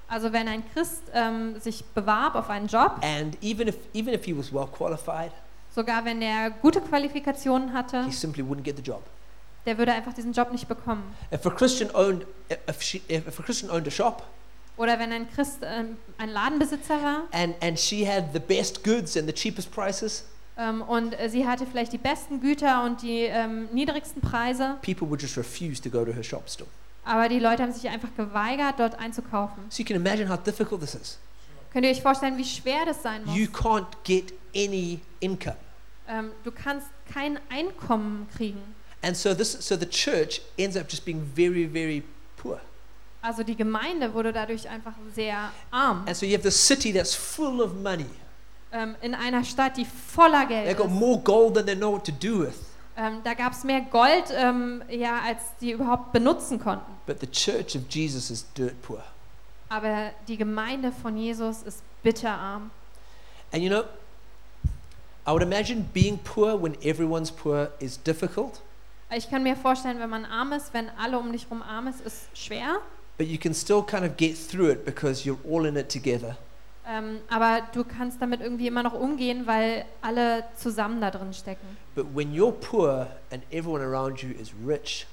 Also 0.08 0.34
wenn 0.34 0.48
ein 0.48 0.64
Christ 0.74 1.04
ähm, 1.14 1.60
sich 1.60 1.86
bewarb 1.94 2.36
auf 2.36 2.50
einen 2.50 2.68
Job, 2.68 2.96
and 3.02 3.38
even 3.44 3.68
if, 3.68 3.76
even 3.94 4.14
if 4.14 4.26
he 4.26 4.36
was 4.38 4.52
well 4.52 4.68
qualified, 4.68 5.32
sogar 5.74 6.04
wenn 6.06 6.22
er 6.22 6.50
gute 6.50 6.82
Qualifikationen 6.82 7.72
hatte, 7.72 8.04
he 8.06 8.12
simply 8.12 8.44
wouldn't 8.44 8.64
get 8.64 8.76
the 8.78 8.84
job. 8.84 9.02
der 9.68 9.78
würde 9.78 9.94
einfach 9.94 10.14
diesen 10.14 10.34
Job 10.34 10.52
nicht 10.52 10.68
bekommen. 10.68 11.04
If 11.32 11.46
a 11.46 11.52
Christian 11.52 11.92
owned, 11.94 12.26
if, 12.68 12.82
she, 12.82 13.02
if 13.08 13.40
a 13.40 13.44
Christian 13.44 13.70
owned 13.70 13.88
a 13.88 13.92
shop, 13.92 14.24
Oder 14.78 14.98
wenn 15.00 15.12
ein 15.12 15.30
Christ 15.30 15.60
ähm, 15.64 15.98
ein 16.18 16.30
Ladenbesitzer 16.30 17.02
war 17.02 17.24
and, 17.32 17.56
and 17.62 17.80
she 17.80 18.08
had 18.08 18.34
the 18.34 18.40
best 18.40 18.84
goods 18.84 19.18
and 19.18 19.28
the 19.28 19.34
cheapest 19.34 19.72
prices, 19.72 20.26
ähm, 20.58 20.82
und 20.82 21.18
äh, 21.20 21.30
sie 21.30 21.48
hatte 21.48 21.66
vielleicht 21.66 21.94
die 21.94 21.98
besten 21.98 22.40
Güter 22.42 22.84
und 22.84 23.02
die 23.02 23.22
ähm, 23.22 23.68
niedrigsten 23.74 24.22
Preise, 24.22 24.78
people 24.82 25.08
would 25.10 25.22
just 25.22 25.38
refuse 25.38 25.82
to 25.82 25.90
go 25.90 26.04
to 26.06 26.14
her 26.14 26.24
shop 26.24 26.50
still. 26.50 26.68
aber 27.04 27.30
die 27.30 27.40
Leute 27.40 27.64
haben 27.64 27.72
sich 27.74 27.88
einfach 27.90 28.10
geweigert, 28.16 28.80
dort 28.80 29.00
einzukaufen. 29.00 29.64
So 29.70 29.82
you 29.82 29.86
can 29.86 29.96
imagine 29.96 30.30
how 30.30 30.38
difficult 30.38 30.82
this 30.82 30.96
is. 30.96 31.18
Könnt 31.72 31.86
ihr 31.86 31.92
euch 31.92 32.02
vorstellen, 32.02 32.38
wie 32.38 32.46
schwer 32.46 32.86
das 32.86 33.02
sein 33.02 33.24
muss? 33.26 33.36
You 33.36 33.46
can't 33.46 33.88
get 34.04 34.34
any 34.56 35.00
income. 35.22 35.56
Ähm, 36.08 36.32
du 36.44 36.52
kannst 36.52 36.88
kein 37.14 37.40
Einkommen 37.50 38.28
kriegen. 38.36 38.62
And 39.02 39.16
so 39.16 39.34
this 39.34 39.54
so 39.54 39.76
the 39.78 39.88
church 39.90 40.42
ends 40.58 40.76
up 40.76 40.88
just 40.90 41.06
being 41.06 41.24
very, 41.36 41.66
very. 41.66 42.04
Also 43.22 43.44
die 43.44 43.56
Gemeinde 43.56 44.14
wurde 44.14 44.34
dadurch 44.34 44.68
einfach 44.68 44.94
sehr 45.14 45.52
arm. 45.70 46.04
And 46.08 46.16
so 46.16 46.26
you 46.26 46.34
have 46.34 46.44
this 46.44 46.56
city 46.68 46.92
that's 46.92 47.14
full 47.14 47.62
of 47.62 47.74
money. 47.76 48.06
Ähm, 48.72 48.96
in 49.02 49.14
einer 49.14 49.44
Stadt, 49.44 49.78
die 49.78 49.86
voller 49.86 50.46
Geld 50.46 50.78
got 50.78 50.88
ist. 50.88 50.94
more 50.94 51.20
gold 51.20 51.56
than 51.56 51.66
they 51.66 51.76
know 51.76 51.92
what 51.94 52.06
to 52.06 52.12
do 52.12 52.40
with. 52.42 52.56
Ähm, 52.98 53.22
da 53.24 53.34
gab 53.34 53.54
es 53.54 53.64
mehr 53.64 53.82
Gold, 53.82 54.26
ähm, 54.34 54.84
ja, 54.90 55.20
als 55.26 55.40
die 55.60 55.72
überhaupt 55.72 56.12
benutzen 56.12 56.60
konnten. 56.60 56.92
But 57.06 57.20
the 57.20 57.28
church 57.28 57.76
of 57.76 57.84
Jesus 57.90 58.30
is 58.32 58.46
dirt 58.54 58.82
poor. 58.82 59.04
Aber 59.70 60.12
die 60.28 60.38
Gemeinde 60.38 60.92
von 60.92 61.16
Jesus 61.16 61.64
ist 61.64 61.82
bitterarm. 62.04 62.72
And 63.54 63.62
you 63.64 63.70
know, 63.70 63.84
I 65.28 65.32
would 65.32 65.44
imagine 65.44 65.86
being 65.94 66.18
poor 66.24 66.62
when 66.62 66.76
everyone's 66.82 67.32
poor 67.32 67.70
is 67.80 68.02
difficult, 68.02 68.62
Ich 69.14 69.30
kann 69.30 69.44
mir 69.44 69.56
vorstellen, 69.58 70.00
wenn 70.00 70.10
man 70.10 70.26
arm 70.26 70.54
ist, 70.54 70.74
wenn 70.74 70.90
alle 70.98 71.20
um 71.20 71.32
dich 71.34 71.44
herum 71.44 71.62
arm 71.62 71.88
ist, 71.88 72.02
ist 72.02 72.28
schwer. 72.34 72.78
But 73.22 73.28
you 73.30 73.38
can 73.38 73.54
still 73.54 73.84
kind 73.84 74.04
of 74.04 74.18
get 74.18 74.36
through 74.36 74.72
it 74.72 74.84
because 74.84 75.28
you're 75.28 75.38
all 75.48 75.68
in 75.68 75.78
it 75.78 75.90
together. 75.90 76.36
Ähm, 76.88 77.20
aber 77.30 77.62
du 77.72 77.84
kannst 77.84 78.20
damit 78.20 78.42
irgendwie 78.42 78.66
immer 78.66 78.82
noch 78.82 78.94
umgehen, 78.94 79.46
weil 79.46 79.86
alle 80.02 80.44
zusammen 80.58 81.00
da 81.00 81.12
drin 81.12 81.32
stecken. 81.32 81.78
But 81.94 82.08
when 82.16 82.34
you're 82.34 82.52
poor 82.52 83.06
and 83.32 83.44
everyone 83.52 83.84
around 83.84 84.24
you 84.24 84.32
is 84.32 84.52
rich, 84.66 85.06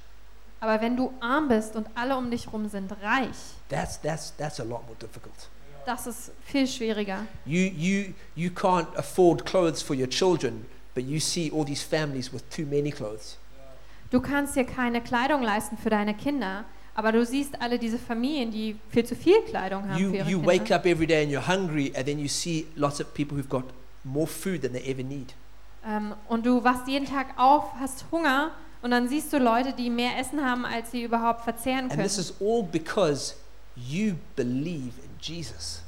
Aber 0.60 0.80
wenn 0.80 0.96
du 0.96 1.12
arm 1.20 1.48
bist 1.48 1.76
und 1.76 1.86
alle 1.94 2.16
um 2.16 2.30
dich 2.30 2.46
herum 2.46 2.66
sind 2.70 2.90
reich, 3.02 3.36
that's 3.68 4.00
that's 4.00 4.34
that's 4.38 4.58
a 4.58 4.64
lot 4.64 4.86
more 4.86 4.96
difficult. 4.98 5.50
das 5.84 6.06
ist 6.06 6.32
viel 6.46 6.66
schwieriger. 6.66 7.26
You 7.44 7.60
you 7.60 8.14
you 8.34 8.48
can't 8.50 8.88
afford 8.96 9.44
clothes 9.44 9.82
for 9.82 9.94
your 9.94 10.08
children, 10.08 10.64
but 10.94 11.04
you 11.04 11.20
see 11.20 11.52
all 11.54 11.66
these 11.66 11.84
families 11.84 12.32
with 12.32 12.42
too 12.48 12.64
many 12.64 12.90
clothes. 12.90 13.36
Du 14.10 14.22
kannst 14.22 14.56
dir 14.56 14.64
keine 14.64 15.02
Kleidung 15.02 15.42
leisten 15.42 15.76
für 15.76 15.90
deine 15.90 16.14
Kinder, 16.14 16.64
aber 16.98 17.12
du 17.12 17.24
siehst 17.24 17.62
alle 17.62 17.78
diese 17.78 17.96
Familien, 17.96 18.50
die 18.50 18.74
viel 18.90 19.04
zu 19.06 19.14
viel 19.14 19.40
Kleidung 19.42 19.88
haben 19.88 20.02
You 20.02 20.10
für 20.10 20.16
ihre 20.16 20.30
you 20.30 20.44
wake 20.44 20.64
Kinder. 20.64 20.74
up 20.76 20.84
every 20.84 21.06
day 21.06 21.22
and 21.22 21.30
you're 21.32 21.46
hungry, 21.46 21.92
and 21.96 22.04
then 22.06 22.18
you 22.18 22.26
see 22.26 22.66
lots 22.74 23.00
of 23.00 23.14
people 23.14 23.38
who've 23.38 23.48
got 23.48 23.62
more 24.02 24.26
food 24.26 24.62
than 24.62 24.72
they 24.72 24.82
ever 24.90 25.04
need. 25.04 25.32
Ähm, 25.86 26.12
und 26.28 26.44
du 26.44 26.64
wachst 26.64 26.88
jeden 26.88 27.06
Tag 27.06 27.28
auf, 27.36 27.72
hast 27.78 28.04
Hunger 28.10 28.50
und 28.82 28.90
dann 28.90 29.08
siehst 29.08 29.32
du 29.32 29.38
Leute, 29.38 29.72
die 29.74 29.90
mehr 29.90 30.18
Essen 30.18 30.44
haben, 30.44 30.64
als 30.66 30.90
sie 30.90 31.04
überhaupt 31.04 31.42
verzehren 31.42 31.82
And 31.84 31.90
können. 31.90 32.02
this 32.02 32.18
is 32.18 32.34
all 32.40 32.64
because 32.64 33.36
you 33.76 34.14
believe 34.34 34.90
in 35.04 35.10
Jesus. 35.20 35.82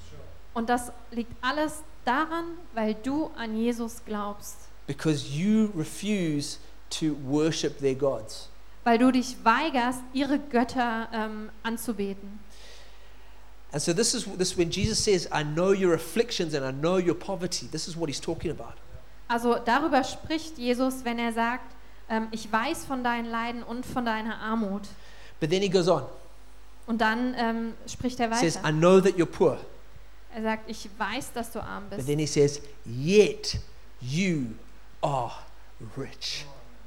Und 0.54 0.68
das 0.68 0.92
liegt 1.10 1.32
alles 1.40 1.82
daran, 2.04 2.44
weil 2.72 2.94
du 3.02 3.32
an 3.36 3.56
Jesus 3.56 3.96
glaubst. 4.06 4.58
Because 4.86 5.26
you 5.28 5.70
refuse 5.76 6.58
to 6.90 7.16
worship 7.26 7.78
their 7.80 7.96
gods. 7.96 8.48
Weil 8.84 8.98
du 8.98 9.10
dich 9.10 9.36
weigerst, 9.44 10.00
ihre 10.12 10.38
Götter 10.38 11.08
ähm, 11.12 11.50
anzubeten. 11.62 12.40
And 13.72 13.80
so 13.80 13.92
this 13.92 14.14
is 14.14 14.26
this 14.36 14.56
when 14.56 14.70
Jesus 14.70 14.98
says, 15.04 15.28
I 15.32 15.44
know 15.44 15.72
your 15.72 15.94
afflictions 15.94 16.54
and 16.54 16.64
I 16.64 16.72
know 16.72 16.98
your 16.98 17.14
poverty. 17.14 17.68
This 17.68 17.86
is 17.86 17.96
what 17.96 18.08
he's 18.08 18.20
talking 18.20 18.50
about. 18.50 18.74
Also 19.28 19.56
darüber 19.64 20.02
spricht 20.02 20.58
Jesus, 20.58 21.04
wenn 21.04 21.18
er 21.20 21.32
sagt, 21.32 21.72
ähm, 22.08 22.26
ich 22.32 22.50
weiß 22.50 22.84
von 22.84 23.04
deinen 23.04 23.26
Leiden 23.30 23.62
und 23.62 23.86
von 23.86 24.04
deiner 24.04 24.38
Armut. 24.40 24.88
But 25.38 25.50
then 25.50 25.62
he 25.62 25.68
goes 25.68 25.86
on. 25.88 26.02
Und 26.86 27.00
dann 27.00 27.34
ähm, 27.38 27.74
spricht 27.86 28.18
er 28.18 28.28
He 28.30 28.34
says, 28.50 28.56
I 28.56 28.64
weiter. 28.64 28.72
know 28.72 29.00
that 29.00 29.12
you're 29.14 29.26
poor. 29.26 29.58
Er 30.34 30.42
sagt, 30.42 30.68
ich 30.68 30.88
weiß, 30.98 31.32
dass 31.32 31.52
du 31.52 31.62
arm 31.62 31.84
But 31.88 31.98
bist. 31.98 32.08
then 32.08 32.18
he 32.18 32.26
says, 32.26 32.60
Yet 32.84 33.58
you 34.00 34.46
are 35.00 35.32
rich. 35.96 36.44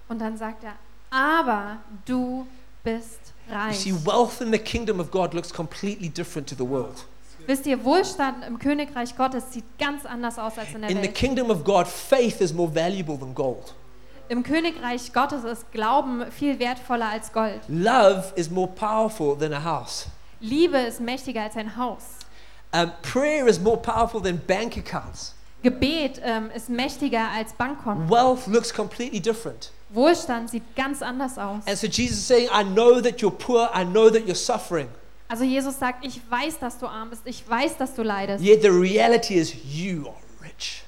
Und 0.10 0.20
dann 0.20 0.36
sagt 0.38 0.66
er, 0.66 0.74
aber 1.14 1.78
du 2.06 2.48
bist 2.84 3.20
You 3.48 3.56
reich. 3.56 3.78
see, 3.78 3.94
wealth 4.06 4.42
in 4.42 4.52
the 4.52 4.58
kingdom 4.60 5.00
of 5.00 5.12
God 5.12 5.34
looks 5.34 5.52
completely 5.54 6.10
different 6.10 6.48
to 6.50 6.56
the 6.56 6.68
world. 6.68 7.06
Wisst 7.46 7.66
ihr, 7.66 7.84
Wohlstand 7.84 8.46
im 8.48 8.58
Königreich 8.58 9.18
Gottes 9.18 9.52
sieht 9.52 9.66
ganz 9.78 10.06
anders 10.06 10.40
aus 10.40 10.58
als 10.58 10.74
in 10.74 10.82
der 10.82 10.90
In 10.90 10.98
the 10.98 11.04
Welt. 11.04 11.16
kingdom 11.16 11.50
of 11.52 11.64
God, 11.66 11.88
faith 11.88 12.40
is 12.40 12.54
more 12.54 12.74
valuable 12.74 13.18
than 13.20 13.34
gold. 13.36 13.74
Im 14.30 14.44
Königreich 14.44 15.12
Gottes 15.12 15.44
ist 15.44 15.70
Glauben 15.74 16.32
viel 16.32 16.58
wertvoller 16.58 17.10
als 17.10 17.34
Gold. 17.34 17.60
Love 17.68 18.32
is 18.36 18.50
more 18.50 18.70
powerful 18.70 19.38
than 19.38 19.54
a 19.54 19.62
house. 19.62 20.08
Liebe 20.40 20.78
ist 20.78 21.02
mächtiger 21.02 21.42
als 21.44 21.58
ein 21.58 21.76
Haus. 21.76 22.04
Um, 22.74 22.92
prayer 23.02 23.46
is 23.48 23.60
more 23.60 23.78
powerful 23.78 24.22
than 24.22 24.40
bank 24.48 24.78
accounts. 24.78 25.36
Gebet 25.62 26.22
ähm, 26.24 26.50
ist 26.56 26.70
mächtiger 26.70 27.28
als 27.36 27.54
Bankkonto. 27.54 28.10
Wealth 28.10 28.48
looks 28.48 28.74
completely 28.74 29.20
different. 29.20 29.72
Wohlstand 29.94 30.50
sieht 30.50 30.76
ganz 30.76 31.02
anders 31.02 31.38
aus. 31.38 31.66
And 31.68 31.78
so 31.78 31.88
Jesus 31.88 32.20
is 32.20 32.28
saying, 32.28 32.50
I 32.52 32.64
know 32.64 33.02
that 33.02 33.22
you're 33.22 33.36
poor, 33.36 33.70
I 33.74 33.84
know 33.84 34.10
that 34.10 34.26
you're 34.26 34.36
suffering. 34.36 34.88
Also 35.28 35.44
Jesus 35.44 35.80
sagt, 35.80 36.06
ich 36.06 36.20
weiß, 36.30 36.60
dass 36.60 36.78
du 36.78 36.88
arm 36.88 37.10
bist, 37.10 37.24
ich 37.26 37.48
weiß, 37.48 37.78
dass 37.78 37.96
du 37.96 38.04
leidest. 38.04 38.44
Yet 38.44 38.62
the 38.62 38.70
reality 38.70 39.36
is 39.36 39.54
you 39.66 40.08
are 40.08 40.16
rich. 40.44 40.84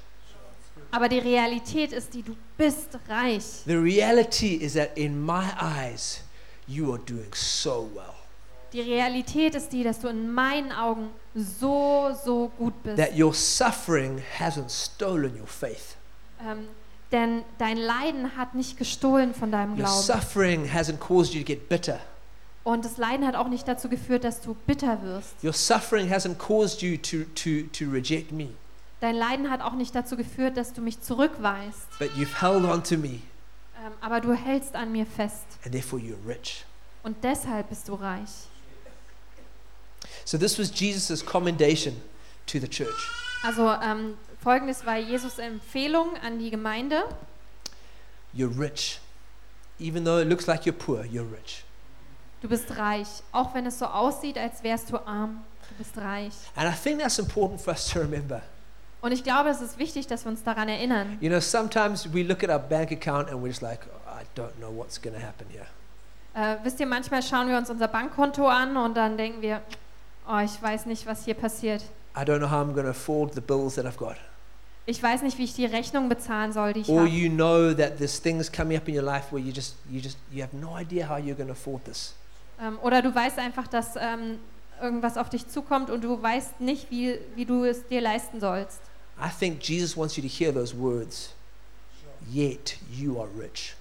Aber 0.91 1.09
die 1.09 1.19
Realität 1.19 1.91
ist 1.91 2.13
die, 2.13 2.21
du 2.21 2.35
bist 2.57 2.97
reich. 3.09 3.43
The 3.65 3.75
reality 3.75 4.55
is 4.55 4.73
that 4.73 4.97
in 4.97 5.25
my 5.25 5.43
eyes, 5.59 6.21
you 6.67 6.91
are 6.91 6.99
doing 6.99 7.33
so 7.33 7.89
well. 7.93 8.13
Die 8.71 8.81
Realität 8.81 9.55
ist 9.55 9.71
die, 9.71 9.83
dass 9.83 9.99
du 9.99 10.09
in 10.09 10.31
meinen 10.31 10.71
Augen 10.71 11.09
so, 11.33 12.15
so 12.23 12.51
gut 12.57 12.73
bist. 12.83 12.97
That 12.97 13.17
your 13.17 13.33
suffering 13.33 14.21
hasn't 14.39 14.69
stolen 14.69 15.39
your 15.39 15.47
faith. 15.47 15.95
Ähm, 16.41 16.67
denn 17.15 17.43
dein 17.57 17.77
Leiden 17.77 18.35
hat 18.37 18.53
nicht 18.55 18.77
gestohlen 18.77 19.33
von 19.33 19.51
deinem 19.51 19.71
Your 19.71 19.77
Glauben. 19.85 20.01
suffering 20.03 20.65
hasn't 20.69 20.99
caused 20.99 21.33
you 21.33 21.39
to 21.41 21.45
get 21.45 21.69
bitter. 21.69 21.99
Und 22.63 22.83
das 22.83 22.97
Leiden 22.97 23.25
hat 23.25 23.35
auch 23.35 23.47
nicht 23.47 23.67
dazu 23.67 23.87
geführt, 23.89 24.23
dass 24.23 24.41
du 24.41 24.53
bitter 24.67 25.01
wirst. 25.01 25.33
Your 25.43 25.53
suffering 25.53 26.11
hasn't 26.11 26.35
caused 26.37 26.81
you 26.81 26.97
to, 26.97 27.23
to, 27.35 27.67
to 27.71 27.89
reject 27.91 28.31
me. 28.31 28.49
Dein 29.01 29.15
Leiden 29.15 29.49
hat 29.49 29.61
auch 29.61 29.73
nicht 29.73 29.93
dazu 29.95 30.17
geführt, 30.17 30.57
dass 30.57 30.73
du 30.73 30.81
mich 30.81 31.01
zurückweist. 31.01 31.87
But 31.99 32.11
you've 32.17 32.41
held 32.41 32.65
on 32.65 32.83
to 32.83 32.97
me, 32.97 33.19
Ähm, 33.85 33.91
aber 34.01 34.19
du 34.19 34.33
hältst 34.33 34.75
an 34.75 34.91
mir 34.91 35.05
fest. 35.05 35.45
and 35.63 35.71
therefore 35.73 36.01
you're 36.01 36.17
rich. 36.27 36.65
Und 37.03 37.23
deshalb 37.23 37.69
bist 37.69 37.87
du 37.87 37.93
reich. 37.95 38.29
So 40.23 40.37
this 40.37 40.57
was 40.59 40.71
Jesus' 40.73 41.23
commendation 41.25 42.01
to 42.47 42.59
the 42.59 42.67
church. 42.67 43.09
Also 43.43 43.69
ähm, 43.83 44.15
folgendes 44.45 44.85
war 44.85 44.97
Jesus 44.97 45.39
Empfehlung 45.39 46.09
an 46.23 46.37
die 46.37 46.51
Gemeinde. 46.51 47.03
You're 48.31 48.55
rich. 48.55 48.99
Even 49.79 50.05
though 50.05 50.21
it 50.21 50.27
looks 50.27 50.45
like 50.45 50.67
you're 50.67 50.77
poor, 50.77 51.03
you're 51.03 51.25
rich. 51.31 51.63
Du 52.41 52.47
bist 52.47 52.77
reich. 52.77 53.07
Auch 53.31 53.55
wenn 53.55 53.65
es 53.65 53.79
so 53.79 53.87
aussieht, 53.87 54.37
als 54.37 54.61
wärst 54.61 54.91
du 54.91 54.97
arm. 54.97 55.41
Du 55.67 55.75
bist 55.79 55.97
reich. 55.97 56.33
And 56.55 56.71
I 56.71 56.77
think 56.77 56.99
that's 56.99 57.17
important 57.17 57.59
for 57.59 57.73
us 57.73 57.89
to 57.89 57.99
remember. 57.99 58.43
Und 59.01 59.13
ich 59.13 59.23
glaube, 59.23 59.49
es 59.49 59.61
ist 59.61 59.79
wichtig, 59.79 60.05
dass 60.05 60.25
wir 60.25 60.29
uns 60.29 60.43
daran 60.43 60.69
erinnern. 60.69 61.17
You 61.21 61.29
know, 61.29 61.39
sometimes 61.39 62.07
we 62.13 62.21
look 62.21 62.43
at 62.43 62.51
our 62.51 62.59
bank 62.59 62.91
account 62.91 63.31
and 63.31 63.41
we're 63.41 63.47
just 63.47 63.63
like, 63.63 63.79
oh, 63.87 64.11
I 64.11 64.25
don't 64.39 64.55
know 64.59 64.69
what's 64.69 65.01
going 65.01 65.15
to 65.15 65.25
happen 65.25 65.47
here. 65.49 65.65
Äh, 66.35 66.63
wisst 66.63 66.79
ihr, 66.79 66.85
manchmal 66.85 67.23
schauen 67.23 67.47
wir 67.47 67.57
uns 67.57 67.71
unser 67.71 67.87
Bankkonto 67.87 68.47
an 68.47 68.77
und 68.77 68.95
dann 68.95 69.17
denken 69.17 69.41
wir, 69.41 69.61
oh, 70.27 70.37
ich 70.37 70.61
weiß 70.61 70.85
nicht, 70.85 71.07
was 71.07 71.25
hier 71.25 71.33
passiert. 71.33 71.81
I 72.15 72.19
don't 72.19 72.37
know 72.37 72.51
how 72.51 72.63
I'm 72.63 72.73
going 72.73 72.85
to 72.85 72.91
afford 72.91 73.33
the 73.33 73.41
bills 73.41 73.73
that 73.75 73.85
I've 73.85 73.97
got. 73.97 74.17
Ich 74.87 75.01
weiß 75.01 75.23
nicht, 75.23 75.37
wie 75.39 75.45
ich 75.45 75.53
die 75.55 75.65
Rechnung 75.65 76.09
bezahlen 76.09 76.53
soll, 76.53 76.73
die 76.73 76.81
ich 76.81 76.89
Or 76.89 77.01
habe. 77.01 77.09
you 77.09 77.29
know 77.29 77.73
that 77.73 77.97
there's 77.97 78.21
things 78.21 78.51
coming 78.51 78.77
up 78.77 78.87
in 78.87 78.95
your 78.95 79.03
life 79.03 79.31
where 79.31 79.43
you 79.43 79.51
just, 79.51 79.75
you 79.89 79.99
just, 79.99 80.17
you 80.31 80.43
have 80.43 80.55
no 80.55 80.77
idea 80.77 81.07
how 81.09 81.17
you're 81.17 81.35
going 81.35 81.47
to 81.47 81.53
afford 81.53 81.83
this. 81.85 82.13
Ähm, 82.61 82.77
oder 82.83 83.01
du 83.01 83.13
weißt 83.13 83.39
einfach, 83.39 83.67
dass 83.67 83.95
ähm, 83.95 84.39
irgendwas 84.81 85.17
auf 85.17 85.29
dich 85.29 85.47
zukommt 85.47 85.89
und 85.89 86.03
du 86.03 86.21
weißt 86.21 86.61
nicht, 86.61 86.91
wie, 86.91 87.17
wie 87.35 87.45
du 87.45 87.63
es 87.63 87.87
dir 87.87 88.01
leisten 88.01 88.39
sollst. 88.39 88.79
I 89.19 89.29
think 89.39 89.63
Jesus 89.63 89.97
wants 89.97 90.15
you 90.17 90.23
to 90.23 90.29
hear 90.29 90.53
those 90.53 90.77
words. 90.77 91.33
Yet 92.31 92.77
you 92.91 93.19
are 93.19 93.29
rich. 93.39 93.75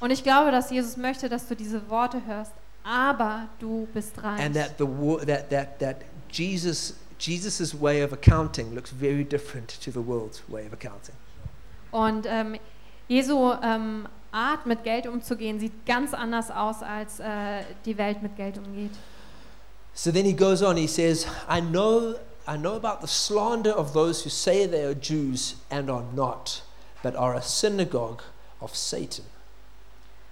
Und 0.00 0.10
ich 0.10 0.22
glaube, 0.24 0.50
dass 0.50 0.70
Jesus 0.70 0.96
möchte, 0.96 1.28
dass 1.28 1.46
du 1.46 1.54
diese 1.54 1.88
Worte 1.90 2.22
hörst. 2.26 2.52
Aber 2.82 3.48
du 3.58 3.86
bist 3.92 4.22
reich. 4.22 4.40
And 4.40 4.56
that 4.56 4.76
the 4.78 4.86
that 5.26 5.50
that 5.50 5.78
that 5.78 5.96
Jesus 6.32 6.94
Jesus's 7.20 7.74
way 7.74 8.02
of 8.02 8.12
accounting 8.12 8.74
looks 8.74 8.90
very 8.90 9.24
different 9.24 9.68
to 9.82 9.90
the 9.90 10.00
world's 10.00 10.42
way 10.48 10.66
of 10.66 10.72
accounting. 10.72 11.14
Und 11.92 12.26
ähm, 12.26 12.58
Jesu 13.08 13.52
ähm, 13.62 14.08
Art, 14.32 14.64
mit 14.66 14.84
Geld 14.84 15.06
umzugehen, 15.06 15.58
sieht 15.58 15.84
ganz 15.86 16.14
anders 16.14 16.50
aus, 16.50 16.82
als 16.82 17.20
äh, 17.20 17.64
die 17.84 17.98
Welt 17.98 18.22
mit 18.22 18.36
Geld 18.36 18.58
umgeht. 18.58 18.92
So 19.92 20.12
then 20.12 20.24
he 20.24 20.32
goes 20.32 20.62
on. 20.62 20.76
He 20.76 20.86
says, 20.86 21.26
"I 21.48 21.60
know, 21.60 22.14
I 22.46 22.56
know 22.56 22.76
about 22.76 23.00
the 23.00 23.08
slander 23.08 23.76
of 23.76 23.92
those 23.92 24.24
who 24.24 24.30
say 24.30 24.66
they 24.66 24.84
are 24.84 24.94
Jews 24.94 25.56
and 25.68 25.90
are 25.90 26.04
not, 26.14 26.62
but 27.02 27.16
are 27.16 27.34
a 27.34 27.42
synagogue 27.42 28.22
of 28.60 28.74
Satan." 28.76 29.24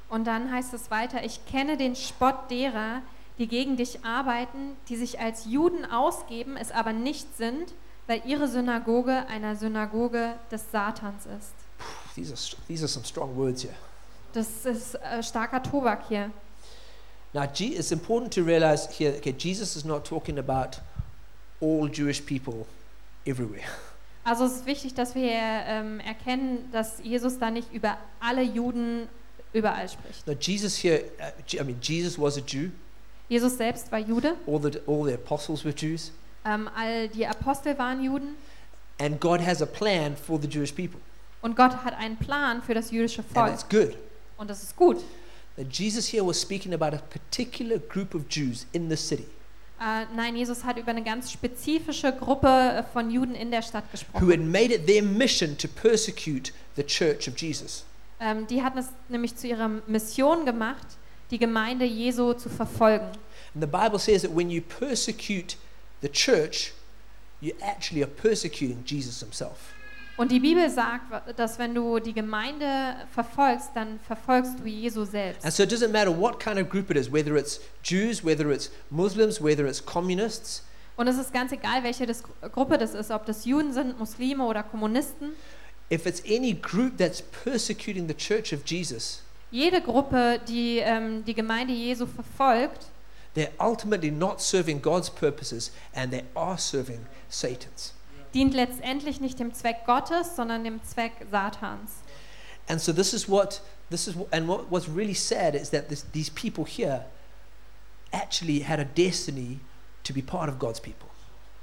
Und 0.09 0.27
dann 0.27 0.51
heißt 0.51 0.73
es 0.73 0.91
weiter, 0.91 1.23
ich 1.25 1.45
kenne 1.45 1.77
den 1.77 1.95
Spott 1.95 2.51
derer, 2.51 3.03
die 3.03 3.18
gegen 3.47 3.77
dich 3.77 4.05
arbeiten, 4.05 4.77
die 4.89 4.97
sich 4.97 5.21
als 5.21 5.45
Juden 5.47 5.85
ausgeben, 5.85 6.57
es 6.57 6.71
aber 6.71 6.93
nicht 6.93 7.37
sind, 7.37 7.73
weil 8.07 8.23
ihre 8.25 8.49
Synagoge 8.49 9.27
einer 9.29 9.55
Synagoge 9.55 10.35
des 10.51 10.71
Satans 10.73 11.27
ist. 11.27 11.53
These 12.15 12.33
are 12.33 12.63
these 12.67 12.83
are 12.83 12.89
some 12.89 13.07
strong 13.07 13.37
words 13.37 13.63
here. 13.63 13.75
Das 14.33 14.67
ist 14.67 14.95
äh, 14.97 15.23
starker 15.23 15.63
Tobak 15.63 16.09
hier. 16.09 16.31
Now, 17.35 17.45
it's 17.45 17.93
important 17.93 18.33
to 18.35 18.43
realize 18.43 18.89
here. 18.91 19.15
Okay, 19.17 19.35
Jesus 19.37 19.77
is 19.77 19.85
not 19.85 20.05
talking 20.05 20.39
about 20.39 20.81
all 21.61 21.89
Jewish 21.89 22.21
people 22.21 22.67
everywhere. 23.27 23.69
Also 24.25 24.45
es 24.45 24.57
ist 24.57 24.67
wichtig, 24.67 24.95
dass 24.95 25.15
wir 25.15 25.31
ähm, 25.31 26.01
erkennen, 26.01 26.71
dass 26.73 27.01
Jesus 27.03 27.39
da 27.39 27.51
nicht 27.51 27.73
über 27.73 27.97
alle 28.21 28.43
Juden 28.43 29.09
überall 29.53 29.89
spricht. 29.89 30.27
No, 30.27 30.35
Jesus 30.39 30.77
here. 30.77 31.05
Uh, 31.19 31.57
I 31.61 31.65
mean, 31.65 31.79
Jesus 31.81 32.19
was 32.19 32.37
a 32.37 32.41
Jew. 32.41 32.71
Jesus 33.29 33.57
selbst 33.57 33.91
war 33.93 33.99
Jude, 33.99 34.35
All 34.47 34.61
the 34.61 34.79
all 34.87 35.05
the 35.05 35.15
apostles 35.15 35.65
were 35.65 35.75
Jews, 35.75 36.13
ähm, 36.45 36.69
all 36.75 37.09
die 37.09 37.27
Apostel 37.27 37.77
waren 37.79 38.03
Juden 38.03 38.37
and 39.01 39.21
God 39.21 39.41
has 39.45 39.61
a 39.63 39.67
plan 39.67 40.17
for 40.17 40.41
the 40.41 40.49
Jewish 40.49 40.73
people, 40.73 41.01
und 41.43 41.57
Gott 41.57 41.85
hat 41.85 41.95
einen 41.99 42.17
Plan 42.17 42.63
für 42.63 42.75
das 42.75 42.91
jüdische 42.91 43.21
and 43.23 43.31
Volk 43.33 43.53
it's 43.53 43.69
good. 43.69 43.97
und 44.39 44.49
das 44.51 44.63
ist 44.63 44.75
gut. 44.77 44.99
That 45.57 45.67
Jesus 45.73 46.07
here 46.13 46.25
was 46.27 46.41
speaking 46.41 46.73
about 46.73 46.95
a 46.97 47.01
particular 47.11 47.79
group 47.79 48.15
of 48.15 48.23
Jews 48.31 48.67
in 48.73 48.89
the 48.89 48.97
city 48.97 49.27
Äh, 49.81 50.07
nein, 50.17 50.35
Jesus 50.35 50.65
hat 50.65 50.77
über 50.77 50.91
eine 50.91 51.05
ganz 51.05 51.31
spezifische 51.31 52.13
Gruppe 52.13 52.49
äh, 52.49 52.83
von 52.93 53.13
Juden 53.13 53.37
in 53.37 53.53
der 53.53 53.63
Stadt 53.63 53.85
who 53.85 53.91
gesprochen. 53.93 54.31
had 54.31 54.41
made 54.41 54.75
it 54.75 54.87
their 54.89 55.05
mission 55.05 55.57
to 55.57 55.69
persecute 55.69 56.53
the 56.75 56.83
church 56.83 57.29
of 57.29 57.37
Jesus. 57.39 57.85
Ähm, 58.19 58.49
die 58.49 58.61
hatten 58.65 58.79
es 58.79 58.87
nämlich 59.09 59.37
zu 59.37 59.47
ihrer 59.47 59.69
Mission 59.87 60.45
gemacht, 60.45 60.85
die 61.31 61.39
Gemeinde 61.39 61.85
Jesu 61.85 62.33
zu 62.35 62.49
verfolgen. 62.49 63.07
And 63.55 63.63
the 63.63 63.67
Bible 63.67 63.99
says 63.99 64.23
that 64.23 64.35
when 64.35 64.51
you 64.51 64.61
persecute 64.63 65.57
the 66.01 66.09
church, 66.09 66.73
you 67.41 67.53
actually 67.61 68.03
are 68.03 68.11
persecuting 68.11 68.83
Jesus 68.85 69.21
himself. 69.21 69.75
Und 70.17 70.33
die 70.33 70.41
Bibel 70.41 70.69
sagt, 70.69 71.39
dass 71.39 71.61
wenn 71.61 71.75
du 71.75 72.01
die 72.01 72.13
Gemeinde 72.13 72.97
verfolgst, 73.13 73.71
dann 73.75 74.01
verfolgst 74.01 74.59
du 74.59 74.67
Jesu 74.67 75.05
selbst. 75.05 75.45
And 75.45 75.55
so 75.55 75.63
it 75.63 75.71
doesn't 75.73 75.93
matter 75.93 76.11
what 76.11 76.41
kind 76.41 76.59
of 76.59 76.69
group 76.69 76.91
it 76.91 76.97
is, 76.97 77.11
whether 77.13 77.37
it's 77.37 77.61
Jews, 77.85 78.25
whether 78.25 78.51
it's 78.51 78.71
Muslims, 78.91 79.41
whether 79.41 79.65
it's 79.67 79.85
communists, 79.85 80.65
Und 80.97 81.07
es 81.07 81.17
ist 81.17 81.33
ganz 81.33 81.53
egal, 81.53 81.85
welche 81.85 82.05
das, 82.07 82.25
Gruppe 82.53 82.77
das 82.77 82.93
ist, 82.95 83.13
ob 83.13 83.25
das 83.27 83.45
Juden 83.45 83.73
sind, 83.73 83.97
Muslime 84.01 84.45
oder 84.45 84.65
Kommunisten. 84.65 85.31
if 85.91 86.05
it's 86.05 86.21
any 86.29 86.53
group 86.53 86.99
that's 86.99 87.23
persecuting 87.23 88.09
the 88.09 88.15
church 88.15 88.53
of 88.53 88.63
Jesus, 88.67 89.23
Jede 89.51 89.81
Gruppe, 89.81 90.41
die 90.47 90.79
ähm, 90.79 91.25
die 91.25 91.35
Gemeinde 91.35 91.73
Jesu 91.73 92.07
verfolgt, 92.07 92.87
they're 93.35 93.51
ultimately 93.59 94.11
not 94.11 94.41
serving 94.41 94.83
God's 94.83 95.11
purposes 95.11 95.73
and 95.95 96.11
they 96.13 96.25
are 96.35 96.59
serving 96.59 97.07
Satan's. 97.29 97.95
dient 98.35 98.55
letztendlich 98.55 99.21
nicht 99.21 99.39
dem 99.39 99.53
Zweck 99.55 99.85
Gottes, 99.87 100.37
sondern 100.37 100.65
dem 100.65 100.83
Zweck 100.85 101.13
Satans. 101.31 101.93
And 102.69 102.81
so 102.81 102.93
this 102.93 103.15
is 103.15 103.29
what 103.29 103.63
this 103.91 104.07
is 104.07 104.15
and 104.31 104.47
what, 104.47 104.71
what's 104.71 104.89
really 104.89 105.15
sad 105.15 105.55
is 105.55 105.71
that 105.71 105.89
this, 105.89 106.05
these 106.13 106.31
people 106.31 106.65
here 106.65 107.07
actually 108.13 108.61
had 108.61 108.79
a 108.79 108.85
destiny 108.85 109.61
to 110.05 110.13
be 110.13 110.23
part 110.23 110.49
of 110.49 110.59
God's 110.59 110.81
people. 110.81 111.09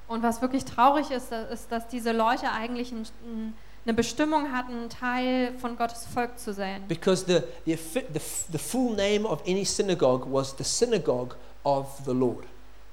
Und 0.07 0.21
was 0.21 0.41
wirklich 0.41 0.65
traurig 0.65 1.09
ist, 1.09 1.31
ist, 1.31 1.71
dass 1.71 1.87
diese 1.87 2.11
Leute 2.11 2.51
eigentlich 2.51 2.91
ein, 2.91 3.53
eine 3.85 3.93
Bestimmung 3.93 4.51
hatten, 4.51 4.89
Teil 4.89 5.53
von 5.59 5.77
Gottes 5.77 6.05
Volk 6.11 6.39
zu 6.39 6.53
sein. 6.53 6.87
Because 6.87 7.25
the, 7.25 7.41
the, 7.65 7.77
the, 8.13 8.21
the 8.51 8.57
full 8.57 8.95
name 8.95 9.25
of 9.25 9.41
any 9.47 9.63
synagogue 9.63 10.25
was 10.29 10.55
the 10.57 10.63
synagogue 10.63 11.35
of 11.63 11.87
the 12.05 12.13
Lord. 12.13 12.45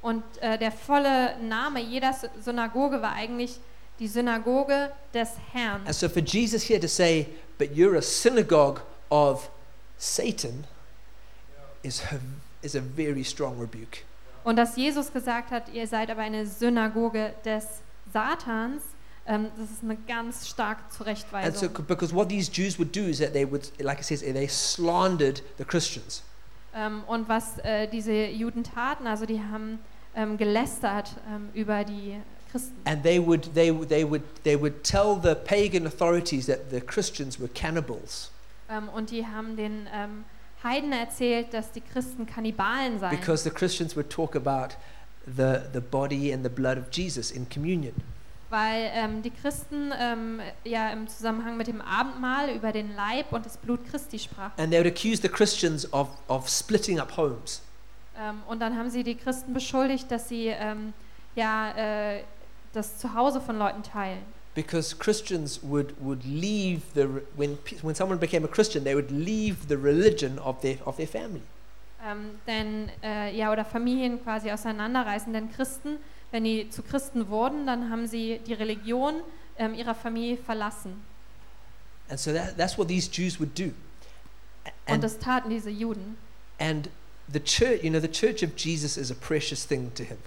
Und 0.02 0.22
äh, 0.40 0.59
der 0.59 0.72
volle 0.72 1.37
Name 1.40 1.81
jeder 1.81 2.12
Synagoge 2.40 3.00
war 3.00 3.12
eigentlich 3.12 3.59
die 3.98 4.09
Synagoge 4.09 4.90
des 5.14 5.31
Herrn. 5.52 5.83
And 5.87 5.94
so 5.94 6.09
for 6.09 6.20
Jesus 6.20 6.68
here 6.68 6.81
to 6.81 6.88
say, 6.88 7.28
but 7.57 7.70
you're 7.74 7.96
a 7.96 8.02
synagogue 8.02 8.81
of 9.11 9.48
Satan, 9.96 10.66
is 11.83 12.02
a, 12.11 12.18
is 12.62 12.74
a 12.74 12.81
very 12.81 13.24
strong 13.24 13.59
rebuke. 13.59 13.98
Und 14.44 14.57
dass 14.57 14.76
Jesus 14.76 15.12
gesagt 15.12 15.52
hat, 15.52 15.68
ihr 15.72 15.87
seid 15.87 16.11
aber 16.11 16.22
eine 16.22 16.46
Synagoge 16.46 17.33
des 17.44 17.64
Satans, 18.12 18.83
ähm, 19.26 19.46
das 19.56 19.70
ist 19.70 19.82
eine 19.82 19.96
ganz 20.08 20.48
starke 20.48 20.82
And 20.82 20.92
so, 20.92 20.98
Zurechtweisung. 21.04 21.76
c- 21.76 21.82
because 21.87 22.14
what 22.14 22.28
these 22.28 22.50
Jews 22.52 22.78
would 22.78 22.94
do 22.94 23.02
is 23.02 23.18
that 23.18 23.32
they 23.32 23.44
would, 23.50 23.70
like 23.80 23.98
it 24.00 24.04
says, 24.04 24.20
they 24.20 24.48
slandered 24.48 25.42
the 25.58 25.64
Christians. 25.64 26.22
Ähm, 26.74 27.02
und 27.06 27.28
was 27.28 27.58
äh, 27.58 27.87
diese 27.88 28.12
Juden 28.26 28.64
taten, 28.64 29.06
also 29.06 29.26
die 29.26 29.40
haben 29.40 29.78
ähm, 30.16 30.37
gelästert 30.38 31.11
ähm, 31.30 31.50
über 31.54 31.85
die 31.85 32.16
Christen. 32.50 32.74
And 32.85 33.02
they 33.02 33.24
would, 33.24 33.52
they, 33.54 33.70
would- 33.70 33.88
they, 33.88 34.04
would, 34.08 34.22
they 34.44 34.61
would 34.61 34.82
tell 34.82 35.18
the 35.22 35.35
pagan 35.35 35.87
authorities 35.87 36.46
that 36.46 36.70
the 36.70 36.80
Christians 36.80 37.38
were 37.38 37.48
cannibals 37.48 38.30
Ähm, 38.70 38.88
und 38.88 39.11
die 39.11 39.26
haben 39.26 39.56
den 39.56 39.87
Heiden 40.64 40.92
erzählt, 40.92 41.52
dass 41.52 41.72
die 41.72 41.80
Christen 41.80 42.24
Kannibalen 42.26 42.98
seien. 43.00 43.11
because 43.18 43.42
the 43.42 43.50
Christians 43.50 43.96
would 43.96 44.08
talk 44.11 44.35
about 44.37 44.74
the, 45.26 45.61
the 45.72 45.80
body 45.80 46.32
and 46.32 46.42
the 46.44 46.48
blood 46.50 46.78
of 46.78 46.85
Jesus 46.92 47.30
in 47.30 47.48
communion. 47.48 47.94
Weil 48.52 48.90
ähm, 48.92 49.22
die 49.22 49.30
Christen 49.30 49.92
ähm, 49.98 50.40
ja 50.62 50.90
im 50.90 51.08
Zusammenhang 51.08 51.56
mit 51.56 51.66
dem 51.66 51.80
Abendmahl 51.80 52.50
über 52.50 52.70
den 52.70 52.94
Leib 52.94 53.32
und 53.32 53.46
das 53.46 53.56
Blut 53.56 53.80
Christi 53.90 54.18
sprachen. 54.18 54.52
And 54.58 54.70
they 54.70 54.78
would 54.78 54.86
accuse 54.86 55.22
the 55.22 55.28
Christians 55.28 55.90
of, 55.92 56.08
of 56.28 56.48
splitting 56.48 57.00
up 57.00 57.16
homes. 57.16 57.62
Ähm, 58.16 58.42
und 58.46 58.60
dann 58.60 58.76
haben 58.76 58.90
sie 58.90 59.02
die 59.02 59.14
Christen 59.14 59.54
beschuldigt, 59.54 60.10
dass 60.10 60.28
sie 60.28 60.48
ähm, 60.48 60.92
ja 61.34 61.70
äh, 61.70 62.24
das 62.74 62.98
Zuhause 62.98 63.40
von 63.40 63.58
Leuten 63.58 63.82
teilen. 63.82 64.20
Because 64.54 64.94
Christians 64.94 65.60
would, 65.62 65.94
would 65.98 66.22
leave 66.24 66.82
the, 66.94 67.08
when, 67.36 67.56
when 67.80 67.94
someone 67.94 68.20
became 68.20 68.44
a 68.44 68.48
Christian, 68.48 68.84
they 68.84 68.94
would 68.94 69.10
leave 69.10 69.66
the 69.68 69.76
religion 69.76 70.38
of 70.38 70.60
their, 70.60 70.76
of 70.86 70.96
their 70.96 71.08
family. 71.08 71.40
Ähm, 72.06 72.38
denn 72.46 72.90
äh, 73.02 73.34
ja 73.34 73.50
oder 73.50 73.64
Familien 73.64 74.22
quasi 74.22 74.50
auseinanderreißen. 74.50 75.32
Denn 75.32 75.50
Christen, 75.50 75.96
wenn 76.32 76.44
die 76.44 76.68
zu 76.70 76.82
Christen 76.82 77.28
wurden, 77.28 77.66
dann 77.66 77.90
haben 77.90 78.06
sie 78.08 78.40
die 78.46 78.54
Religion 78.54 79.14
ähm, 79.58 79.74
ihrer 79.74 79.94
Familie 79.94 80.36
verlassen. 80.36 81.02
And 82.08 82.18
so 82.18 82.32
that, 82.32 82.56
that's 82.58 82.76
what 82.76 82.88
these 82.88 83.08
Jews 83.10 83.38
would 83.38 83.56
do. 83.58 83.70
A- 84.64 84.68
Und 84.88 84.94
And, 84.94 85.04
das 85.04 85.18
taten 85.18 85.50
diese 85.50 85.70
Juden. 85.70 86.16
and 86.58 86.88
the 87.32 87.40
church, 87.40 87.82
you 87.84 87.90
know, 87.90 88.00
the 88.00 88.10
church 88.10 88.42
of 88.42 88.50
Jesus 88.56 88.96
is 88.96 89.10
a 89.10 89.14
precious 89.14 89.66
thing 89.66 89.92
to 89.94 90.02
him. 90.02 90.18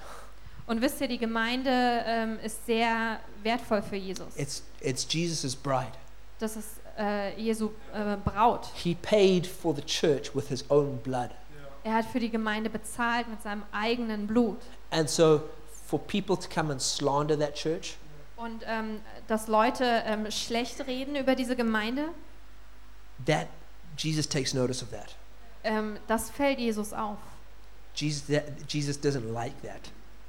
Und 0.68 0.82
wisst 0.82 1.00
ihr, 1.02 1.08
die 1.08 1.20
Gemeinde 1.20 1.70
ähm, 2.06 2.40
ist 2.44 2.66
sehr 2.66 3.20
wertvoll 3.44 3.84
für 3.84 3.98
Jesus. 3.98 4.36
It's, 4.36 4.64
it's 4.82 5.06
Jesus' 5.12 5.56
bride. 5.56 5.92
Das 6.40 6.56
ist 6.56 6.70
äh, 6.98 7.40
Jesu 7.40 7.70
äh, 7.94 8.16
Braut. 8.24 8.66
He 8.74 8.96
paid 8.96 9.46
for 9.46 9.76
the 9.76 9.84
church 9.84 10.34
with 10.36 10.48
his 10.48 10.66
own 10.70 10.98
blood. 11.04 11.30
Er 11.84 11.94
hat 11.94 12.06
für 12.06 12.20
die 12.20 12.32
Gemeinde 12.32 12.72
bezahlt 12.72 13.28
mit 13.30 13.44
seinem 13.44 13.62
eigenen 13.72 14.26
Blut. 14.26 14.58
And 14.90 15.08
so 15.08 15.42
for 15.88 16.00
people 16.00 16.36
to 16.38 16.48
come 16.50 16.72
and 16.72 16.82
slander 16.82 17.38
that 17.38 17.56
church, 17.56 17.96
Und 18.38 18.64
ähm, 18.66 19.00
dass 19.28 19.48
Leute 19.48 20.04
ähm, 20.06 20.30
schlecht 20.30 20.86
reden 20.88 21.16
über 21.16 21.36
diese 21.36 21.56
Gemeinde, 21.56 22.10
that 23.26 23.48
Jesus 23.98 24.28
takes 24.28 24.54
notice 24.54 24.84
of 24.84 24.90
that. 24.92 25.16
ähm, 25.64 25.98
das 26.08 26.30
fällt 26.30 26.60
Jesus 26.60 26.92
auf. 26.94 27.18
Jesus, 27.96 28.28
that, 28.28 28.44
Jesus 28.68 28.98
doesn't 28.98 29.32
like 29.32 29.54
that. 29.62 29.80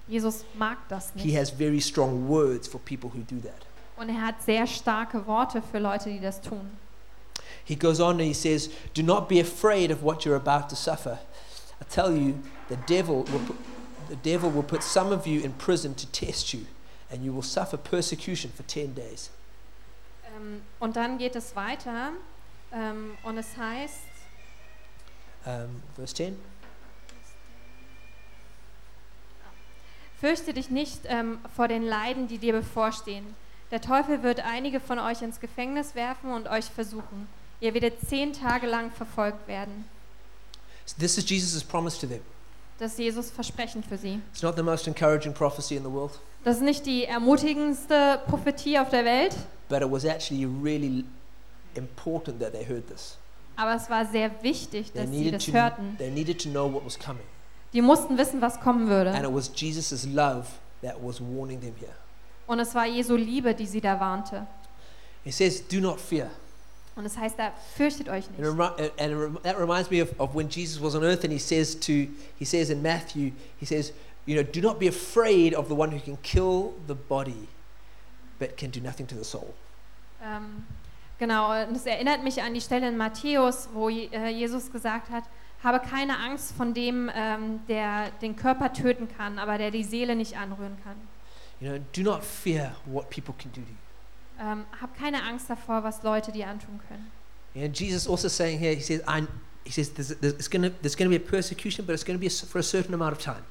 Jesus 0.08 0.44
mag 0.54 0.78
das 0.88 1.12
nicht. 1.16 1.24
He 1.26 1.36
has 1.36 1.50
very 1.50 1.80
strong 1.80 2.28
words 2.28 2.68
for 2.68 2.78
people 2.80 3.10
who 3.10 3.22
do 3.28 3.40
that. 3.40 3.66
Und 3.96 4.08
er 4.08 4.22
hat 4.24 4.40
sehr 4.42 4.66
starke 4.66 5.26
Worte 5.26 5.62
für 5.62 5.78
Leute, 5.80 6.10
die 6.10 6.20
das 6.20 6.40
tun. 6.40 6.78
He 7.64 7.74
goes 7.74 7.98
on 7.98 8.20
and 8.20 8.28
he 8.28 8.34
says, 8.34 8.70
Do 8.94 9.02
not 9.02 9.26
be 9.28 9.40
afraid 9.40 9.90
of 9.90 10.02
what 10.04 10.24
you're 10.24 10.36
about 10.36 10.68
to 10.68 10.76
suffer. 10.76 11.18
I 11.80 11.84
tell 11.92 12.16
you, 12.16 12.34
the 12.68 12.76
devil 12.86 13.24
will 13.32 13.40
put, 13.40 13.56
the 14.08 14.16
devil 14.16 14.50
will 14.50 14.62
put 14.62 14.82
some 14.82 15.12
of 15.12 15.26
you 15.26 15.40
in 15.42 15.52
prison 15.52 15.94
to 15.94 16.06
test 16.06 16.52
you, 16.52 16.66
and 17.10 17.24
you 17.24 17.32
will 17.32 17.42
suffer 17.42 17.76
persecution 17.76 18.50
for 18.52 18.66
10 18.66 18.94
days. 18.94 19.30
Ähm, 20.36 20.62
und 20.80 20.96
dann 20.96 21.18
geht 21.18 21.36
es 21.36 21.54
weiter 21.54 22.12
ähm, 22.72 23.16
und 23.22 23.38
es 23.38 23.56
heißt, 23.56 24.00
Um, 25.46 25.80
verse 25.94 26.12
10. 26.12 26.36
Fürchte 30.20 30.52
dich 30.52 30.70
nicht 30.70 31.02
ähm, 31.04 31.38
vor 31.54 31.68
den 31.68 31.84
Leiden, 31.84 32.26
die 32.26 32.38
dir 32.38 32.52
bevorstehen. 32.52 33.36
Der 33.70 33.80
Teufel 33.80 34.24
wird 34.24 34.40
einige 34.40 34.80
von 34.80 34.98
euch 34.98 35.22
ins 35.22 35.38
Gefängnis 35.38 35.94
werfen 35.94 36.32
und 36.32 36.48
euch 36.48 36.64
versuchen. 36.64 37.28
Ihr 37.60 37.74
werdet 37.74 38.00
zehn 38.08 38.32
Tage 38.32 38.66
lang 38.66 38.90
verfolgt 38.90 39.46
werden. 39.46 39.88
So 40.84 40.96
this 40.98 41.16
is 41.16 41.28
Jesus' 41.28 41.62
promise 41.62 41.98
to 42.00 42.08
them. 42.08 42.22
Das 42.78 42.92
ist 42.92 42.98
Jesus 42.98 43.30
Versprechen 43.30 43.82
für 43.82 43.96
sie. 43.96 44.20
It's 44.32 44.42
not 44.42 44.56
the 44.56 44.62
most 44.62 44.86
encouraging 44.86 45.32
prophecy 45.32 45.76
in 45.76 45.82
the 45.84 45.90
world, 45.90 46.12
Das 46.44 46.56
ist 46.56 46.62
nicht 46.62 46.84
die 46.86 47.04
ermutigendste 47.06 48.20
Prophetie 48.26 48.78
auf 48.78 48.90
der 48.90 49.04
Welt, 49.04 49.34
but 49.68 49.80
it 49.82 49.90
was 49.90 50.04
actually 50.04 50.44
really 50.44 51.04
important 51.74 52.38
that 52.40 52.52
they 52.52 52.64
heard 52.64 52.86
this. 52.86 53.16
aber 53.56 53.74
es 53.74 53.88
war 53.88 54.04
sehr 54.06 54.30
wichtig, 54.42 54.92
They 54.92 55.02
dass 55.02 55.10
sie 55.10 55.16
needed, 55.18 55.34
das 55.34 55.44
to, 55.46 55.52
hörten. 55.52 55.96
they 55.98 56.10
needed 56.10 56.40
to 56.42 56.48
know 56.50 56.70
what 56.72 56.84
was 56.84 56.98
coming. 56.98 57.24
Die 57.72 57.80
mussten 57.82 58.16
wissen, 58.18 58.40
was 58.40 58.60
kommen 58.60 58.82
And 58.82 58.90
würde. 58.90 59.10
it 59.28 59.34
was 59.34 59.50
Jesus' 59.54 60.06
love 60.06 60.46
that 60.82 60.96
was 61.02 61.20
warning 61.20 61.60
them 61.60 61.74
here. 61.78 61.92
Und 62.46 62.60
es 62.60 62.74
war 62.74 62.86
Jesu 62.86 63.16
Liebe, 63.16 63.54
die 63.54 63.66
sie 63.66 63.80
da 63.80 63.98
warnte. 63.98 64.46
He 65.24 65.32
says, 65.32 65.66
Do 65.66 65.80
not 65.80 65.98
fear. 65.98 66.30
Und 66.96 67.04
es 67.04 67.16
heißt 67.18 67.38
da, 67.38 67.52
fürchtet 67.76 68.08
euch 68.08 68.24
And, 68.26 68.38
nicht. 68.38 68.48
and 68.98 69.14
rem- 69.14 69.38
that 69.42 69.58
reminds 69.58 69.90
me 69.90 70.02
of, 70.02 70.08
of 70.18 70.34
when 70.34 70.48
Jesus 70.48 70.80
was 70.82 70.94
on 70.94 71.04
earth 71.04 71.24
and 71.24 71.32
he 71.32 71.38
says 71.38 71.78
to, 71.78 71.92
he 72.38 72.44
says 72.44 72.70
in 72.70 72.80
Matthew, 72.82 73.32
he 73.60 73.66
says, 73.66 73.92
you 74.24 74.34
know, 74.34 74.42
do 74.42 74.60
not 74.62 74.78
be 74.78 74.88
afraid 74.88 75.54
of 75.54 75.68
the 75.68 75.74
one 75.74 75.90
who 75.92 76.00
can 76.00 76.16
kill 76.22 76.72
the 76.86 76.94
body, 76.94 77.48
but 78.38 78.56
can 78.56 78.70
do 78.70 78.80
nothing 78.80 79.06
to 79.06 79.14
the 79.14 79.24
soul. 79.24 79.52
Ähm, 80.24 80.64
genau, 81.18 81.50
und 81.68 81.76
es 81.76 81.84
erinnert 81.84 82.24
mich 82.24 82.40
an 82.42 82.54
die 82.54 82.60
Stelle 82.62 82.88
in 82.88 82.96
Matthäus, 82.96 83.68
wo 83.74 83.90
äh, 83.90 84.30
Jesus 84.30 84.72
gesagt 84.72 85.10
hat, 85.10 85.24
habe 85.62 85.80
keine 85.80 86.18
Angst 86.18 86.52
von 86.56 86.72
dem, 86.74 87.10
ähm, 87.14 87.60
der 87.68 88.10
den 88.22 88.36
Körper 88.36 88.72
töten 88.72 89.06
kann, 89.16 89.38
aber 89.38 89.58
der 89.58 89.70
die 89.70 89.84
Seele 89.84 90.16
nicht 90.16 90.38
anrühren 90.38 90.76
kann. 90.82 90.96
You 91.60 91.68
know, 91.72 91.78
do 91.94 92.02
not 92.02 92.24
fear 92.24 92.74
what 92.86 93.10
people 93.10 93.34
can 93.38 93.50
do 93.52 93.60
to 93.60 93.68
you. 93.68 93.76
Ähm, 94.40 94.64
hab 94.80 94.96
keine 94.96 95.22
Angst 95.22 95.48
davor, 95.48 95.82
was 95.82 96.02
Leute 96.02 96.32
dir 96.32 96.48
antun 96.48 96.80
können. 96.88 97.10
And 97.54 97.78
Jesus 97.78 98.06
also 98.06 98.28
saying 98.28 98.58
here, 98.58 98.74
he 98.74 98.82
says, 98.82 99.00
I, 99.08 99.26
he 99.64 99.70
says 99.70 99.90
there's, 99.94 100.14
there's, 100.20 100.50
going 100.50 100.70
to 100.70 101.08
be 101.08 101.16
a 101.16 101.18
persecution, 101.18 101.86
but 101.86 101.94
it's 101.94 102.04
going 102.04 102.18
to 102.18 102.20
be 102.20 102.28
for 102.28 102.58
a 102.58 102.62
certain 102.62 102.92
amount 102.92 103.12
of 103.12 103.18
time. 103.18 103.42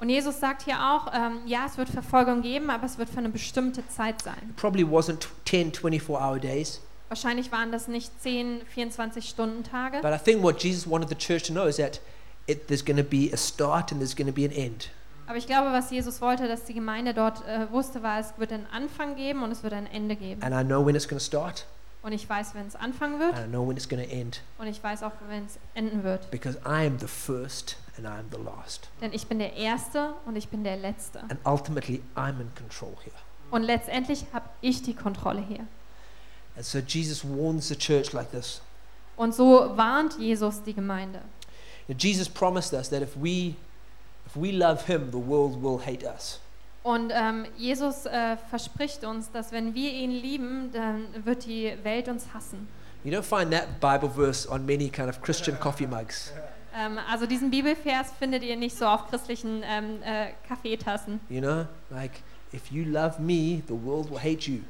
Und 0.00 0.08
Jesus 0.10 0.40
sagt 0.40 0.62
hier 0.62 0.76
auch, 0.80 1.12
ähm, 1.14 1.42
ja, 1.46 1.66
es 1.66 1.78
wird 1.78 1.88
Verfolgung 1.88 2.42
geben, 2.42 2.68
aber 2.68 2.84
es 2.84 2.98
wird 2.98 3.08
für 3.08 3.18
eine 3.18 3.28
bestimmte 3.28 3.86
Zeit 3.88 4.22
sein. 4.22 4.52
Probably 4.56 4.84
wasn't 4.84 5.28
10, 5.44 5.72
24 5.72 6.10
hour 6.10 6.38
days, 6.40 6.80
Wahrscheinlich 7.08 7.52
waren 7.52 7.70
das 7.70 7.86
nicht 7.86 8.10
10, 8.22 8.62
24 8.66 9.28
Stunden 9.28 9.62
Tage, 9.62 10.00
but 10.02 10.12
I 10.12 10.18
think 10.18 10.42
what 10.42 10.62
Jesus 10.62 10.88
wanted 10.88 11.08
the 11.08 11.14
church 11.14 11.44
to 11.44 11.52
know 11.52 11.66
is 11.66 11.76
that 11.76 12.00
it, 12.46 12.66
there's 12.66 12.84
going 12.84 12.96
to 12.96 13.04
be 13.04 13.30
a 13.32 13.36
start 13.36 13.92
and 13.92 14.00
there's 14.00 14.16
going 14.16 14.26
to 14.26 14.32
be 14.32 14.44
an 14.44 14.52
end. 14.52 14.90
Aber 15.26 15.36
ich 15.36 15.46
glaube, 15.46 15.72
was 15.72 15.90
Jesus 15.90 16.20
wollte, 16.20 16.48
dass 16.48 16.64
die 16.64 16.74
Gemeinde 16.74 17.14
dort 17.14 17.46
äh, 17.46 17.70
wusste, 17.70 18.02
war, 18.02 18.18
es 18.20 18.34
wird 18.38 18.52
einen 18.52 18.66
Anfang 18.72 19.16
geben 19.16 19.42
und 19.42 19.50
es 19.50 19.62
wird 19.62 19.72
ein 19.72 19.86
Ende 19.86 20.16
geben. 20.16 20.42
And 20.42 20.54
I 20.54 20.64
know 20.64 20.84
when 20.84 20.94
it's 20.94 21.08
going 21.08 21.18
to 21.18 21.24
start, 21.24 21.66
Und 22.02 22.12
ich 22.12 22.28
weiß, 22.28 22.54
wenn 22.54 22.66
es 22.66 22.76
anfangen 22.76 23.18
wird 23.18 23.34
and 23.34 23.46
I 23.46 23.48
know 23.48 23.66
when 23.66 23.76
it's 23.76 23.88
going 23.88 24.02
to 24.02 24.10
end. 24.10 24.42
und 24.58 24.66
ich 24.66 24.82
weiß 24.82 25.02
auch, 25.02 25.12
wenn 25.28 25.46
es 25.46 25.58
enden 25.74 26.04
wird. 26.04 26.30
Because 26.30 26.58
I 26.66 26.86
am 26.86 26.98
the 26.98 27.06
first 27.06 27.76
and 27.96 28.06
I 28.06 28.18
am 28.18 28.26
the 28.30 28.38
last. 28.44 28.88
Denn 29.00 29.12
ich 29.12 29.26
bin 29.26 29.38
der 29.38 29.54
Erste 29.54 30.14
und 30.26 30.36
ich 30.36 30.48
bin 30.48 30.64
der 30.64 30.76
Letzte. 30.76 31.20
And 31.22 31.38
ultimately, 31.44 32.02
I'm 32.16 32.40
in 32.40 32.50
control 32.54 32.94
here. 33.04 33.16
Und 33.50 33.62
letztendlich 33.62 34.26
habe 34.32 34.48
ich 34.60 34.82
die 34.82 34.94
Kontrolle 34.94 35.40
hier. 35.40 35.60
And 36.56 36.64
so 36.64 36.78
Jesus 36.78 37.24
warns 37.24 37.68
the 37.68 37.76
church 37.76 38.12
like 38.12 38.30
this. 38.30 38.60
Und 39.16 39.34
so 39.34 39.76
warnt 39.76 40.18
Jesus 40.18 40.62
die 40.62 40.74
Gemeinde. 40.74 41.20
Jesus 41.98 42.28
promised 42.28 42.72
us 42.72 42.88
that 42.90 43.02
if 43.02 43.14
we, 43.16 43.54
if 44.34 44.40
we 44.40 44.52
love 44.52 44.86
Him, 44.86 45.10
the 45.10 45.18
world 45.18 45.62
will 45.62 45.78
hate 45.78 46.04
us. 46.04 46.40
Und 46.82 47.12
ähm, 47.14 47.46
Jesus 47.56 48.04
äh, 48.04 48.36
verspricht 48.50 49.04
uns, 49.04 49.30
dass 49.32 49.52
wenn 49.52 49.74
wir 49.74 49.90
ihn 49.90 50.10
lieben, 50.10 50.70
dann 50.72 51.06
wird 51.24 51.46
die 51.46 51.72
Welt 51.82 52.08
uns 52.08 52.26
hassen. 52.34 52.68
You 53.04 53.12
don't 53.12 53.22
find 53.22 53.50
that 53.52 53.80
Bible 53.80 54.10
verse 54.10 54.48
on 54.48 54.66
many 54.66 54.88
kind 54.90 55.08
of 55.08 55.22
Christian 55.22 55.58
coffee 55.58 55.86
mugs. 55.86 56.32
Ähm, 56.76 56.98
also 57.10 57.26
diesen 57.26 57.50
Bibelvers 57.50 58.12
findet 58.18 58.42
ihr 58.42 58.56
nicht 58.56 58.76
so 58.76 58.86
auf 58.86 59.08
christlichen 59.08 59.62
ähm, 59.64 60.02
äh, 60.02 60.32
Kaffeetassen. 60.46 61.20
You 61.30 61.40
know, 61.40 61.66
like 61.90 62.22
if 62.52 62.70
you 62.70 62.84
love 62.84 63.20
me, 63.20 63.62
the 63.66 63.74
world 63.74 64.10
will 64.10 64.18
hate 64.18 64.50
you. 64.50 64.60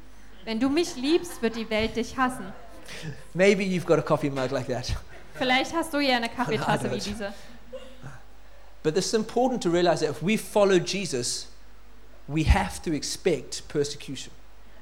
Wenn 0.45 0.59
du 0.59 0.69
mich 0.69 0.95
liebst, 0.95 1.41
wird 1.41 1.55
die 1.57 1.69
Welt 1.69 1.97
dich 1.97 2.15
hassen. 2.15 2.45
Maybe 3.33 3.63
you've 3.63 3.85
got 3.85 3.99
a 3.99 4.01
coffee 4.01 4.29
mug 4.29 4.51
like 4.51 4.67
that. 4.67 4.95
Vielleicht 5.33 5.73
hast 5.73 5.93
du 5.93 5.99
ja 5.99 6.15
eine 6.15 6.29
Kaffeetasse 6.35 6.91
wie 6.91 6.99
diese. 6.99 7.33
But 8.85 8.95
it's 8.97 9.15
important 9.15 9.63
to 9.63 9.71
realize 9.71 10.01
that 10.01 10.11
if 10.11 10.21
we 10.21 10.37
follow 10.37 10.77
Jesus, 10.77 11.47
we 12.27 12.43
have 12.43 12.81
to 12.83 12.93
expect 12.93 13.67
persecution. 13.67 14.31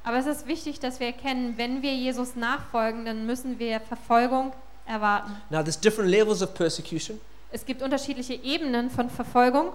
Aber 0.03 0.17
es 0.17 0.25
ist 0.25 0.45
wichtig, 0.45 0.81
dass 0.81 0.99
wir 0.99 1.07
erkennen, 1.07 1.53
wenn 1.57 1.81
wir 1.81 1.95
Jesus 1.95 2.35
nachfolgen, 2.35 3.05
dann 3.05 3.25
müssen 3.25 3.57
wir 3.59 3.79
Verfolgung 3.79 4.51
erwarten. 4.85 5.31
Now, 5.49 5.61
there's 5.63 5.79
different 5.79 6.11
levels 6.11 6.41
of 6.41 6.53
persecution, 6.53 7.21
Es 7.53 7.65
gibt 7.65 7.81
unterschiedliche 7.81 8.33
Ebenen 8.33 8.89
von 8.89 9.09
Verfolgung, 9.09 9.71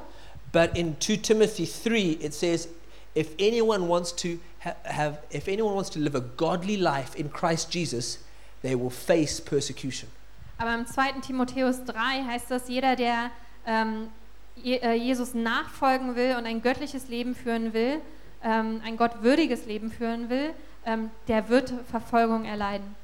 but 0.53 0.77
in 0.77 1.01
2 1.01 1.17
Timothy 1.23 1.65
3, 1.67 2.19
it 2.21 2.35
says, 2.35 2.69
if 3.17 3.29
anyone 3.39 3.89
wants 3.89 4.15
to 4.15 4.39
ha- 4.63 4.77
have, 4.85 5.21
if 5.31 5.49
anyone 5.49 5.75
wants 5.75 5.89
to 5.89 5.99
live 5.99 6.15
a 6.15 6.21
godly 6.37 6.77
life 6.77 7.17
in 7.17 7.31
Christ 7.33 7.73
Jesus, 7.73 8.19
they 8.61 8.75
will 8.75 8.91
face 8.91 9.41
persecution. 9.41 10.11
aber 10.59 10.75
im 10.75 10.87
2. 10.87 11.21
Timotheus 11.27 11.83
3 11.87 12.25
heißt 12.27 12.51
das, 12.51 12.69
jeder, 12.69 12.97
der 12.97 13.31
ähm, 13.65 14.05
äh, 14.05 14.18
Jesus 14.65 15.35
nachfolgen 15.35 16.17
will 16.17 16.37
und 16.37 16.47
ein 16.47 16.63
göttliches 16.63 17.09
Leben 17.09 17.35
führen 17.35 17.73
will, 17.73 18.01
ähm, 18.43 18.81
ein 18.85 18.97
gottwürdiges 18.97 19.67
Leben 19.67 19.91
führen 19.91 20.31
will, 20.31 20.51
ähm, 20.85 21.11
der 21.27 21.49
wird 21.49 21.73
Verfolgung 21.91 22.45
erleiden. 22.45 22.95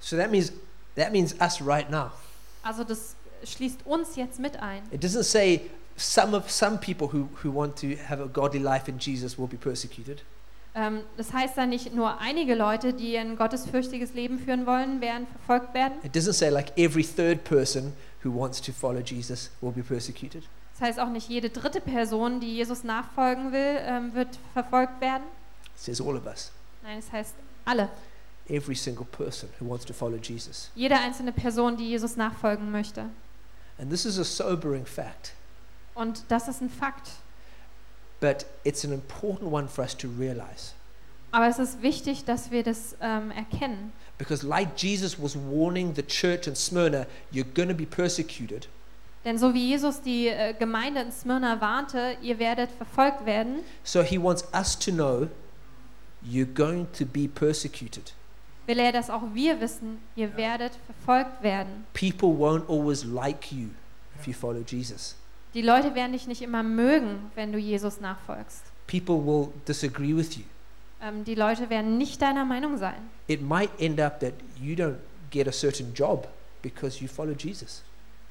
So 0.00 0.16
that 0.16 0.30
means 0.30 0.52
that 0.96 1.12
means 1.12 1.34
us 1.40 1.60
right 1.60 1.90
now. 1.90 2.10
Also 2.62 2.84
das 2.84 3.16
schließt 3.44 3.80
uns 3.84 4.16
jetzt 4.16 4.38
mit 4.38 4.56
ein. 4.60 4.82
It 4.90 5.02
doesn't 5.02 5.24
say 5.24 5.70
some 5.96 6.36
of 6.36 6.50
some 6.50 6.78
people 6.78 7.08
who, 7.08 7.28
who 7.42 7.54
want 7.54 7.76
to 7.80 7.96
have 8.08 8.22
a 8.22 8.26
godly 8.26 8.60
life 8.60 8.90
in 8.90 8.98
Jesus 8.98 9.38
will 9.38 9.46
be 9.46 9.56
persecuted. 9.56 10.22
Ähm, 10.74 11.02
das 11.16 11.32
heißt 11.32 11.56
da 11.56 11.66
nicht 11.66 11.94
nur 11.94 12.18
einige 12.20 12.54
Leute, 12.54 12.92
die 12.92 13.16
ein 13.16 13.36
gottesfürchtiges 13.36 14.14
Leben 14.14 14.38
führen 14.40 14.66
wollen, 14.66 15.00
werden 15.00 15.26
verfolgt 15.26 15.72
werden. 15.72 15.94
It 16.02 16.16
doesn't 16.16 16.32
say 16.32 16.48
like 16.48 16.76
every 16.76 17.04
third 17.04 17.44
person 17.44 17.92
who 18.24 18.30
wants 18.34 18.60
to 18.62 18.72
follow 18.72 19.00
Jesus 19.00 19.50
will 19.60 19.72
be 19.72 19.82
persecuted. 19.82 20.42
Das 20.74 20.88
heißt 20.88 21.00
auch 21.00 21.08
nicht 21.08 21.28
jede 21.28 21.50
dritte 21.50 21.80
Person, 21.80 22.40
die 22.40 22.56
Jesus 22.56 22.82
nachfolgen 22.84 23.52
will, 23.52 23.78
ähm, 23.80 24.12
wird 24.14 24.38
verfolgt 24.52 25.00
werden. 25.00 25.22
It 25.74 25.80
says 25.80 26.00
all 26.00 26.16
of 26.16 26.26
us. 26.26 26.50
Nein, 26.82 26.98
es 26.98 27.10
heißt 27.12 27.34
alle. 27.64 27.88
Every 28.48 28.74
single 28.74 29.06
person 29.06 29.48
who 29.58 29.68
wants 29.68 29.84
to 29.86 29.94
follow 29.94 30.18
Jesus. 30.18 30.70
Jede 30.74 30.96
einzelne 30.96 31.32
Person, 31.32 31.76
die 31.76 31.88
Jesus 31.88 32.16
nachfolgen 32.16 32.70
möchte. 32.70 33.06
And 33.78 33.90
this 33.90 34.04
is 34.04 34.18
a 34.18 34.24
sobering 34.24 34.84
fact, 34.84 35.32
Und 35.94 36.24
das 36.28 36.48
ist 36.48 36.60
ein 36.60 36.70
Fakt. 36.70 37.10
but 38.20 38.46
it's 38.64 38.84
an 38.84 38.92
important 38.92 39.50
one 39.50 39.68
for 39.68 39.82
us 39.82 39.96
to 39.96 40.08
realize. 40.18 40.74
Aber 41.30 41.48
es 41.48 41.58
ist 41.58 41.82
wichtig, 41.82 42.24
dass 42.24 42.50
wir 42.50 42.62
das 42.62 42.96
ähm, 43.00 43.30
erkennen. 43.32 43.92
Because, 44.18 44.46
like 44.46 44.76
Jesus 44.76 45.20
was 45.20 45.34
warning 45.36 45.94
the 45.96 46.02
church 46.02 46.46
in 46.46 46.54
Smyrna, 46.54 47.06
you're 47.32 47.44
going 47.54 47.68
to 47.68 47.74
be 47.74 47.86
persecuted. 47.86 48.68
Denn 49.24 49.38
so 49.38 49.54
wie 49.54 49.68
Jesus 49.68 50.02
die 50.02 50.28
äh, 50.28 50.54
Gemeinde 50.58 51.00
in 51.00 51.10
Smyrna 51.12 51.60
warnte, 51.60 52.16
ihr 52.20 52.38
werdet 52.38 52.70
verfolgt 52.72 53.24
werden, 53.24 53.60
So, 53.82 54.02
he 54.02 54.20
wants 54.22 54.44
us 54.52 54.78
to 54.78 54.90
know 54.92 55.28
you're 56.26 56.44
going 56.46 56.86
to 56.92 57.06
be 57.06 57.26
persecuted. 57.28 58.12
will 58.66 58.78
er, 58.78 58.92
dass 58.92 59.10
auch 59.10 59.22
wir 59.34 59.60
wissen, 59.60 59.98
ihr 60.16 60.36
werdet 60.36 60.72
verfolgt 60.86 61.42
werden. 61.42 61.86
People 61.92 62.28
won't 62.28 62.68
always 62.68 63.04
like 63.04 63.50
you 63.52 63.68
if 64.18 64.26
you 64.26 64.32
follow 64.34 64.62
Jesus. 64.66 65.16
Die 65.54 65.62
Leute 65.62 65.94
werden 65.94 66.12
dich 66.12 66.26
nicht 66.26 66.42
immer 66.42 66.62
mögen, 66.62 67.30
wenn 67.34 67.52
du 67.52 67.58
Jesus 67.58 68.00
nachfolgst. 68.00 68.62
People 68.86 69.16
will 69.24 69.48
disagree 69.68 70.14
with 70.14 70.36
you. 70.36 70.42
Ähm, 71.00 71.24
die 71.24 71.34
Leute 71.34 71.70
werden 71.70 71.96
nicht 71.98 72.20
deiner 72.22 72.44
Meinung 72.44 72.76
sein. 72.76 72.96
It 73.26 73.40
might 73.42 73.70
end 73.78 74.00
up 74.00 74.20
that 74.20 74.32
you 74.60 74.74
don't 74.74 74.96
get 75.30 75.46
a 75.48 75.52
certain 75.52 75.92
job 75.94 76.26
because 76.62 77.00
you 77.02 77.08
follow 77.08 77.34
Jesus, 77.34 77.82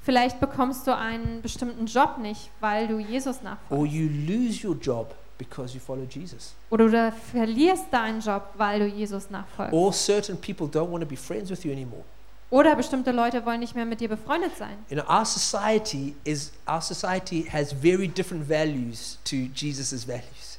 Vielleicht 0.04 0.38
bekommst 0.38 0.86
du 0.86 0.94
einen 0.96 1.40
bestimmten 1.42 1.86
Job 1.86 2.18
nicht, 2.18 2.50
weil 2.60 2.86
du 2.86 2.98
Jesus 2.98 3.38
or 3.38 3.42
nachfolgst. 3.44 3.94
you 3.94 4.08
lose 4.26 4.66
your 4.66 4.76
job 4.76 5.14
because 5.38 5.74
you 5.74 5.80
follow 5.80 6.04
Jesus, 6.08 6.54
Oder 6.70 6.88
du 6.88 7.12
verlierst 7.32 7.86
deinen 7.90 8.20
Job, 8.20 8.50
weil 8.56 8.80
du 8.80 8.86
Jesus 8.86 9.30
nachfolgst. 9.30 9.72
or 9.72 9.92
certain 9.92 10.36
people 10.36 10.66
don't 10.66 10.90
want 10.90 11.02
to 11.02 11.08
be 11.08 11.16
friends 11.16 11.50
with 11.50 11.64
you 11.64 11.72
anymore. 11.72 12.04
Oder 12.50 12.76
bestimmte 12.76 13.10
Leute 13.10 13.44
wollen 13.46 13.60
nicht 13.60 13.74
mehr 13.74 13.86
mit 13.86 14.00
dir 14.00 14.08
befreundet 14.08 14.52
sein. 14.56 14.76
You 14.88 15.00
know, 15.00 15.10
our 15.12 15.24
society 15.24 16.14
is 16.24 16.52
our 16.68 16.80
society 16.82 17.42
has 17.50 17.72
very 17.72 18.06
different 18.06 18.48
values 18.48 19.18
to 19.24 19.36
Jesus's 19.54 20.06
values. 20.06 20.58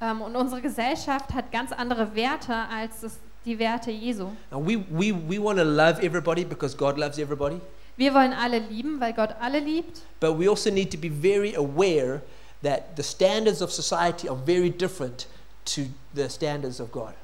Ähm, 0.00 0.22
und 0.22 0.34
unsere 0.34 0.60
Gesellschaft 0.62 1.32
hat 1.34 1.52
ganz 1.52 1.70
andere 1.72 2.14
Werte 2.14 2.54
als 2.54 3.02
es, 3.02 3.18
die 3.44 3.58
Werte 3.58 3.90
Jesu. 3.90 4.28
And 4.50 4.66
we, 4.66 4.78
we, 4.90 5.12
we 5.28 5.38
want 5.40 5.58
to 5.58 5.64
love 5.64 6.02
everybody 6.02 6.44
because 6.44 6.76
God 6.76 6.98
loves 6.98 7.18
everybody, 7.18 7.60
Wir 7.96 8.12
wollen 8.12 8.32
alle 8.32 8.58
lieben, 8.58 9.00
weil 9.00 9.12
Gott 9.14 9.34
alle 9.40 9.58
liebt. 9.60 10.02
but 10.20 10.38
we 10.38 10.48
also 10.48 10.70
need 10.70 10.90
to 10.90 10.98
be 10.98 11.08
very 11.08 11.54
aware 11.54 12.22
that 12.62 12.96
the 12.96 13.02
standards 13.02 13.62
of 13.62 13.70
society 13.70 14.28
are 14.28 14.36
very 14.36 14.70
different 14.70 15.26
to 15.64 15.82
the 16.14 16.28
standards 16.28 16.80
of 16.80 16.90
God. 16.92 17.14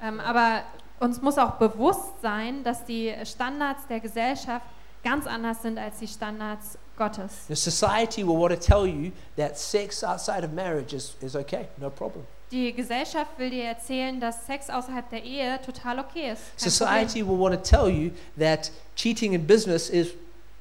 Ähm, 0.00 0.20
aber 0.20 0.62
uns 1.00 1.20
muss 1.22 1.38
auch 1.38 1.52
bewusst 1.52 2.20
sein, 2.22 2.62
dass 2.64 2.84
die 2.84 3.14
Standards 3.24 3.86
der 3.88 4.00
Gesellschaft 4.00 4.66
ganz 5.02 5.26
anders 5.26 5.62
sind 5.62 5.78
als 5.78 5.98
die 5.98 6.08
Standards 6.08 6.76
Gottes. 6.96 7.46
The 7.48 7.54
society 7.54 8.22
will 8.26 8.36
want 8.36 8.52
to 8.52 8.60
tell 8.60 8.86
you 8.86 9.12
that 9.36 9.56
sex 9.56 10.02
outside 10.02 10.44
of 10.44 10.52
marriage 10.52 10.92
is, 10.94 11.14
is 11.20 11.36
okay, 11.36 11.68
no 11.78 11.90
problem. 11.90 12.26
Die 12.50 12.72
Gesellschaft 12.72 13.38
will 13.38 13.50
dir 13.50 13.64
erzählen, 13.64 14.18
dass 14.20 14.46
Sex 14.46 14.70
außerhalb 14.70 15.10
der 15.10 15.22
Ehe 15.22 15.60
total 15.64 15.98
okay 15.98 16.32
ist. 16.32 16.42
Society 16.58 17.26
will 17.26 17.38
want 17.38 17.54
to 17.54 17.60
tell 17.60 17.88
you 17.88 18.10
that 18.38 18.70
cheating 18.96 19.34
in 19.34 19.46
business 19.46 19.90
is 19.90 20.08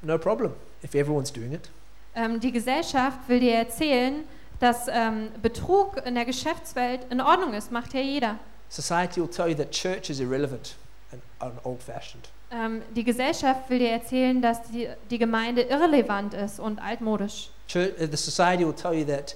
no 0.02 0.18
problem 0.18 0.54
if 0.84 0.94
everyone's 0.96 1.32
doing 1.32 1.54
it. 1.54 1.70
Ähm, 2.16 2.40
die 2.40 2.52
Gesellschaft 2.52 3.20
will 3.28 3.40
dir 3.40 3.56
erzählen, 3.56 4.26
dass 4.60 4.88
ähm, 4.90 5.30
Betrug 5.42 5.98
in 6.06 6.16
der 6.16 6.26
Geschäftswelt 6.26 7.02
in 7.10 7.22
Ordnung 7.22 7.54
ist, 7.54 7.72
macht 7.72 7.94
ja 7.94 8.02
jeder. 8.02 8.40
Society 8.70 9.22
will 9.22 9.30
tell 9.30 9.48
you 9.48 9.56
that 9.56 9.72
church 9.72 10.10
is 10.10 10.20
irrelevant 10.20 10.76
and, 11.12 11.22
and 11.40 11.54
old 11.64 11.82
fashioned. 11.82 12.30
Ähm, 12.52 12.82
die 12.96 13.04
Gesellschaft 13.04 13.70
will 13.70 13.80
dir 13.80 13.92
erzählen, 13.92 14.42
dass 14.42 14.64
die, 14.64 14.90
die 15.10 15.18
Gemeinde 15.18 15.62
irrelevant 15.64 16.34
ist 16.34 16.60
und 16.60 16.80
altmodisch. 16.80 17.50
Church, 17.68 17.92
the 18.00 18.18
society 18.18 18.66
will 18.66 18.74
tell 18.74 18.94
you 18.94 19.06
that 19.06 19.36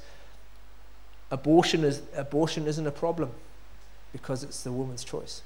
abortion, 1.31 1.83
is, 1.83 2.03
abortion 2.15 2.67
isn't 2.67 2.87
a 2.87 2.91
problem 2.91 3.29
because 4.11 4.43
it's 4.43 4.63
the 4.63 4.71
woman's 4.71 5.03
choice. 5.03 5.41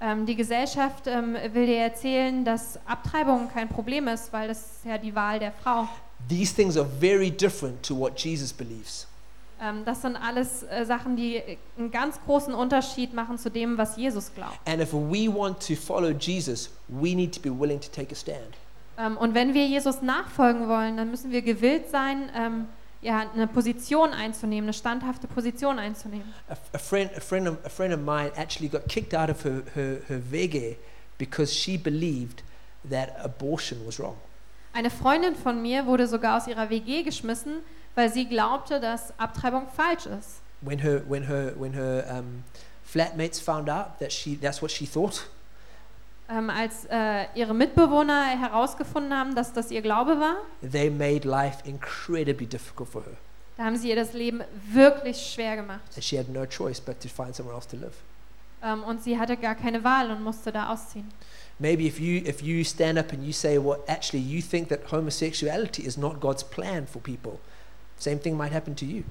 Ähm, 0.00 0.26
die 0.26 0.36
Gesellschaft 0.36 1.06
ähm, 1.06 1.36
will 1.52 1.66
dir 1.66 1.78
erzählen, 1.78 2.44
dass 2.44 2.78
Abtreibung 2.86 3.48
kein 3.48 3.68
Problem 3.68 4.08
ist, 4.08 4.32
weil 4.32 4.48
das 4.48 4.58
ist 4.58 4.84
ja 4.84 4.98
die 4.98 5.14
Wahl 5.14 5.38
der 5.38 5.52
Frau. 5.52 5.88
These 6.28 6.54
things 6.54 6.76
are 6.76 6.86
very 7.00 7.30
different 7.30 7.82
to 7.82 7.98
what 7.98 8.18
Jesus 8.18 8.52
believes. 8.52 9.06
Ähm, 9.58 9.84
das 9.86 10.02
sind 10.02 10.16
alles 10.16 10.64
äh, 10.64 10.84
Sachen, 10.84 11.16
die 11.16 11.42
einen 11.78 11.90
ganz 11.90 12.20
großen 12.26 12.52
Unterschied 12.52 13.14
machen 13.14 13.38
zu 13.38 13.50
dem, 13.50 13.78
was 13.78 13.96
Jesus 13.96 14.34
glaubt. 14.34 14.58
And 14.66 14.82
if 14.82 14.92
we 14.92 15.32
want 15.32 15.66
to 15.66 15.74
follow 15.74 16.10
Jesus, 16.10 16.70
we 16.88 17.14
need 17.14 17.34
to 17.34 17.40
be 17.40 17.50
willing 17.50 17.80
to 17.80 17.88
take 17.88 18.12
a 18.12 18.14
stand. 18.14 18.54
Ähm, 18.98 19.16
und 19.16 19.34
wenn 19.34 19.54
wir 19.54 19.66
Jesus 19.66 20.02
nachfolgen 20.02 20.68
wollen, 20.68 20.98
dann 20.98 21.10
müssen 21.10 21.30
wir 21.30 21.40
gewillt 21.40 21.88
sein, 21.90 22.30
ähm, 22.36 22.66
ja, 23.06 23.24
eine 23.32 23.46
Position 23.46 24.12
einzunehmen, 24.12 24.64
eine 24.64 24.72
standhafte 24.72 25.28
Position 25.28 25.78
einzunehmen. 25.78 26.26
A, 26.48 26.56
a 26.72 26.78
friend, 26.78 27.10
a 27.16 27.20
friend, 27.20 27.48
of, 27.48 27.56
a 27.64 27.68
friend 27.68 27.94
of 27.94 28.00
mine 28.00 28.32
actually 28.36 28.68
got 28.68 28.88
kicked 28.88 29.14
out 29.14 29.30
of 29.30 29.44
her, 29.44 29.62
her, 29.76 30.00
her 30.08 30.18
vege 30.18 30.76
because 31.16 31.54
she 31.54 31.78
believed 31.78 32.42
that 32.90 33.16
abortion 33.24 33.86
was 33.86 34.00
wrong. 34.00 34.16
Eine 34.72 34.90
Freundin 34.90 35.36
von 35.36 35.62
mir 35.62 35.86
wurde 35.86 36.08
sogar 36.08 36.36
aus 36.36 36.48
ihrer 36.48 36.68
WG 36.68 37.04
geschmissen, 37.04 37.62
weil 37.94 38.12
sie 38.12 38.26
glaubte, 38.26 38.80
dass 38.80 39.16
Abtreibung 39.18 39.68
falsch 39.68 40.06
ist. 40.06 40.42
When 40.60 40.80
her, 40.80 41.02
when 41.08 41.28
her, 41.28 41.52
when 41.56 41.74
her 41.74 42.04
um, 42.10 42.42
flatmates 42.84 43.40
found 43.40 43.70
out 43.70 44.00
that 44.00 44.12
she, 44.12 44.34
that's 44.34 44.60
what 44.60 44.72
she 44.72 44.84
thought, 44.84 45.28
Ähm, 46.28 46.50
als 46.50 46.86
äh, 46.90 47.26
ihre 47.36 47.54
Mitbewohner 47.54 48.24
herausgefunden 48.26 49.14
haben, 49.14 49.34
dass 49.36 49.52
das 49.52 49.70
ihr 49.70 49.80
Glaube 49.80 50.18
war, 50.18 50.36
they 50.72 50.90
made 50.90 51.26
life 51.26 51.58
incredibly 51.64 52.46
difficult 52.46 52.88
for 52.88 53.02
her. 53.04 53.12
da 53.56 53.64
haben 53.64 53.76
sie 53.76 53.90
ihr 53.90 53.96
das 53.96 54.12
Leben 54.12 54.42
wirklich 54.72 55.16
schwer 55.18 55.54
gemacht. 55.54 55.80
And 55.94 56.02
she 56.02 56.18
had 56.18 56.28
no 56.28 56.44
choice 56.44 56.80
but 56.80 57.00
to 57.00 57.08
find 57.08 57.34
somewhere 57.34 57.54
else 57.54 57.68
to 57.68 57.76
live. 57.76 57.94
Ähm, 58.62 58.82
und 58.82 59.02
sie 59.02 59.18
hatte 59.18 59.36
gar 59.36 59.54
keine 59.54 59.84
Wahl 59.84 60.10
und 60.10 60.22
musste 60.22 60.50
da 60.50 60.72
ausziehen. 60.72 61.08
Maybe 61.58 61.84
if 61.84 62.00
you, 62.00 62.26
if 62.28 62.42
you 62.42 62.64
stand 62.64 62.98
up 62.98 63.12
and 63.12 63.22
you 63.24 63.32
say, 63.32 63.56
well, 63.56 63.78
actually, 63.86 64.22
you 64.22 64.42
think 64.42 64.68
that 64.68 64.90
homosexuality 64.90 65.82
is 65.82 65.96
not 65.96 66.20
God's 66.20 66.42
plan 66.44 66.86
for 66.86 67.00
people, 67.00 67.38
same 67.96 68.18
thing 68.18 68.36
might 68.36 68.52
happen 68.52 68.74
to 68.76 68.84
you. 68.84 69.04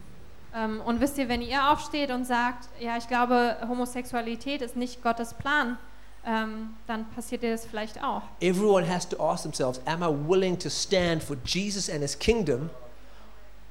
Ähm, 0.53 0.81
und 0.81 1.01
wisst 1.01 1.17
ihr, 1.17 1.27
wenn 1.27 1.41
ihr 1.41 1.71
aufsteht 1.71 2.11
und 2.11 2.25
sagt, 2.25 2.69
ja, 2.79 2.97
ich 2.97 3.07
glaube, 3.07 3.57
Homosexualität 3.67 4.61
ist 4.61 4.75
nicht 4.75 5.01
Gottes 5.01 5.33
Plan, 5.33 5.77
ähm, 6.25 6.75
dann 6.87 7.05
passiert 7.11 7.43
dir 7.43 7.51
das 7.51 7.65
vielleicht 7.65 8.03
auch. 8.03 8.23
Everyone 8.41 8.87
has 8.87 9.07
to 9.07 9.21
ask 9.21 9.43
themselves, 9.43 9.79
am 9.85 10.01
I 10.01 10.07
willing 10.07 10.57
to 10.59 10.69
stand 10.69 11.23
for 11.23 11.37
Jesus 11.45 11.89
and 11.89 12.01
his 12.01 12.17
kingdom, 12.17 12.69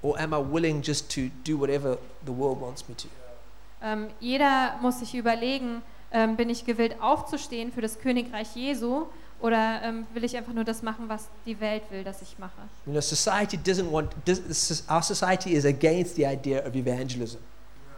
or 0.02 0.18
am 0.18 0.32
I 0.32 0.38
willing 0.38 0.82
just 0.82 1.10
to 1.14 1.30
do 1.44 1.58
whatever 1.58 1.98
the 2.24 2.32
world 2.32 2.60
wants 2.60 2.88
me 2.88 2.96
to? 2.96 3.08
Ähm, 3.82 4.08
jeder 4.20 4.78
muss 4.80 5.00
sich 5.00 5.14
überlegen, 5.14 5.82
ähm, 6.12 6.36
bin 6.36 6.48
ich 6.48 6.64
gewillt 6.64 6.96
aufzustehen 7.00 7.72
für 7.72 7.80
das 7.80 7.98
Königreich 7.98 8.54
Jesu 8.54 9.06
oder 9.40 9.82
ähm, 9.82 10.06
will 10.14 10.24
ich 10.24 10.36
einfach 10.36 10.52
nur 10.52 10.64
das 10.64 10.82
machen, 10.82 11.08
was 11.08 11.28
die 11.44 11.58
Welt 11.60 11.82
will, 11.90 12.04
dass 12.04 12.22
ich 12.22 12.38
mache? 12.38 12.52
You 12.86 12.92
know, 12.92 13.00
society 13.00 13.58
doesn't 13.58 13.90
want, 13.90 14.10
does, 14.24 14.84
our 14.88 15.02
society 15.02 15.54
is 15.54 15.66
against 15.66 16.16
the 16.16 16.24
idea 16.24 16.66
of 16.66 16.74
evangelism. 16.74 17.40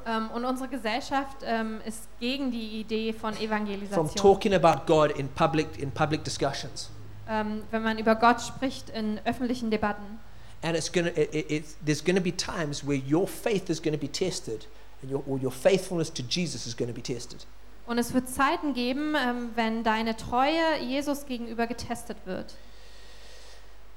Ähm, 0.06 0.30
und 0.30 0.44
unsere 0.44 0.68
Gesellschaft 0.68 1.38
ähm, 1.42 1.80
ist 1.84 2.08
gegen 2.20 2.52
die 2.52 2.80
Idee 2.80 3.12
von 3.12 3.34
From 3.34 3.44
Evangelisation. 3.44 4.14
talking 4.14 4.54
about 4.54 4.86
God 4.86 5.10
in 5.18 5.28
public, 5.28 5.78
in 5.78 5.90
public 5.90 6.22
discussions. 6.22 6.90
Ähm, 7.28 7.64
wenn 7.72 7.82
man 7.82 7.98
über 7.98 8.14
Gott 8.14 8.40
spricht 8.40 8.90
in 8.90 9.20
öffentlichen 9.24 9.70
Debatten. 9.70 10.20
And 10.62 10.76
it's 10.76 10.90
gonna, 10.90 11.08
it, 11.08 11.50
it, 11.50 11.64
there's 11.84 12.04
going 12.04 12.16
to 12.16 12.22
be 12.22 12.32
times 12.32 12.86
where 12.86 12.96
your 12.96 13.26
faith 13.26 13.68
is 13.68 13.82
going 13.82 13.94
to 13.94 14.00
be 14.00 14.10
tested, 14.10 14.66
and 15.02 15.10
your, 15.10 15.24
or 15.26 15.38
your 15.42 15.50
faithfulness 15.50 16.12
to 16.12 16.22
Jesus 16.22 16.66
is 16.66 16.76
going 16.76 16.88
to 16.88 16.94
be 16.94 17.02
tested. 17.02 17.44
Und 17.86 17.98
es 17.98 18.14
wird 18.14 18.28
Zeiten 18.28 18.74
geben, 18.74 19.14
wenn 19.54 19.84
deine 19.84 20.16
Treue 20.16 20.80
Jesus 20.80 21.24
gegenüber 21.26 21.68
getestet 21.68 22.16
wird. 22.24 22.54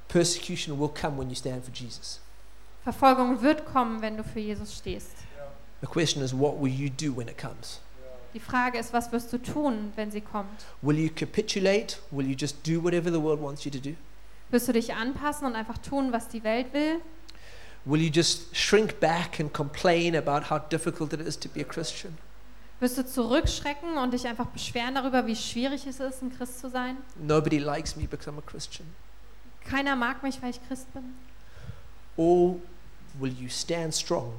Persecution 0.08 0.80
will 0.80 0.90
come 0.90 1.18
when 1.18 1.30
you 1.30 1.36
stand 1.36 1.64
for 1.64 1.74
Jesus. 1.74 2.20
Verfolgung 2.84 3.42
wird 3.42 3.66
kommen, 3.66 4.02
wenn 4.02 4.18
du 4.18 4.24
für 4.24 4.40
Jesus 4.40 4.76
stehst. 4.76 5.12
The 5.82 5.88
question 5.88 6.22
is, 6.22 6.34
what 6.34 6.58
will 6.58 6.72
you 6.72 6.90
do 6.90 7.14
when 7.14 7.28
it 7.28 7.38
comes? 7.38 7.80
Die 8.34 8.40
Frage 8.40 8.78
ist, 8.78 8.94
was 8.94 9.12
wirst 9.12 9.34
du 9.34 9.38
tun, 9.38 9.92
wenn 9.96 10.12
sie 10.12 10.22
kommt? 10.22 10.66
Will 10.82 11.00
you 11.00 11.10
capitulate? 11.10 11.98
Will 12.12 12.28
you 12.28 12.36
just 12.36 12.64
do 12.64 12.84
whatever 12.84 13.10
the 13.10 13.20
world 13.20 13.42
wants 13.42 13.66
you 13.66 13.72
to 13.72 13.80
do? 13.80 13.96
Wirst 14.52 14.68
du 14.68 14.74
dich 14.74 14.94
anpassen 14.94 15.48
und 15.48 15.56
einfach 15.56 15.78
tun, 15.80 16.12
was 16.12 16.28
die 16.28 16.44
Welt 16.44 16.74
will? 16.74 17.02
Will 17.86 18.02
you 18.02 18.12
just 18.12 18.56
shrink 18.56 19.00
back 19.00 19.40
and 19.40 19.54
complain 19.54 20.16
about 20.16 20.50
how 20.50 20.60
difficult 20.60 21.14
it 21.14 21.22
is 21.22 21.40
to 21.40 21.50
be 21.50 21.62
a 21.62 21.64
Christian? 21.64 22.18
Wirst 22.80 22.98
du 22.98 23.06
zurückschrecken 23.06 23.98
und 23.98 24.14
dich 24.14 24.28
einfach 24.28 24.48
beschweren 24.48 24.96
darüber, 24.96 25.26
wie 25.26 25.36
schwierig 25.36 25.88
es 25.88 26.00
ist, 26.00 26.22
ein 26.22 26.36
Christ 26.36 26.60
zu 26.60 26.70
sein? 26.70 26.98
Nobody 27.16 27.58
likes 27.58 27.96
me 27.96 28.08
because 28.08 28.30
I'm 28.30 28.38
a 28.38 28.42
Christian. 28.42 28.88
Keiner 29.66 29.96
mag 29.96 30.24
mich, 30.24 30.42
weil 30.42 30.52
ich 30.52 30.68
Christ 30.68 30.92
bin? 30.94 31.16
Or 32.16 32.58
will 33.20 33.34
you 33.34 33.50
stand 33.50 33.96
strong 33.96 34.34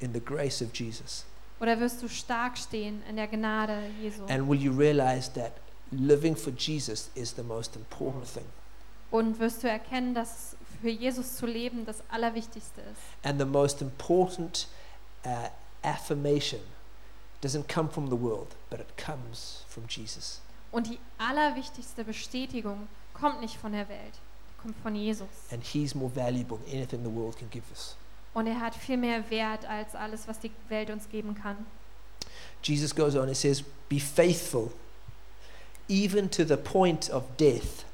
in 0.00 0.12
the 0.12 0.20
grace 0.20 0.62
of 0.62 0.74
Jesus? 0.74 1.24
Oder 1.60 1.80
wirst 1.80 2.02
du 2.02 2.08
stark 2.08 2.58
stehen 2.58 3.02
in 3.08 3.16
der 3.16 3.28
Gnade 3.28 3.90
Jesu? 4.00 4.24
And 4.26 4.48
will 4.48 4.60
you 4.60 4.72
realize 4.72 5.30
that 5.32 5.52
living 5.90 6.36
for 6.36 6.52
Jesus 6.52 7.10
is 7.14 7.34
the 7.34 7.42
most 7.42 7.76
important 7.76 8.26
thing? 8.26 8.44
Und 9.10 9.38
wirst 9.38 9.62
du 9.62 9.68
erkennen, 9.68 10.14
dass 10.14 10.56
für 10.82 10.90
Jesus 10.90 11.36
zu 11.36 11.46
leben 11.46 11.86
das 11.86 12.02
Allerwichtigste 12.10 12.80
ist? 12.80 13.00
And 13.24 13.38
the 13.38 13.46
most 13.46 13.80
important 13.80 14.68
uh, 15.24 15.48
affirmation 15.82 16.60
doesn't 17.42 17.72
come 17.72 17.88
from 17.88 18.08
the 18.08 18.20
world, 18.20 18.54
but 18.68 18.80
it 18.80 18.96
comes 18.96 19.64
from 19.68 19.84
Jesus. 19.88 20.40
Und 20.72 20.88
die 20.88 20.98
allerwichtigste 21.18 22.04
Bestätigung 22.04 22.88
kommt 23.14 23.40
nicht 23.40 23.56
von 23.56 23.72
der 23.72 23.88
Welt, 23.88 24.20
kommt 24.60 24.76
von 24.82 24.94
Jesus. 24.94 25.28
And 25.50 25.62
He's 25.62 25.94
more 25.94 26.14
valuable 26.14 26.58
than 26.58 26.74
anything 26.74 27.02
the 27.02 27.14
world 27.14 27.38
can 27.38 27.48
give 27.50 27.64
us. 27.70 27.96
Und 28.36 28.46
er 28.46 28.60
hat 28.60 28.74
viel 28.74 28.98
mehr 28.98 29.30
Wert 29.30 29.64
als 29.66 29.94
alles, 29.94 30.28
was 30.28 30.38
die 30.38 30.50
Welt 30.68 30.90
uns 30.90 31.08
geben 31.08 31.34
kann. 31.34 31.56
Jesus 32.62 32.94
goes 32.94 33.16
on, 33.16 33.30
it 33.30 33.36
says, 33.38 33.64
Be 33.88 33.98
faithful, 33.98 34.72
even 35.88 36.30
to 36.32 36.44
the 36.44 36.58
point 36.58 37.08
of 37.08 37.24
death, 37.38 37.86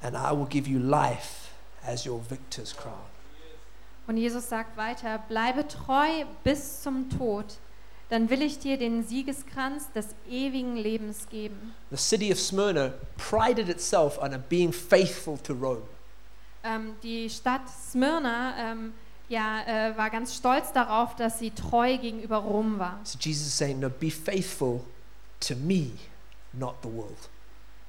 and 0.00 0.16
I 0.16 0.32
will 0.32 0.46
give 0.46 0.66
you 0.66 0.78
life 0.78 1.50
as 1.84 2.06
your 2.06 2.18
victor's 2.18 2.74
crown. 2.74 3.04
Und 4.06 4.16
Jesus 4.16 4.48
sagt 4.48 4.74
weiter, 4.78 5.18
bleibe 5.28 5.68
treu 5.68 6.24
bis 6.42 6.80
zum 6.80 7.10
Tod, 7.10 7.58
dann 8.08 8.30
will 8.30 8.40
ich 8.40 8.58
dir 8.58 8.78
den 8.78 9.04
Siegeskranz 9.04 9.92
des 9.92 10.14
ewigen 10.30 10.76
Lebens 10.76 11.28
geben. 11.28 11.74
The 11.90 11.98
city 11.98 12.32
of 12.32 12.40
Smyrna 12.40 12.94
prided 13.18 13.68
itself 13.68 14.16
on 14.16 14.42
being 14.48 14.72
faithful 14.72 15.36
to 15.42 15.52
Rome. 15.52 15.82
Ähm, 16.64 16.94
die 17.02 17.28
Stadt 17.28 17.68
Smyrna 17.68 18.54
ähm, 18.56 18.94
ja, 19.28 19.62
äh, 19.66 19.96
war 19.96 20.10
ganz 20.10 20.34
stolz 20.34 20.72
darauf, 20.72 21.16
dass 21.16 21.38
sie 21.38 21.50
treu 21.50 21.98
gegenüber 21.98 22.36
Rom 22.36 22.78
war. 22.78 23.00
So 23.02 23.18
Jesus 23.20 23.48
is 23.48 23.56
saying, 23.56 23.80
No, 23.80 23.90
be 23.90 24.10
faithful 24.10 24.80
to 25.40 25.54
me, 25.56 25.92
not 26.52 26.76
the 26.82 26.88
world. 26.88 27.28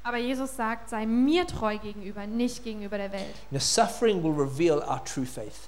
Aber 0.04 0.18
Jesus 0.18 0.56
sagt, 0.56 0.90
sei 0.90 1.06
mir 1.06 1.46
treu 1.46 1.78
gegenüber, 1.78 2.26
nicht 2.26 2.64
gegenüber 2.64 2.98
der 2.98 3.12
Welt. 3.12 3.36
You 3.52 3.58
know, 3.58 3.60
suffering 3.60 4.24
will 4.24 4.32
reveal 4.32 4.80
our 4.80 5.04
true 5.04 5.26
faith. 5.26 5.68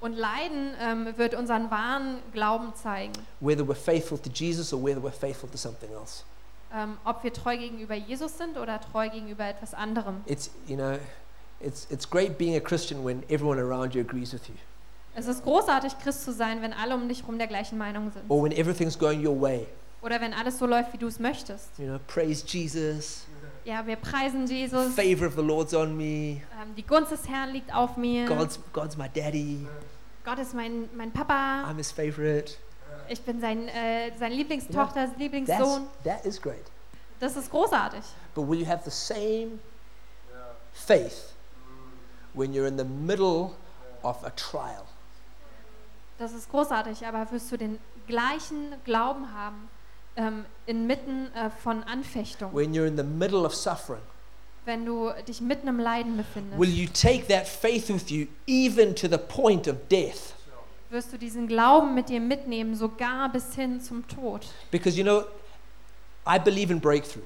Und 0.00 0.14
Leiden 0.14 0.74
ähm, 0.80 1.18
wird 1.18 1.34
unseren 1.34 1.70
wahren 1.70 2.18
Glauben 2.32 2.74
zeigen. 2.74 3.12
Whether 3.40 3.62
we're 3.62 3.74
faithful 3.74 4.18
to 4.18 4.30
Jesus 4.30 4.72
or 4.72 4.82
whether 4.82 5.02
we're 5.02 5.12
faithful 5.12 5.50
to 5.50 5.58
something 5.58 5.90
else. 5.92 6.24
Ähm, 6.74 6.96
ob 7.04 7.22
wir 7.22 7.32
treu 7.32 7.56
gegenüber 7.56 7.94
Jesus 7.94 8.36
sind 8.36 8.56
oder 8.56 8.80
treu 8.80 9.08
gegenüber 9.10 9.44
etwas 9.44 9.74
anderem. 9.74 10.22
It's, 10.26 10.50
you 10.66 10.76
know, 10.76 10.98
it's, 11.60 11.86
it's 11.90 12.08
great 12.08 12.38
being 12.38 12.56
a 12.56 12.60
Christian 12.60 13.04
when 13.04 13.22
everyone 13.28 13.60
around 13.60 13.94
you 13.94 14.00
agrees 14.00 14.32
with 14.32 14.48
you. 14.48 14.56
Es 15.16 15.26
ist 15.26 15.44
großartig, 15.44 15.98
Christ 15.98 16.24
zu 16.24 16.32
sein, 16.32 16.60
wenn 16.62 16.72
alle 16.72 16.94
um 16.94 17.08
dich 17.08 17.20
herum 17.22 17.38
der 17.38 17.46
gleichen 17.46 17.78
Meinung 17.78 18.10
sind. 18.10 18.24
Or 18.28 18.42
when 18.42 18.52
everything's 18.52 18.98
going 18.98 19.24
your 19.24 19.40
way. 19.40 19.66
Oder 20.02 20.20
wenn 20.20 20.34
alles 20.34 20.58
so 20.58 20.66
läuft, 20.66 20.92
wie 20.92 20.98
du 20.98 21.06
es 21.06 21.18
möchtest. 21.18 21.78
You 21.78 21.86
know, 21.86 21.98
praise 22.06 22.44
Jesus. 22.46 23.24
Ja, 23.64 23.86
wir 23.86 23.96
preisen 23.96 24.46
Jesus. 24.46 24.92
Favor 24.94 25.26
of 25.26 25.34
the 25.36 25.42
Lord's 25.42 25.72
on 25.72 25.96
me. 25.96 26.42
Ähm, 26.60 26.74
die 26.76 26.86
Gunst 26.86 27.12
des 27.12 27.26
Herrn 27.28 27.50
liegt 27.50 27.74
auf 27.74 27.96
mir. 27.96 28.26
God's, 28.26 28.58
God's 28.72 28.96
my 28.96 29.08
daddy. 29.08 29.66
Gott 30.24 30.38
ist 30.38 30.52
mein, 30.52 30.88
mein 30.94 31.12
Papa. 31.12 31.64
I'm 31.64 31.76
his 31.76 31.90
favorite. 31.90 32.56
Ich 33.08 33.20
bin 33.22 33.40
sein, 33.40 33.68
äh, 33.68 34.10
seine 34.18 34.34
Lieblingstochter, 34.34 35.06
That's, 35.06 35.18
Lieblingssohn. 35.18 35.86
that 36.04 36.24
is 36.24 36.40
great. 36.40 36.64
Das 37.20 37.36
ist 37.36 37.50
großartig. 37.50 38.02
But 38.34 38.48
will 38.48 38.58
you 38.58 38.66
have 38.66 38.82
the 38.84 38.90
same 38.90 39.58
faith 40.72 41.32
when 42.34 42.52
you're 42.52 42.66
in 42.66 42.76
the 42.76 42.84
middle 42.84 43.52
of 44.02 44.22
a 44.24 44.30
trial? 44.30 44.84
Das 46.18 46.32
ist 46.32 46.50
großartig, 46.50 47.06
aber 47.06 47.30
wirst 47.32 47.50
du 47.50 47.56
den 47.56 47.78
gleichen 48.06 48.74
Glauben 48.84 49.32
haben 49.34 49.68
ähm, 50.16 50.44
inmitten 50.66 51.32
äh, 51.34 51.50
von 51.50 51.82
Anfechtung, 51.84 52.54
When 52.54 52.72
you're 52.72 52.86
in 52.86 52.96
the 52.96 53.02
middle 53.02 53.44
of 53.44 53.54
suffering? 53.54 54.02
wenn 54.64 54.86
du 54.86 55.10
dich 55.28 55.40
mitten 55.40 55.68
im 55.68 55.78
Leiden 55.78 56.16
befindest? 56.16 56.58
Will 56.58 56.70
you 56.70 56.88
take 56.88 57.26
that 57.26 57.46
faith 57.46 57.88
with 57.88 58.08
you 58.10 58.26
even 58.46 58.94
to 58.94 59.08
the 59.08 59.18
point 59.18 59.68
of 59.68 59.76
death? 59.90 60.34
Wirst 60.90 61.12
du 61.12 61.18
diesen 61.18 61.48
Glauben 61.48 61.94
mit 61.94 62.08
dir 62.08 62.20
mitnehmen, 62.20 62.74
sogar 62.76 63.30
bis 63.32 63.54
hin 63.54 63.80
zum 63.80 64.06
Tod? 64.06 64.46
Because 64.70 64.96
you 64.96 65.02
know, 65.02 65.24
I 66.26 66.38
believe 66.38 66.72
in 66.72 66.80
breakthrough. 66.80 67.24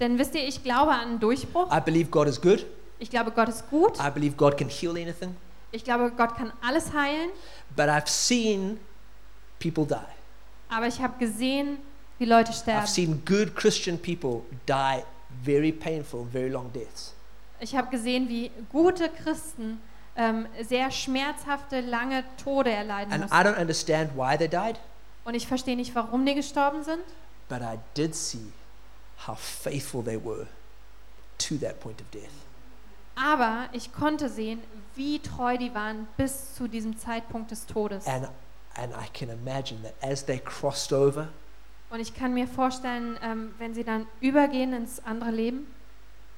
Denn 0.00 0.18
wisst 0.18 0.34
ihr, 0.34 0.46
ich 0.46 0.62
glaube 0.64 0.92
an 0.92 1.20
Durchbruch. 1.20 1.70
I 1.74 1.80
believe 1.80 2.10
God 2.10 2.26
is 2.26 2.40
good. 2.40 2.66
Ich 2.98 3.10
glaube, 3.10 3.30
Gott 3.30 3.48
ist 3.48 3.70
gut. 3.70 3.98
I 3.98 4.10
believe 4.10 4.36
God 4.36 4.56
can 4.58 4.68
heal 4.68 4.90
anything. 4.90 5.36
Ich 5.72 5.84
glaube, 5.84 6.10
Gott 6.16 6.36
kann 6.36 6.52
alles 6.62 6.92
heilen. 6.92 7.30
But 7.76 7.86
I've 7.86 8.08
seen 8.08 8.80
people 9.58 9.86
die. 9.86 9.94
Aber 10.68 10.86
ich 10.86 11.00
habe 11.00 11.18
gesehen, 11.18 11.78
wie 12.18 12.24
Leute 12.24 12.50
I've 12.52 12.60
sterben. 12.62 12.86
seen 12.86 13.22
good 13.24 13.54
Christian 13.54 13.98
people 13.98 14.42
die 14.66 15.02
very 15.44 15.72
painful, 15.72 16.26
very 16.32 16.48
long 16.48 16.72
deaths. 16.72 17.14
Ich 17.60 17.74
habe 17.76 17.88
gesehen, 17.90 18.28
wie 18.28 18.50
gute 18.72 19.08
Christen 19.10 19.80
ähm, 20.16 20.46
sehr 20.62 20.90
schmerzhafte, 20.90 21.80
lange 21.80 22.24
Tode 22.42 22.70
erleiden 22.70 23.12
And 23.12 23.22
I 23.22 23.26
mussten. 23.26 23.46
don't 23.46 23.60
understand 23.60 24.10
why 24.16 24.36
they 24.36 24.48
died, 24.48 24.78
Und 25.24 25.34
ich 25.34 25.46
verstehe 25.46 25.76
nicht, 25.76 25.94
warum 25.94 26.24
die 26.26 26.34
gestorben 26.34 26.82
sind. 26.82 27.02
but 27.48 27.60
I 27.62 27.78
did 27.94 28.14
see 28.14 28.52
how 29.26 29.36
faithful 29.38 30.02
they 30.02 30.16
were 30.22 30.46
to 31.38 31.56
that 31.58 31.78
point 31.80 32.00
of 32.00 32.10
death. 32.10 32.30
Aber 33.14 33.68
ich 33.72 33.92
konnte 33.92 34.28
sehen, 34.28 34.60
wie 34.96 35.18
treu 35.18 35.56
die 35.56 35.74
waren 35.74 36.06
bis 36.16 36.54
zu 36.54 36.68
diesem 36.68 36.96
Zeitpunkt 36.98 37.50
des 37.50 37.66
Todes. 37.66 38.06
And 38.06 38.28
and 38.76 38.92
I 38.94 39.08
can 39.12 39.28
imagine 39.30 39.82
that 39.82 39.94
as 40.00 40.24
they 40.24 40.38
crossed 40.38 40.92
over, 40.92 41.28
Und 41.90 42.00
ich 42.00 42.14
kann 42.14 42.32
mir 42.34 42.46
vorstellen, 42.46 43.18
ähm, 43.22 43.52
wenn 43.58 43.74
sie 43.74 43.82
dann 43.84 44.06
übergehen 44.20 44.72
ins 44.72 45.04
andere 45.04 45.30
Leben, 45.32 45.66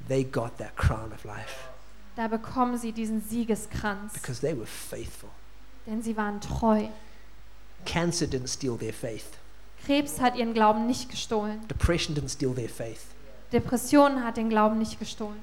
they 0.09 0.25
got 0.25 0.57
that 0.59 0.77
crown 0.77 1.13
of 1.13 1.25
life 1.25 1.73
da 2.17 2.29
bekommen 2.29 2.77
sie 2.77 2.93
diesen 2.93 3.23
Siegeskranz. 3.23 4.13
because 4.15 4.41
they 4.41 4.57
were 4.57 4.67
faithful. 4.67 5.31
Denn 5.87 6.03
sie 6.03 6.17
waren 6.17 6.41
treu. 6.41 6.89
Cancer 7.85 8.27
didn't 8.27 8.49
steal 8.49 8.77
their 8.77 8.93
faith. 8.93 9.25
Krebs 9.85 10.21
hat 10.21 10.37
ihren 10.37 10.55
Glauben 10.55 10.87
nicht 10.87 11.11
gestohlen. 11.11 11.67
Depression 11.69 12.15
didn't 12.15 12.29
steal 12.31 12.55
their 12.55 12.69
faith. 12.69 13.01
Depression 13.53 14.23
hat 14.23 14.37
den 14.37 14.49
Glauben 14.49 14.79
nicht 14.79 14.99
gestohlen. 14.99 15.41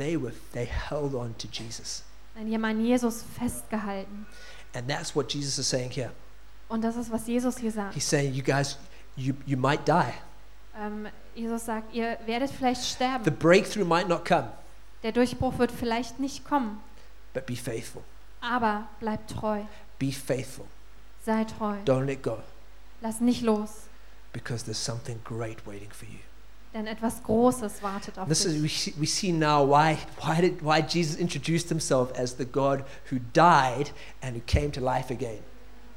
They 0.00 0.16
were 0.16 0.32
they 0.54 0.64
held 0.64 1.14
on 1.14 1.34
to 1.36 1.46
Jesus. 1.46 2.02
Nein, 2.34 2.46
die 2.46 2.54
haben 2.54 2.64
an 2.64 2.80
Jesus 2.82 3.22
festgehalten. 3.38 4.24
And 4.72 4.88
that's 4.88 5.14
what 5.14 5.30
Jesus 5.30 5.58
is 5.58 5.68
saying 5.68 5.90
here. 5.90 6.10
Und 6.70 6.82
das 6.82 6.96
ist, 6.96 7.10
was 7.12 7.26
Jesus 7.26 7.58
hier 7.58 7.70
sagt. 7.70 7.92
He's 7.94 8.08
saying, 8.08 8.32
you 8.32 8.42
guys, 8.42 8.78
you, 9.14 9.34
you 9.44 9.58
might 9.58 9.86
die. 9.86 10.14
Ähm, 10.78 11.08
Jesus 11.34 11.66
sagt, 11.66 11.92
ihr 11.92 12.16
werdet 12.24 12.50
vielleicht 12.50 12.80
The 12.82 12.88
sterben. 12.94 13.36
breakthrough 13.38 13.84
might 13.84 14.08
not 14.08 14.24
come, 14.24 14.48
Der 15.02 15.12
Durchbruch 15.12 15.58
wird 15.58 15.70
vielleicht 15.70 16.18
nicht 16.18 16.44
kommen. 16.44 16.80
but 17.34 17.44
be 17.44 17.54
faithful. 17.56 18.02
Aber 18.40 18.88
bleib 19.00 19.28
treu. 19.28 19.64
Be 19.98 20.12
faithful. 20.12 20.64
Sei 21.26 21.44
treu. 21.44 21.74
Don't 21.84 22.06
let 22.06 22.22
go 22.22 22.38
Lass 23.02 23.20
nicht 23.20 23.42
los. 23.42 23.70
because 24.32 24.64
there's 24.64 24.78
something 24.82 25.20
great 25.24 25.66
waiting 25.66 25.90
for 25.90 26.06
you. 26.08 26.20
Denn 26.72 26.86
etwas 26.86 27.22
Großes 27.24 27.82
wartet 27.82 28.16
auf 28.18 28.28
This 28.28 28.44
is 28.44 28.52
dich. 28.54 28.62
we 28.62 28.68
see, 28.68 28.94
we 29.00 29.06
see 29.06 29.32
now 29.32 29.66
why 29.66 29.98
why 30.22 30.40
did 30.40 30.62
why 30.62 30.80
Jesus 30.80 31.16
introduced 31.16 31.68
himself 31.68 32.12
as 32.16 32.36
the 32.36 32.44
God 32.44 32.84
who 33.10 33.18
died 33.32 33.90
and 34.22 34.36
who 34.36 34.40
came 34.46 34.70
to 34.70 34.80
life 34.80 35.12
again. 35.12 35.40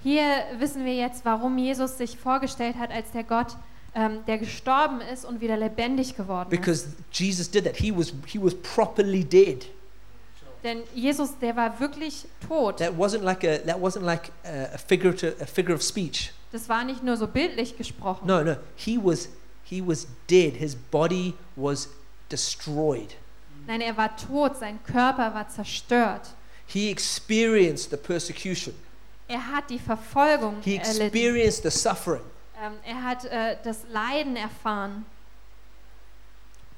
Hier 0.02 0.44
wissen 0.58 0.84
wir 0.84 0.96
jetzt, 0.96 1.24
warum 1.26 1.58
Jesus 1.58 1.98
sich 1.98 2.18
vorgestellt 2.18 2.76
hat 2.78 2.92
als 2.92 3.12
der 3.12 3.24
Gott, 3.24 3.56
ähm, 3.96 4.26
der 4.26 4.38
gestorben 4.40 5.00
ist 5.00 5.26
und 5.26 5.42
wieder 5.42 5.56
lebendig 5.58 6.16
geworden 6.18 6.52
ist. 6.52 6.60
Because 6.60 6.88
Jesus 7.12 7.50
did 7.50 7.66
that. 7.66 7.78
He 7.78 7.96
was 7.96 8.12
he 8.26 8.42
was 8.42 8.56
properly 8.56 9.24
dead. 9.24 9.68
Denn 10.64 10.82
Jesus, 10.96 11.38
der 11.40 11.56
war 11.56 11.80
wirklich 11.80 12.26
tot. 12.48 12.78
That 12.78 12.98
wasn't 12.98 13.22
like 13.22 13.44
a 13.44 13.60
that 13.60 13.80
wasn't 13.80 14.04
like 14.06 14.32
a, 14.44 14.74
a 14.74 14.78
figure 14.78 15.16
to, 15.16 15.28
a 15.40 15.46
figure 15.46 15.76
of 15.76 15.84
speech. 15.84 16.34
Das 16.52 16.68
war 16.68 16.84
nicht 16.84 17.04
nur 17.04 17.18
so 17.18 17.28
bildlich 17.28 17.78
gesprochen. 17.78 18.26
No, 18.26 18.44
no. 18.44 18.56
He 18.76 18.98
was 18.98 19.30
he 19.64 19.82
was 19.82 20.08
dead. 20.28 20.58
His 20.58 20.76
body 20.76 21.36
was 21.56 21.90
destroyed. 22.30 23.16
Nein, 23.68 23.82
er 23.82 23.96
war 23.96 24.16
tot, 24.18 24.58
sein 24.58 24.80
Körper 24.84 25.34
war 25.34 25.48
zerstört. 25.48 26.34
He 26.66 26.90
experienced 26.90 27.92
the 27.92 27.98
persecution. 27.98 28.74
Er 29.28 29.40
hat 29.40 29.70
die 29.70 29.80
Verfolgung 29.80 30.62
He 30.62 30.78
erlitten. 30.78 31.08
experienced 31.08 31.64
the 31.64 31.72
suffering. 31.72 32.24
Ähm, 32.62 32.74
er 32.86 33.04
hat 33.04 33.26
äh, 33.26 33.58
das 33.64 33.84
Leiden 33.90 34.36
erfahren. 34.36 35.06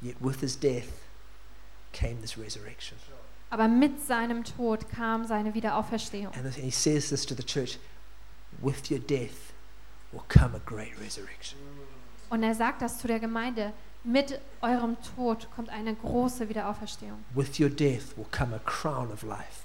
Yet 0.02 0.16
with 0.20 0.42
his 0.42 0.56
death 0.56 0.88
came 1.92 2.22
this 2.22 2.38
resurrection. 2.38 2.98
Aber 3.50 3.68
mit 3.68 4.06
seinem 4.06 4.44
Tod 4.44 4.90
kam 4.90 5.26
seine 5.26 5.54
Wiederauferstehung. 5.54 6.34
And 6.34 6.54
he 6.54 6.72
says 6.72 7.10
this 7.10 7.26
to 7.26 7.36
the 7.36 7.44
church 7.44 7.80
with 8.62 8.92
your 8.92 9.00
death 9.00 9.54
will 10.12 10.24
come 10.28 10.56
a 10.56 10.60
great 10.60 10.94
resurrection. 11.00 11.58
Und 12.30 12.44
er 12.44 12.56
sagt 12.56 12.82
das 12.82 12.98
zu 13.00 13.08
der 13.08 13.20
Gemeinde. 13.20 13.74
Mit 14.04 14.40
eurem 14.62 14.98
Tod 15.16 15.48
kommt 15.56 15.70
eine 15.70 15.96
große 15.96 16.48
Wiederauferstehung. 16.48 17.24
With 17.34 17.60
your 17.60 17.70
death 17.70 18.16
will 18.16 18.28
come 18.32 18.56
a 18.56 18.60
crown 18.60 19.12
of 19.12 19.24
life. 19.24 19.64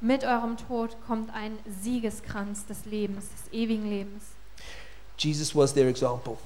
Mit 0.00 0.24
eurem 0.24 0.56
Tod 0.56 0.96
kommt 1.06 1.32
ein 1.34 1.58
Siegeskranz 1.82 2.66
des 2.66 2.84
Lebens, 2.86 3.26
des 3.28 3.52
ewigen 3.52 3.88
Lebens. 3.88 4.24
Jesus 5.18 5.54
was 5.54 5.72
their 5.72 5.88
example. 5.88 6.36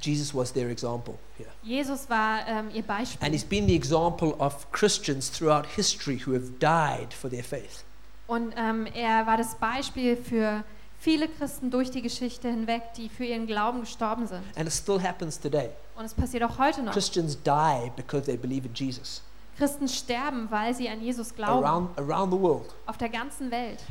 Jesus 0.00 0.34
was 0.34 0.52
their 0.52 0.68
example 0.70 1.14
here. 1.38 1.48
Jesus 1.62 2.08
war 2.10 2.40
ähm, 2.46 2.70
ihr 2.72 2.84
And 2.88 3.32
he's 3.32 3.44
Beispiel. 3.44 3.48
been 3.48 3.66
the 3.68 3.76
example 3.76 4.34
of 4.38 4.70
Christians 4.72 5.30
throughout 5.30 5.66
history 5.76 6.20
who 6.26 6.32
have 6.34 6.58
died 6.58 7.12
for 7.14 7.30
their 7.30 7.44
faith. 7.44 7.84
Und 8.26 8.54
ähm, 8.56 8.86
er 8.94 9.26
war 9.26 9.36
das 9.36 9.54
Beispiel 9.54 10.16
für 10.16 10.64
viele 10.98 11.28
Christen 11.28 11.70
durch 11.70 11.90
die 11.90 12.02
Geschichte 12.02 12.48
hinweg, 12.48 12.94
die 12.96 13.08
für 13.08 13.24
ihren 13.24 13.46
Glauben 13.46 13.80
gestorben 13.80 14.26
sind. 14.26 14.42
And 14.56 14.66
it 14.66 14.72
still 14.72 15.02
happens 15.02 15.38
today. 15.38 15.70
Und 15.96 16.04
es 16.04 16.14
passiert 16.14 16.42
auch 16.42 16.58
heute 16.58 16.82
noch. 16.82 16.92
Christians 16.92 17.36
die 17.42 17.90
because 17.96 18.24
they 18.24 18.36
believe 18.36 18.66
in 18.66 18.74
Jesus 18.74 19.22
Christen 19.56 19.88
sterben, 19.88 20.50
weil 20.50 20.74
sie 20.74 20.88
an 20.88 21.00
Jesus 21.00 21.34
glauben. 21.34 21.64
around, 21.64 21.98
around 21.98 22.32
the 22.32 22.38
world. 22.38 22.74
Auf 22.86 22.98
der 22.98 23.08
ganzen 23.08 23.50
Welt. 23.50 23.82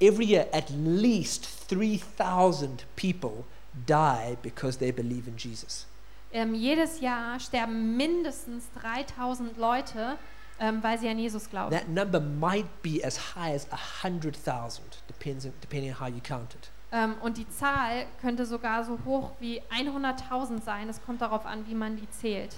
Every 0.00 0.24
year, 0.24 0.46
at 0.52 0.70
least 0.70 1.48
3,000 1.68 2.86
people 2.96 3.44
die 3.86 4.36
because 4.42 4.78
they 4.78 4.92
believe 4.92 5.28
in 5.28 5.36
Jesus. 5.36 5.86
Ähm, 6.32 6.54
jedes 6.54 7.00
Jahr 7.00 7.40
sterben 7.40 7.96
mindestens 7.96 8.70
3000 8.80 9.56
Leute, 9.58 10.16
ähm, 10.60 10.82
weil 10.82 10.98
sie 10.98 11.08
an 11.08 11.18
Jesus 11.18 11.50
glauben. 11.50 11.74
That 11.74 11.88
number 11.88 12.20
might 12.20 12.82
be 12.82 13.04
as 13.04 13.34
high 13.34 13.54
as 13.54 13.66
100,000, 14.02 14.82
depends, 15.08 15.48
depending 15.60 15.92
on 15.92 16.00
how 16.00 16.06
you 16.06 16.20
count 16.22 16.54
it. 16.54 16.70
Ähm, 16.92 17.14
und 17.22 17.38
die 17.38 17.48
Zahl 17.48 18.06
könnte 18.20 18.46
sogar 18.46 18.84
so 18.84 18.98
hoch 19.04 19.30
wie 19.40 19.62
100.000 19.70 20.62
sein. 20.62 20.88
Es 20.88 21.02
kommt 21.02 21.22
darauf 21.22 21.46
an, 21.46 21.66
wie 21.66 21.74
man 21.74 21.96
die 21.96 22.08
zählt. 22.10 22.56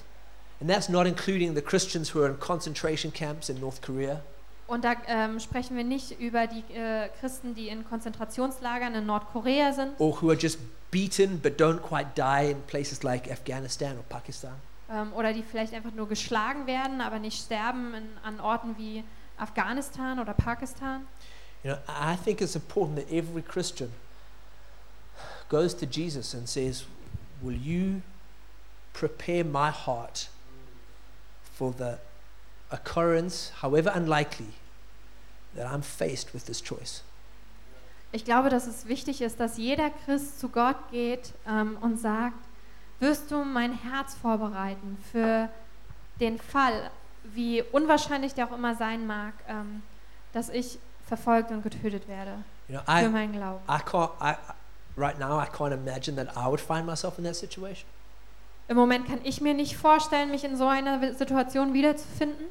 And 0.60 0.70
that's 0.70 0.88
not 0.88 1.06
including 1.06 1.54
the 1.54 1.62
Christians 1.62 2.14
who 2.14 2.20
are 2.20 2.30
in 2.30 2.38
concentration 2.38 3.12
camps 3.12 3.48
in 3.48 3.60
North 3.60 3.82
Korea, 3.82 4.22
Und 4.68 4.84
da 4.84 4.94
ähm, 5.06 5.38
sprechen 5.40 5.76
wir 5.76 5.84
nicht 5.84 6.18
über 6.18 6.46
die 6.46 6.62
äh, 6.72 7.08
Christen, 7.20 7.54
die 7.54 7.68
in 7.68 7.84
Konzentrationslagern 7.84 8.94
in 8.94 9.06
Nordkorea 9.06 9.72
sind 9.72 9.98
or 9.98 10.22
who 10.22 10.30
are 10.30 10.38
just 10.38 10.58
beaten 10.90 11.40
but 11.40 11.60
don't 11.60 11.80
quite 11.80 12.10
die 12.14 12.52
in 12.52 12.62
places 12.62 13.02
like 13.02 13.30
Afghanistan 13.30 13.96
or 13.98 14.04
Pakistan. 14.08 14.54
Ähm, 14.92 15.12
oder 15.14 15.32
die 15.32 15.42
vielleicht 15.42 15.72
einfach 15.74 15.92
nur 15.92 16.08
geschlagen 16.08 16.66
werden, 16.66 17.00
aber 17.00 17.18
nicht 17.18 17.42
sterben 17.42 17.94
in, 17.94 18.08
an 18.22 18.40
Orten 18.40 18.76
wie 18.76 19.04
Afghanistan 19.38 20.18
oder 20.18 20.34
Pakistan. 20.34 21.06
You 21.64 21.72
know, 21.72 21.78
I 21.88 22.16
think 22.16 22.40
it's 22.40 22.54
important 22.54 22.98
that 22.98 23.10
every 23.10 23.42
Christian 23.42 23.92
goes 25.48 25.74
to 25.76 25.86
Jesus 25.86 26.34
and 26.34 26.48
says, 26.48 26.84
Will 27.40 27.56
you 27.56 28.02
prepare 28.92 29.44
my 29.44 29.70
heart 29.70 30.28
for 31.54 31.72
the 31.76 31.98
occurrence, 32.70 33.50
however 33.62 33.90
unlikely, 33.94 34.54
that 35.54 35.66
I'm 35.66 35.82
faced 35.82 36.32
with 36.34 36.46
this 36.46 36.60
choice? 36.60 37.02
Ich 38.12 38.24
glaube, 38.26 38.50
dass 38.50 38.66
es 38.66 38.86
wichtig 38.86 39.22
ist, 39.22 39.40
dass 39.40 39.56
jeder 39.56 39.90
Christ 40.04 40.38
zu 40.38 40.50
Gott 40.50 40.76
geht 40.90 41.32
ähm, 41.48 41.78
und 41.80 41.98
sagt, 41.98 42.36
wirst 43.02 43.30
du 43.30 43.44
mein 43.44 43.72
Herz 43.72 44.14
vorbereiten 44.14 44.96
für 45.10 45.48
den 46.20 46.38
Fall, 46.38 46.90
wie 47.24 47.62
unwahrscheinlich 47.62 48.34
der 48.34 48.46
auch 48.46 48.52
immer 48.52 48.74
sein 48.74 49.06
mag, 49.06 49.34
ähm, 49.48 49.82
dass 50.32 50.48
ich 50.48 50.78
verfolgt 51.06 51.50
und 51.50 51.62
getötet 51.62 52.08
werde 52.08 52.32
You 52.68 52.76
know, 52.76 52.84
für 52.84 53.06
I, 53.06 53.08
meinen 53.08 53.32
Glauben. 53.32 53.60
I 53.68 53.82
can't, 53.82 54.10
I, 54.20 54.36
right 54.96 55.18
now, 55.18 55.40
I 55.40 55.46
can't 55.46 55.72
imagine 55.72 56.16
that 56.16 56.34
I 56.36 56.46
would 56.46 56.60
find 56.60 56.86
myself 56.86 57.18
in 57.18 57.24
that 57.24 57.36
situation. 57.36 57.86
Im 58.68 58.76
Moment 58.76 59.06
kann 59.06 59.20
ich 59.24 59.40
mir 59.40 59.52
nicht 59.52 59.76
vorstellen, 59.76 60.30
mich 60.30 60.44
in 60.44 60.56
so 60.56 60.66
einer 60.66 61.12
Situation 61.14 61.74
wiederzufinden, 61.74 62.46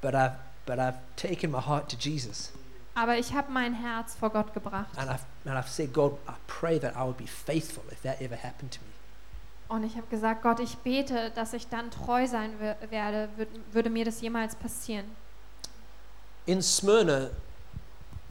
But 0.00 0.14
I've, 0.14 0.34
but 0.66 0.78
I've 0.78 0.98
taken 1.16 1.50
my 1.50 1.60
heart 1.60 1.88
to 1.90 1.96
Jesus 1.96 2.52
aber 2.98 3.16
ich 3.16 3.32
habe 3.32 3.52
mein 3.52 3.74
Herz 3.74 4.16
vor 4.16 4.30
Gott 4.30 4.52
gebracht 4.52 4.90
and 4.96 5.08
I've, 5.08 5.24
and 5.44 5.56
I've 5.56 5.68
said, 5.68 5.92
God, 5.92 6.14
I 6.28 6.32
pray 6.48 6.80
that 6.80 6.96
I 6.96 7.04
would 7.04 7.16
be 7.16 7.26
faithful 7.26 7.84
if 7.92 8.02
that 8.02 8.20
ever 8.20 8.34
happened 8.34 8.72
to 8.72 8.80
me. 8.80 8.87
Und 9.68 9.84
ich 9.84 9.96
habe 9.96 10.06
gesagt, 10.08 10.42
Gott, 10.42 10.60
ich 10.60 10.76
bete, 10.78 11.30
dass 11.34 11.52
ich 11.52 11.68
dann 11.68 11.90
treu 11.90 12.26
sein 12.26 12.52
wer- 12.58 12.76
werde, 12.90 13.28
würd, 13.36 13.48
würde 13.72 13.90
mir 13.90 14.04
das 14.04 14.20
jemals 14.20 14.54
passieren. 14.56 15.04
In 16.46 16.62
Smyrna, 16.62 17.28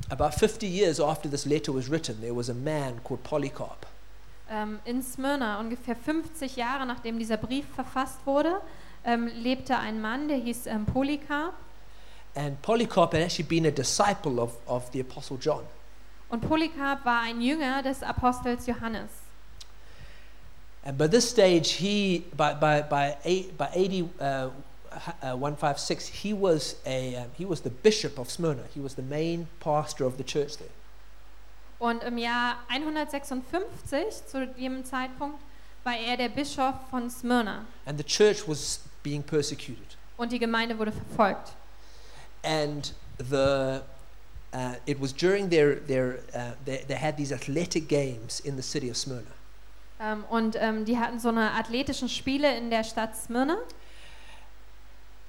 about 0.09 0.31
50 0.31 0.63
years 0.67 0.99
after 0.99 1.29
this 1.29 1.45
letter 1.45 1.73
was 1.73 1.89
written, 1.89 2.19
there 2.21 2.35
was 2.35 2.49
a 2.49 2.53
man 2.53 2.99
called 3.03 3.21
Polycarp. 3.23 3.85
Ähm, 4.49 4.79
in 4.85 5.03
Smyrna, 5.03 5.59
ungefähr 5.59 5.95
50 5.95 6.55
Jahre 6.55 6.85
nachdem 6.85 7.19
dieser 7.19 7.37
Brief 7.37 7.65
verfasst 7.75 8.17
wurde, 8.25 8.61
ähm, 9.03 9.27
lebte 9.27 9.77
ein 9.77 10.01
Mann, 10.01 10.27
der 10.27 10.37
hieß 10.37 10.65
ähm, 10.67 10.85
Polycarp. 10.85 11.53
And 12.35 12.61
Polycarp 12.61 13.13
had 13.13 13.21
actually 13.21 13.47
been 13.47 13.65
a 13.65 13.71
disciple 13.71 14.39
of, 14.39 14.53
of 14.67 14.89
the 14.93 15.01
Apostle 15.01 15.37
John. 15.39 15.63
Und 16.29 16.41
Polycarp 16.47 17.03
war 17.05 17.21
ein 17.21 17.41
Jünger 17.41 17.81
des 17.83 18.03
Apostels 18.03 18.65
Johannes. 18.67 19.09
And 20.83 20.97
by 20.97 21.07
this 21.07 21.29
stage, 21.29 21.73
he, 21.73 22.25
by, 22.35 22.53
by, 22.53 22.81
by, 22.81 23.17
eight, 23.25 23.57
by 23.57 23.69
80, 23.73 24.09
uh, 24.19 24.49
uh, 25.21 25.35
156, 25.35 26.07
he 26.07 26.33
was, 26.33 26.75
a, 26.85 27.15
um, 27.15 27.27
he 27.37 27.45
was 27.45 27.61
the 27.61 27.69
bishop 27.69 28.17
of 28.17 28.29
Smyrna. 28.29 28.63
He 28.73 28.79
was 28.79 28.95
the 28.95 29.01
main 29.01 29.47
pastor 29.59 30.05
of 30.05 30.17
the 30.17 30.23
church 30.23 30.57
there. 30.57 30.69
Und 31.79 32.03
im 32.03 32.17
Jahr 32.17 32.57
156, 32.69 34.25
zu 34.25 34.47
dem 34.47 34.83
Zeitpunkt, 34.83 35.39
war 35.83 35.95
er 35.95 36.17
der 36.17 36.29
Bischof 36.29 36.75
von 36.89 37.09
Smyrna. 37.09 37.65
And 37.85 37.97
the 37.97 38.03
church 38.03 38.47
was 38.47 38.79
being 39.03 39.21
persecuted. 39.21 39.95
Und 40.17 40.31
die 40.31 40.39
Gemeinde 40.39 40.77
wurde 40.77 40.91
verfolgt. 40.91 41.53
And 42.43 42.91
the, 43.19 43.81
uh, 44.53 44.75
it 44.85 44.99
was 44.99 45.13
during 45.13 45.49
their, 45.49 45.75
their 45.75 46.19
uh, 46.33 46.53
they, 46.65 46.83
they 46.87 46.95
had 46.95 47.15
these 47.15 47.31
athletic 47.31 47.87
games 47.87 48.39
in 48.39 48.55
the 48.55 48.63
city 48.63 48.89
of 48.89 48.97
Smyrna. 48.97 49.36
Ähm, 49.99 50.23
und 50.29 50.55
ähm, 50.59 50.85
die 50.85 50.97
hatten 50.97 51.19
so 51.19 51.29
eine 51.29 51.51
athletischen 51.53 52.09
Spiele 52.09 52.55
in 52.57 52.69
der 52.69 52.83
Stadt 52.83 53.15
Smyrna. 53.15 53.57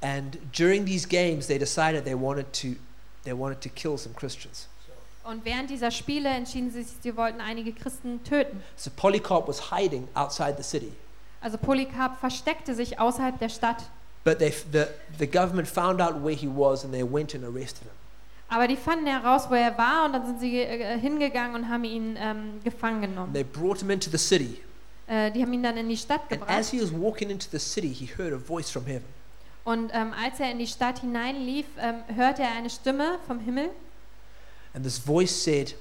And 0.01 0.39
during 0.53 0.85
these 0.85 1.07
games, 1.07 1.47
they 1.47 1.59
decided 1.59 2.05
they 2.05 2.15
wanted 2.15 2.53
to, 2.53 2.77
they 3.25 3.33
wanted 3.33 3.61
to 3.63 3.69
kill 3.69 3.99
some 3.99 4.15
Christians. 4.15 4.69
Und 5.25 5.45
während 5.45 5.69
dieser 5.69 5.91
Spiele 5.91 6.29
entschieden 6.31 6.71
sie 6.71 6.83
sich, 6.83 6.97
sie 7.03 7.17
wollten 7.17 7.41
einige 7.41 7.73
Christen 7.73 8.23
töten. 8.25 8.63
So 8.77 8.91
Polycarp 8.95 9.47
was 9.47 9.71
hiding 9.71 10.09
outside 10.15 10.55
the 10.57 10.63
city. 10.63 10.93
Also 11.41 11.59
Polycarp 11.59 12.19
versteckte 12.19 12.75
sich 12.75 12.99
außerhalb 12.99 13.39
der 13.39 13.49
Stadt. 13.49 13.85
But 14.25 14.39
they, 14.39 14.51
the, 14.73 14.87
the 15.19 15.27
government 15.27 15.69
found 15.69 16.01
out 16.01 16.23
where 16.25 16.35
he 16.35 16.49
was 16.49 16.85
and 16.85 16.93
they 16.93 17.05
went 17.05 17.35
and 17.35 17.45
arrested 17.45 17.83
him. 17.85 17.93
Aber 18.49 18.67
die 18.67 18.77
fanden 18.77 19.07
heraus, 19.07 19.51
wo 19.51 19.55
er 19.55 19.77
war 19.77 20.07
und 20.07 20.13
dann 20.15 20.25
sind 20.27 20.41
sie 20.41 20.61
äh, 20.61 20.99
hingegangen 20.99 21.55
und 21.55 21.69
haben 21.69 21.85
ihn 21.85 22.17
ähm, 22.19 22.61
gefangen 22.65 23.03
genommen. 23.03 23.33
they 23.35 23.45
brought 23.45 23.79
him 23.81 23.91
into 23.91 24.11
the 24.11 24.17
city. 24.19 24.61
Äh, 25.07 25.31
die 25.33 25.43
haben 25.43 25.53
ihn 25.53 25.63
dann 25.63 25.77
in 25.77 25.89
die 25.89 25.97
Stadt 25.97 26.23
And 26.31 26.43
as 26.43 26.71
gebracht. 26.71 26.71
he 26.71 26.81
was 26.83 26.93
walking 26.93 27.31
into 27.31 27.47
the 27.51 27.59
city, 27.59 27.93
he 27.93 28.07
heard 28.07 28.33
a 28.33 28.39
voice 28.39 28.71
from 28.71 28.87
heaven. 28.87 29.05
Und 29.65 29.91
ähm, 29.93 30.15
als 30.19 30.41
er 30.41 30.51
in 30.51 30.59
die 30.59 30.67
Stadt 30.67 31.01
hineinlief, 31.01 31.67
ähm, 31.79 31.97
hörte 32.15 32.43
er 32.43 32.53
eine 32.53 32.71
Stimme 32.71 33.19
vom 33.27 33.39
Himmel. 33.39 33.69
And 34.75 34.83
this 34.85 34.99
voice 34.99 35.31
said, 35.45 35.75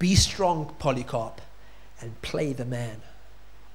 Be 0.00 0.16
strong, 0.16 0.72
Polycarp, 0.78 1.40
and 2.02 2.20
play 2.22 2.52
the 2.56 2.64
man. 2.64 3.00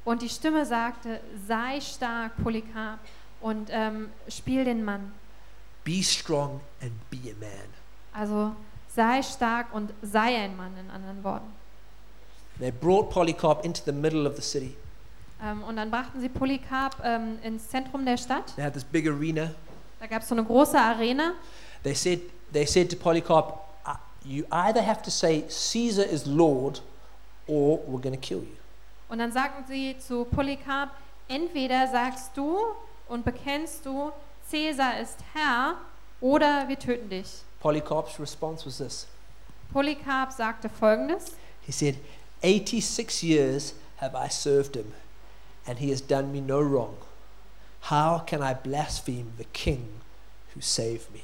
Und 0.03 0.21
die 0.21 0.29
Stimme 0.29 0.65
sagte, 0.65 1.19
sei 1.47 1.79
stark, 1.79 2.33
Polycarp, 2.43 2.99
und 3.41 3.69
ähm, 3.71 4.09
spiel 4.27 4.65
den 4.65 4.83
Mann. 4.83 5.13
Be 5.89 6.03
strong 6.03 6.61
and 6.83 6.91
be 7.09 7.31
a 7.31 7.35
man. 7.39 7.65
Also 8.13 8.55
sei 8.95 9.23
stark 9.23 9.73
und 9.73 9.91
sei 10.03 10.37
ein 10.37 10.55
Mann, 10.55 10.77
in 10.77 10.87
anderen 10.91 11.23
Worten. 11.23 11.51
They 12.59 12.69
brought 12.71 13.09
Polycarp 13.09 13.65
into 13.65 13.81
the 13.83 13.91
middle 13.91 14.27
of 14.29 14.35
the 14.35 14.41
city. 14.43 14.75
Ähm, 15.43 15.63
und 15.63 15.77
dann 15.77 15.89
brachten 15.89 16.21
sie 16.21 16.29
Polycarp 16.29 16.97
ähm, 17.03 17.39
ins 17.41 17.69
Zentrum 17.69 18.05
der 18.05 18.17
Stadt. 18.17 18.53
They 18.55 18.63
had 18.63 18.73
this 18.73 18.83
big 18.83 19.07
arena. 19.07 19.49
Da 19.99 20.05
gab 20.05 20.21
es 20.21 20.27
so 20.27 20.35
eine 20.35 20.43
große 20.43 20.79
Arena. 20.79 21.33
They 21.81 21.95
said, 21.95 22.21
they 22.53 22.67
said 22.67 22.91
to 22.91 22.95
Polycarp, 22.95 23.59
"Uh, 23.83 23.93
You 24.23 24.45
either 24.51 24.85
have 24.85 25.01
to 25.01 25.09
say 25.09 25.43
Caesar 25.49 26.05
is 26.05 26.27
Lord 26.27 26.83
or 27.47 27.79
we're 27.87 27.99
going 27.99 28.13
to 28.13 28.21
kill 28.21 28.43
you. 28.43 28.57
Und 29.07 29.17
dann 29.17 29.31
sagten 29.31 29.63
sie 29.67 29.97
zu 29.97 30.25
Polycarp, 30.25 30.91
entweder 31.27 31.87
sagst 31.87 32.37
du 32.37 32.59
und 33.07 33.25
bekennst 33.25 33.87
du, 33.87 34.11
Cäsar 34.49 34.99
ist 34.99 35.19
Herr, 35.33 35.75
oder 36.21 36.67
wir 36.67 36.79
töten 36.79 37.09
dich. 37.09 37.43
Polycarp's 37.59 38.19
response 38.19 38.65
was 38.65 38.77
this 38.77 39.07
Polycarp 39.71 40.31
sagte 40.31 40.69
folgendes: 40.69 41.33
He 41.61 41.71
said, 41.71 41.97
86 42.41 43.21
years 43.21 43.75
have 43.97 44.15
I 44.15 44.27
served 44.29 44.75
him, 44.75 44.93
and 45.67 45.77
he 45.77 45.91
has 45.91 46.01
done 46.01 46.31
me 46.31 46.41
no 46.41 46.59
wrong. 46.59 46.95
How 47.91 48.23
can 48.25 48.41
I 48.41 48.55
blaspheme 48.55 49.33
the 49.37 49.45
king 49.53 50.01
who 50.55 50.61
saved 50.61 51.11
me? 51.11 51.21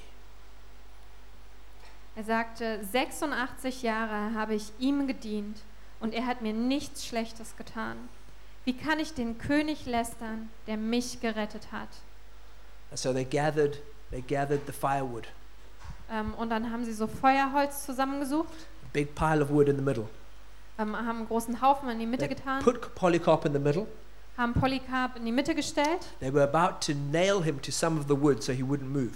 Er 2.15 2.23
sagte: 2.23 2.83
86 2.83 3.81
Jahre 3.81 4.35
habe 4.35 4.53
ich 4.53 4.71
ihm 4.77 5.07
gedient 5.07 5.57
und 5.99 6.13
er 6.13 6.27
hat 6.27 6.43
mir 6.43 6.53
nichts 6.53 7.05
Schlechtes 7.07 7.57
getan. 7.57 7.97
Wie 8.65 8.73
kann 8.73 8.99
ich 8.99 9.13
den 9.13 9.39
König 9.39 9.85
lästern, 9.87 10.49
der 10.67 10.77
mich 10.77 11.21
gerettet 11.21 11.71
hat? 11.71 11.89
And 12.95 12.99
so 13.01 13.11
they 13.11 13.25
gathered, 13.25 13.79
they 14.09 14.21
gathered 14.21 14.61
the 14.67 14.71
firewood, 14.71 15.27
Ähm, 16.09 16.33
und 16.35 16.49
dann 16.49 16.71
haben 16.71 16.85
sie 16.85 16.93
so 16.93 17.07
Feuerholz 17.07 17.85
zusammengesucht, 17.85 18.53
a 18.85 18.87
big 18.93 19.13
pile 19.15 19.41
of 19.43 19.49
wood 19.49 19.67
in 19.67 19.75
the 19.75 19.81
middle. 19.81 20.07
ähm, 20.79 20.95
haben 20.95 21.09
einen 21.17 21.27
großen 21.27 21.59
Haufen 21.61 21.89
in 21.89 21.99
die 21.99 22.05
Mitte 22.05 22.25
They 22.25 22.35
getan, 22.35 22.63
put 22.63 22.95
Polycarp 22.95 23.43
in 23.43 23.51
the 23.51 23.59
middle. 23.59 23.85
haben 24.37 24.53
Polycarp 24.53 25.17
in 25.17 25.25
die 25.25 25.33
Mitte 25.33 25.53
gestellt 25.55 26.05
They 26.21 26.33
were 26.33 26.43
about 26.49 26.85
to 26.85 26.93
nail 27.11 27.43
him 27.43 27.61
to 27.63 27.69
some 27.71 27.99
of 27.99 28.07
the 28.07 28.15
wood 28.17 28.41
so 28.41 28.53
he 28.53 28.63
wouldn't 28.63 28.87
move. 28.87 29.11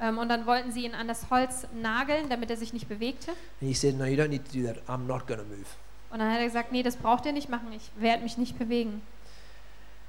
ähm, 0.00 0.18
und 0.18 0.28
dann 0.28 0.44
wollten 0.46 0.72
sie 0.72 0.84
ihn 0.84 0.96
an 0.96 1.06
das 1.06 1.30
Holz 1.30 1.68
nageln, 1.80 2.28
damit 2.30 2.50
er 2.50 2.56
sich 2.56 2.72
nicht 2.72 2.88
bewegte. 2.88 3.30
And 3.60 3.68
he 3.68 3.74
said, 3.74 3.96
No, 3.96 4.06
you 4.06 4.16
don't 4.20 4.30
need 4.30 4.44
to 4.50 4.58
do 4.58 4.66
that. 4.66 4.78
I'm 4.88 5.06
not 5.06 5.28
going 5.28 5.38
to 5.38 5.46
move. 5.46 5.66
Und 6.10 6.18
dann 6.18 6.32
hat 6.32 6.38
er 6.40 6.46
gesagt, 6.46 6.72
nee, 6.72 6.82
das 6.82 6.96
braucht 6.96 7.24
ihr 7.26 7.32
nicht 7.32 7.48
machen, 7.48 7.70
ich 7.72 7.92
werde 7.94 8.24
mich 8.24 8.36
nicht 8.38 8.58
bewegen. 8.58 9.02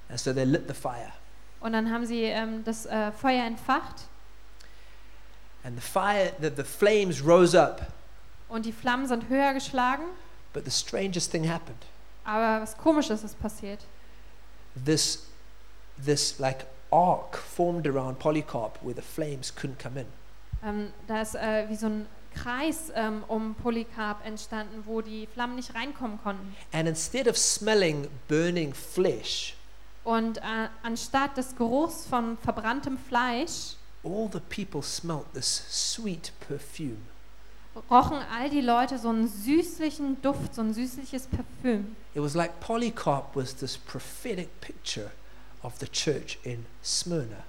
And 0.10 0.20
so 0.20 0.34
they 0.34 0.44
lit 0.46 0.64
the 0.68 0.74
fire. 0.74 1.12
Und 1.62 1.74
dann 1.74 1.92
haben 1.92 2.06
sie 2.06 2.24
ähm, 2.24 2.64
das 2.64 2.86
äh, 2.86 3.12
Feuer 3.12 3.46
entfacht 3.46 4.08
And 5.64 5.76
the 5.76 5.82
fire, 5.82 6.32
the, 6.42 6.50
the 6.50 6.64
flames 6.64 7.24
rose 7.24 7.56
up. 7.56 7.82
und 8.50 8.66
die 8.66 8.72
Flammen 8.72 9.08
sind 9.08 9.30
höher 9.30 9.54
geschlagen. 9.54 10.04
But 10.54 10.66
the 10.66 10.72
strangest 10.72 11.32
thing 11.32 11.48
happened. 11.48 11.86
Aber 12.26 12.62
was 12.62 12.76
Komisches 12.78 13.24
ist 13.24 13.40
passiert. 13.40 13.80
This, 14.86 15.28
this 16.04 16.40
like 16.40 16.66
arc 16.92 17.38
formed 17.38 17.88
around 17.88 18.18
Polycarp 18.20 18.80
where 18.82 18.96
the 18.96 19.02
flames 19.02 19.54
couldn't 19.56 19.78
come 19.82 20.00
in. 20.02 20.08
Ähm, 20.64 20.94
da 21.08 21.22
ist 21.22 21.36
äh, 21.36 21.70
wie 21.70 21.76
so 21.76 21.88
ein 21.88 22.08
Kreis 22.34 22.92
ähm, 22.96 23.24
um 23.28 23.56
Polycarp 23.56 24.26
entstanden, 24.26 24.84
wo 24.86 25.02
die 25.02 25.28
Flammen 25.28 25.56
nicht 25.56 25.76
reinkommen 25.76 26.20
konnten. 26.24 26.56
And 26.74 26.88
instead 26.88 27.28
of 27.28 27.38
smelling 27.38 28.08
burning 28.28 28.74
flesh, 28.74 29.56
Und 30.04 30.38
äh, 30.38 30.42
anstatt 30.84 31.38
des 31.38 31.56
Geruchs 31.56 32.06
von 32.08 32.38
verbranntem 32.38 32.98
Fleisch 32.98 33.76
all 34.04 34.30
the 34.32 34.40
people 34.40 34.82
smelt 34.82 35.32
this 35.34 35.64
sweet 35.70 36.32
perfume. 36.48 36.98
rochen 37.90 38.18
all 38.34 38.50
die 38.50 38.62
Leute 38.62 38.98
so 38.98 39.10
einen 39.10 39.28
süßlichen 39.28 40.22
Duft, 40.22 40.56
so 40.56 40.62
ein 40.62 40.74
süßliches 40.74 41.28
Parfüm. 41.28 41.96
It 42.14 42.22
was 42.22 42.34
like 42.34 42.60
Polycarp 42.60 43.36
was 43.36 43.56
this 43.56 43.78
prophetic 43.78 44.50
picture 44.60 45.12
of 45.64 45.74
the 45.80 45.88
church 45.88 46.40
in 46.44 46.66
Smyrna, 46.84 47.44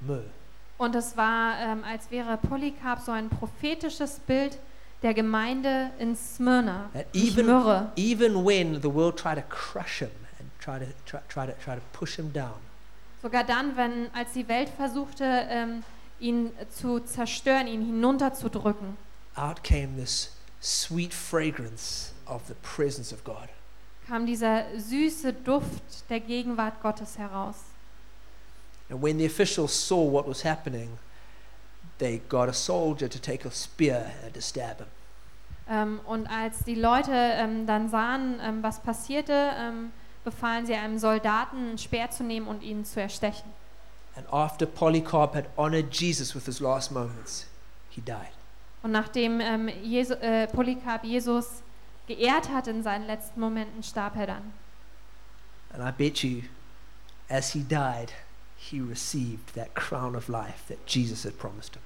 myrrh. 0.00 0.30
Und 0.78 0.94
es 0.96 1.16
war, 1.16 1.58
ähm, 1.60 1.84
als 1.84 2.10
wäre 2.10 2.36
Polycarp 2.36 3.00
so 3.00 3.12
ein 3.12 3.28
prophetisches 3.30 4.18
Bild 4.26 4.58
der 5.02 5.14
Gemeinde 5.14 5.90
in 5.98 6.16
Smyrna, 6.16 6.90
even, 7.12 7.46
Myrrhe. 7.46 7.92
even 7.96 8.44
when 8.44 8.80
the 8.82 8.92
world 8.92 9.16
tried 9.16 9.36
to 9.36 9.44
crush 9.48 10.00
him 10.00 10.10
try 10.62 10.78
to, 10.78 10.86
try, 11.04 11.20
try 11.28 11.46
to, 11.46 11.52
try 11.64 11.74
to 11.74 11.82
push 11.92 12.16
him 12.16 12.32
down, 12.32 12.54
Sogar 13.22 13.44
dann, 13.44 13.76
wenn, 13.76 14.12
als 14.14 14.32
die 14.32 14.48
Welt 14.48 14.68
versuchte, 14.68 15.24
ähm, 15.24 15.84
ihn 16.18 16.50
zu 16.70 17.00
zerstören, 17.00 17.66
ihn 17.68 17.84
hinunterzudrücken, 17.84 18.96
out 19.36 19.62
came 19.62 19.96
this 19.96 20.32
sweet 20.60 21.14
fragrance 21.14 22.12
of 22.26 22.42
the 22.48 22.54
presence 22.62 23.12
of 23.12 23.22
God. 23.24 23.48
kam 24.08 24.26
dieser 24.26 24.64
süße 24.76 25.32
Duft 25.32 26.10
der 26.10 26.20
Gegenwart 26.20 26.82
Gottes 26.82 27.16
heraus. 27.16 27.56
And 28.90 29.00
when 29.02 29.18
the 29.18 29.26
officials 29.26 29.72
saw 29.72 30.04
what 30.04 30.26
was 30.26 30.44
happening, 30.44 30.98
they 31.98 32.20
got 32.28 32.48
a 32.48 32.52
soldier 32.52 33.08
to 33.08 33.18
take 33.18 33.46
a 33.46 33.50
spear 33.50 34.12
and 34.24 34.34
to 34.34 34.40
stab 34.40 34.78
him. 34.78 34.88
Ähm, 35.68 36.00
und 36.06 36.26
als 36.26 36.64
die 36.64 36.74
Leute 36.74 37.12
ähm, 37.12 37.66
dann 37.66 37.88
sahen, 37.88 38.40
ähm, 38.42 38.62
was 38.62 38.80
passierte, 38.80 39.52
befahlen 40.24 40.66
sie 40.66 40.74
einem 40.74 40.98
Soldaten, 40.98 41.56
einen 41.56 41.78
Speer 41.78 42.10
zu 42.10 42.22
nehmen 42.22 42.46
und 42.46 42.62
ihn 42.62 42.84
zu 42.84 43.00
erstechen. 43.00 43.50
And 44.14 44.30
after 44.32 44.66
Polycarp 44.66 45.34
had 45.34 45.46
honored 45.56 45.92
Jesus 45.92 46.34
with 46.34 46.44
his 46.44 46.60
last 46.60 46.92
moments, 46.92 47.46
he 47.90 48.00
died. 48.00 48.32
Und 48.82 48.92
nachdem 48.92 49.40
ähm, 49.40 49.68
Jesu, 49.82 50.14
äh, 50.14 50.46
Polycarp 50.48 51.04
Jesus 51.04 51.62
geehrt 52.06 52.50
hat 52.50 52.66
in 52.66 52.82
seinen 52.82 53.06
letzten 53.06 53.40
Momenten, 53.40 53.82
starb 53.82 54.16
er 54.16 54.26
dann. 54.26 54.52
And 55.72 55.82
I 55.82 55.92
bet 55.92 56.22
you, 56.22 56.42
as 57.28 57.52
he 57.52 57.60
died, 57.60 58.12
he 58.56 58.80
received 58.80 59.54
that 59.54 59.74
crown 59.74 60.14
of 60.14 60.28
life 60.28 60.66
that 60.68 60.78
Jesus 60.86 61.24
had 61.24 61.38
promised 61.38 61.74
him. 61.74 61.82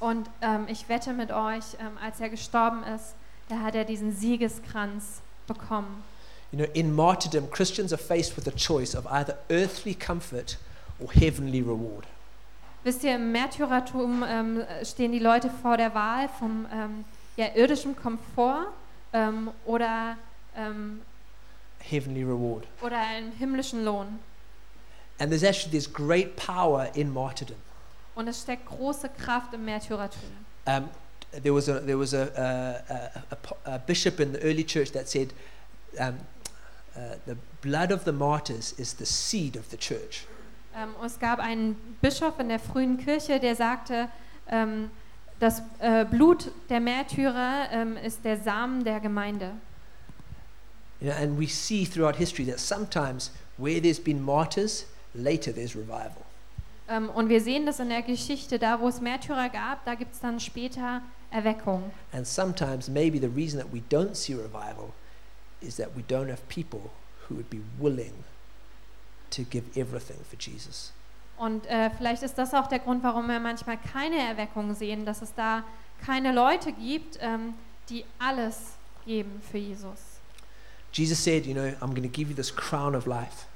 Und 0.00 0.28
ähm, 0.40 0.66
ich 0.68 0.88
wette 0.88 1.12
mit 1.12 1.30
euch, 1.30 1.76
ähm, 1.78 1.98
als 2.02 2.18
er 2.20 2.28
gestorben 2.28 2.82
ist, 2.82 3.14
da 3.48 3.60
hat 3.60 3.74
er 3.74 3.84
diesen 3.84 4.12
Siegeskranz 4.12 5.20
bekommen. 5.46 6.02
You 6.52 6.58
know, 6.58 6.68
in 6.74 6.94
martyrdom, 6.94 7.48
Christians 7.50 7.92
are 7.92 7.98
faced 7.98 8.36
with 8.36 8.46
a 8.46 8.50
choice 8.50 8.94
of 8.94 9.06
either 9.06 9.38
earthly 9.48 9.94
comfort 9.94 10.58
or 11.00 11.10
heavenly 11.10 11.62
reward. 11.62 12.06
Wisst 12.84 13.04
ihr, 13.04 13.14
im 13.14 13.32
Märtyrertum 13.32 14.24
ähm, 14.28 14.64
stehen 14.82 15.12
die 15.12 15.18
Leute 15.18 15.48
vor 15.62 15.76
der 15.76 15.94
Wahl 15.94 16.28
vom 16.28 16.66
ähm, 16.72 17.04
ja, 17.36 17.46
irdischem 17.54 17.96
Komfort 17.96 18.66
ähm, 19.12 19.50
oder, 19.64 20.16
ähm, 20.56 21.00
Heavenly 21.78 22.22
reward. 22.22 22.66
oder 22.82 22.98
einem 22.98 23.32
himmlischen 23.32 23.84
Lohn. 23.84 24.18
And 25.18 25.30
there's 25.30 25.44
actually 25.44 25.70
this 25.70 25.90
great 25.90 26.36
power 26.36 26.88
in 26.94 27.12
martyrdom. 27.12 27.56
Und 28.14 28.28
es 28.28 28.42
steckt 28.42 28.66
große 28.66 29.08
Kraft 29.08 29.54
im 29.54 29.64
Märtyrertum. 29.64 30.20
Um, 30.66 30.88
there 31.42 31.54
was 31.54 31.68
a 31.68 31.80
there 31.80 31.98
was 31.98 32.12
a, 32.12 32.28
a, 32.36 32.92
a, 32.92 33.36
a 33.70 33.74
a 33.76 33.78
bishop 33.78 34.20
in 34.20 34.32
the 34.34 34.40
early 34.42 34.64
church 34.64 34.92
that 34.92 35.08
said, 35.08 35.32
um, 35.98 36.18
uh, 36.96 37.16
"The 37.26 37.36
blood 37.60 37.92
of 37.92 38.04
the 38.04 38.12
martyrs 38.12 38.72
is 38.72 38.96
the 38.98 39.06
seed 39.06 39.56
of 39.56 39.64
the 39.70 39.76
church." 39.76 40.26
Ähm, 40.74 40.94
und 40.98 41.06
es 41.06 41.18
gab 41.18 41.38
einen 41.38 41.76
Bischof 42.00 42.38
in 42.38 42.48
der 42.48 42.58
frühen 42.58 42.98
Kirche, 42.98 43.38
der 43.40 43.56
sagte, 43.56 44.08
ähm, 44.48 44.90
das 45.38 45.62
äh, 45.80 46.04
Blut 46.04 46.52
der 46.68 46.80
Märtyrer 46.80 47.68
ähm, 47.72 47.96
ist 47.96 48.24
der 48.24 48.38
Samen 48.38 48.84
der 48.84 49.00
Gemeinde. 49.00 49.52
You 51.00 51.10
know, 51.10 51.16
and 51.20 51.38
we 51.38 51.48
see 51.48 51.84
throughout 51.84 52.16
history 52.16 52.46
that 52.46 52.60
sometimes 52.60 53.32
where 53.58 53.80
there's 53.80 53.98
been 53.98 54.22
martyrs, 54.22 54.86
later 55.14 55.52
there's 55.52 55.74
revival. 55.74 56.22
Ähm, 56.88 57.10
und 57.10 57.28
wir 57.28 57.40
sehen 57.40 57.66
das 57.66 57.80
in 57.80 57.88
der 57.88 58.02
Geschichte, 58.02 58.58
da 58.58 58.80
wo 58.80 58.88
es 58.88 59.00
Märtyrer 59.00 59.48
gab, 59.48 59.84
da 59.84 59.94
gibt 59.94 60.14
es 60.14 60.20
dann 60.20 60.38
später 60.38 61.02
Erweckung. 61.30 61.90
And 62.12 62.26
sometimes 62.26 62.88
maybe 62.88 63.18
the 63.18 63.28
reason 63.28 63.58
that 63.58 63.72
we 63.72 63.82
don't 63.90 64.14
see 64.14 64.34
revival 64.34 64.92
is 65.62 65.76
that 65.76 65.90
we 65.96 66.02
don't 66.02 66.28
have 66.28 66.42
people 66.48 66.90
who 67.28 67.36
would 67.36 67.50
be 67.50 67.60
willing 67.78 68.12
to 69.30 69.42
give 69.42 69.64
everything 69.76 70.18
for 70.28 70.36
Jesus. 70.38 70.92
Und 71.38 71.66
äh, 71.66 71.90
vielleicht 71.90 72.22
ist 72.22 72.36
das 72.38 72.54
auch 72.54 72.68
der 72.68 72.78
Grund, 72.78 73.02
warum 73.02 73.26
wir 73.26 73.40
manchmal 73.40 73.76
keine 73.76 74.18
Erweckung 74.18 74.74
sehen, 74.74 75.04
dass 75.04 75.22
es 75.22 75.34
da 75.34 75.64
keine 76.04 76.32
Leute 76.32 76.72
gibt, 76.72 77.18
ähm, 77.20 77.54
die 77.88 78.04
alles 78.18 78.74
geben 79.04 79.40
für 79.50 79.58
Jesus. 79.58 79.98
Jesus 80.92 81.22
said, 81.22 81.46
you 81.46 81.54
know, 81.54 81.72
I'm 81.80 81.94
going 81.94 82.02
to 82.02 82.08
give 82.08 82.28
you 82.28 82.36
this 82.36 82.54
crown 82.54 82.94
of 82.94 83.06
life. 83.06 83.46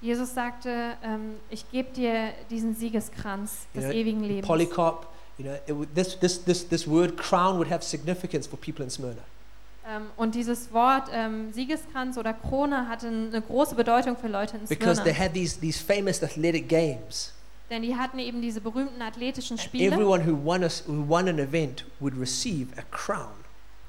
Jesus 0.00 0.34
sagte, 0.34 0.96
ähm, 1.04 1.36
ich 1.50 1.70
gebe 1.70 1.92
dir 1.92 2.32
diesen 2.48 2.74
Siegeskranz 2.74 3.66
des 3.74 3.84
Ja, 3.84 3.90
ewigen 3.90 4.24
Lebens. 4.24 4.46
Polycarp, 4.46 5.06
you 5.36 5.44
know, 5.44 5.54
it 5.82 5.94
this, 5.94 6.18
this, 6.18 6.42
this, 6.42 6.66
this 6.66 6.88
word 6.88 7.18
crown 7.18 7.58
would 7.58 7.70
have 7.70 7.84
significance 7.84 8.48
for 8.48 8.58
people 8.58 8.82
in 8.82 8.90
Smyrna. 8.90 9.22
Ähm, 9.90 10.06
und 10.16 10.34
dieses 10.34 10.72
Wort 10.72 11.08
ähm, 11.12 11.52
Siegeskranz 11.52 12.16
oder 12.16 12.32
Krone 12.32 12.88
hatte 12.88 13.08
eine 13.08 13.40
große 13.42 13.74
Bedeutung 13.74 14.16
für 14.16 14.28
Leute 14.28 14.56
in 14.56 14.66
Because 14.66 15.02
they 15.02 15.12
Smyrna. 15.12 15.18
had 15.18 15.34
these, 15.34 15.58
these 15.58 15.82
famous 15.82 16.22
athletic 16.22 16.68
games. 16.68 17.32
Denn 17.70 17.82
die 17.82 17.96
hatten 17.96 18.18
eben 18.18 18.40
diese 18.42 18.60
berühmten 18.60 19.00
athletischen 19.00 19.54
And 19.58 19.62
Spiele. 19.62 19.92
everyone 19.94 20.24
who 20.24 20.36
won, 20.44 20.62
a, 20.64 20.68
who 20.86 21.08
won 21.08 21.28
an 21.28 21.38
event 21.38 21.84
would 22.00 22.16
receive 22.18 22.68
a 22.76 22.82
crown. 22.90 23.32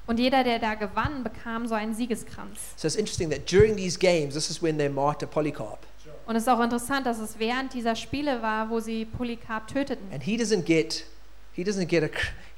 Und 0.06 0.18
jeder, 0.18 0.42
der 0.42 0.58
da 0.58 0.74
gewann, 0.74 1.22
bekam 1.22 1.66
so 1.68 1.74
einen 1.74 1.94
Siegeskranz. 1.94 2.58
So 2.76 2.86
it's 2.86 2.96
interesting 2.96 3.30
that 3.30 3.50
during 3.50 3.76
these 3.76 3.98
games, 3.98 4.34
this 4.34 4.50
is 4.50 4.62
when 4.62 4.76
they 4.78 4.88
martyr 4.88 5.26
Polycarp. 5.26 5.78
Und 6.26 6.36
es 6.36 6.42
ist 6.44 6.48
auch 6.48 6.60
interessant, 6.60 7.06
dass 7.06 7.18
es 7.18 7.38
während 7.38 7.74
dieser 7.74 7.94
Spiele 7.96 8.42
war, 8.42 8.70
wo 8.70 8.80
sie 8.80 9.04
Polycarp 9.04 9.68
töteten. 9.68 10.06
And 10.12 10.22
he 10.22 10.36
doesn't 10.36 10.62
get, 10.62 11.04
he 11.52 11.62
doesn't 11.62 11.86
get 11.86 12.02
a, 12.04 12.08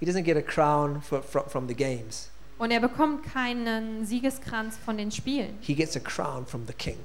he 0.01 0.07
doesn't 0.07 0.25
get 0.25 0.37
a 0.37 0.43
crown 0.43 1.01
for, 1.03 1.23
from, 1.23 1.45
from 1.49 1.69
the 1.69 1.75
games. 1.75 2.31
Und 2.59 2.71
er 2.71 2.81
bekommt 2.81 3.25
keinen 3.25 4.07
Siegeskranz 4.07 4.77
von 4.77 4.97
den 4.97 5.11
Spielen. 5.11 5.59
He 5.61 5.75
gets 5.75 5.97
a 5.97 6.01
crown 6.01 6.47
from 6.47 6.67
the 6.67 6.73
king. 6.73 6.99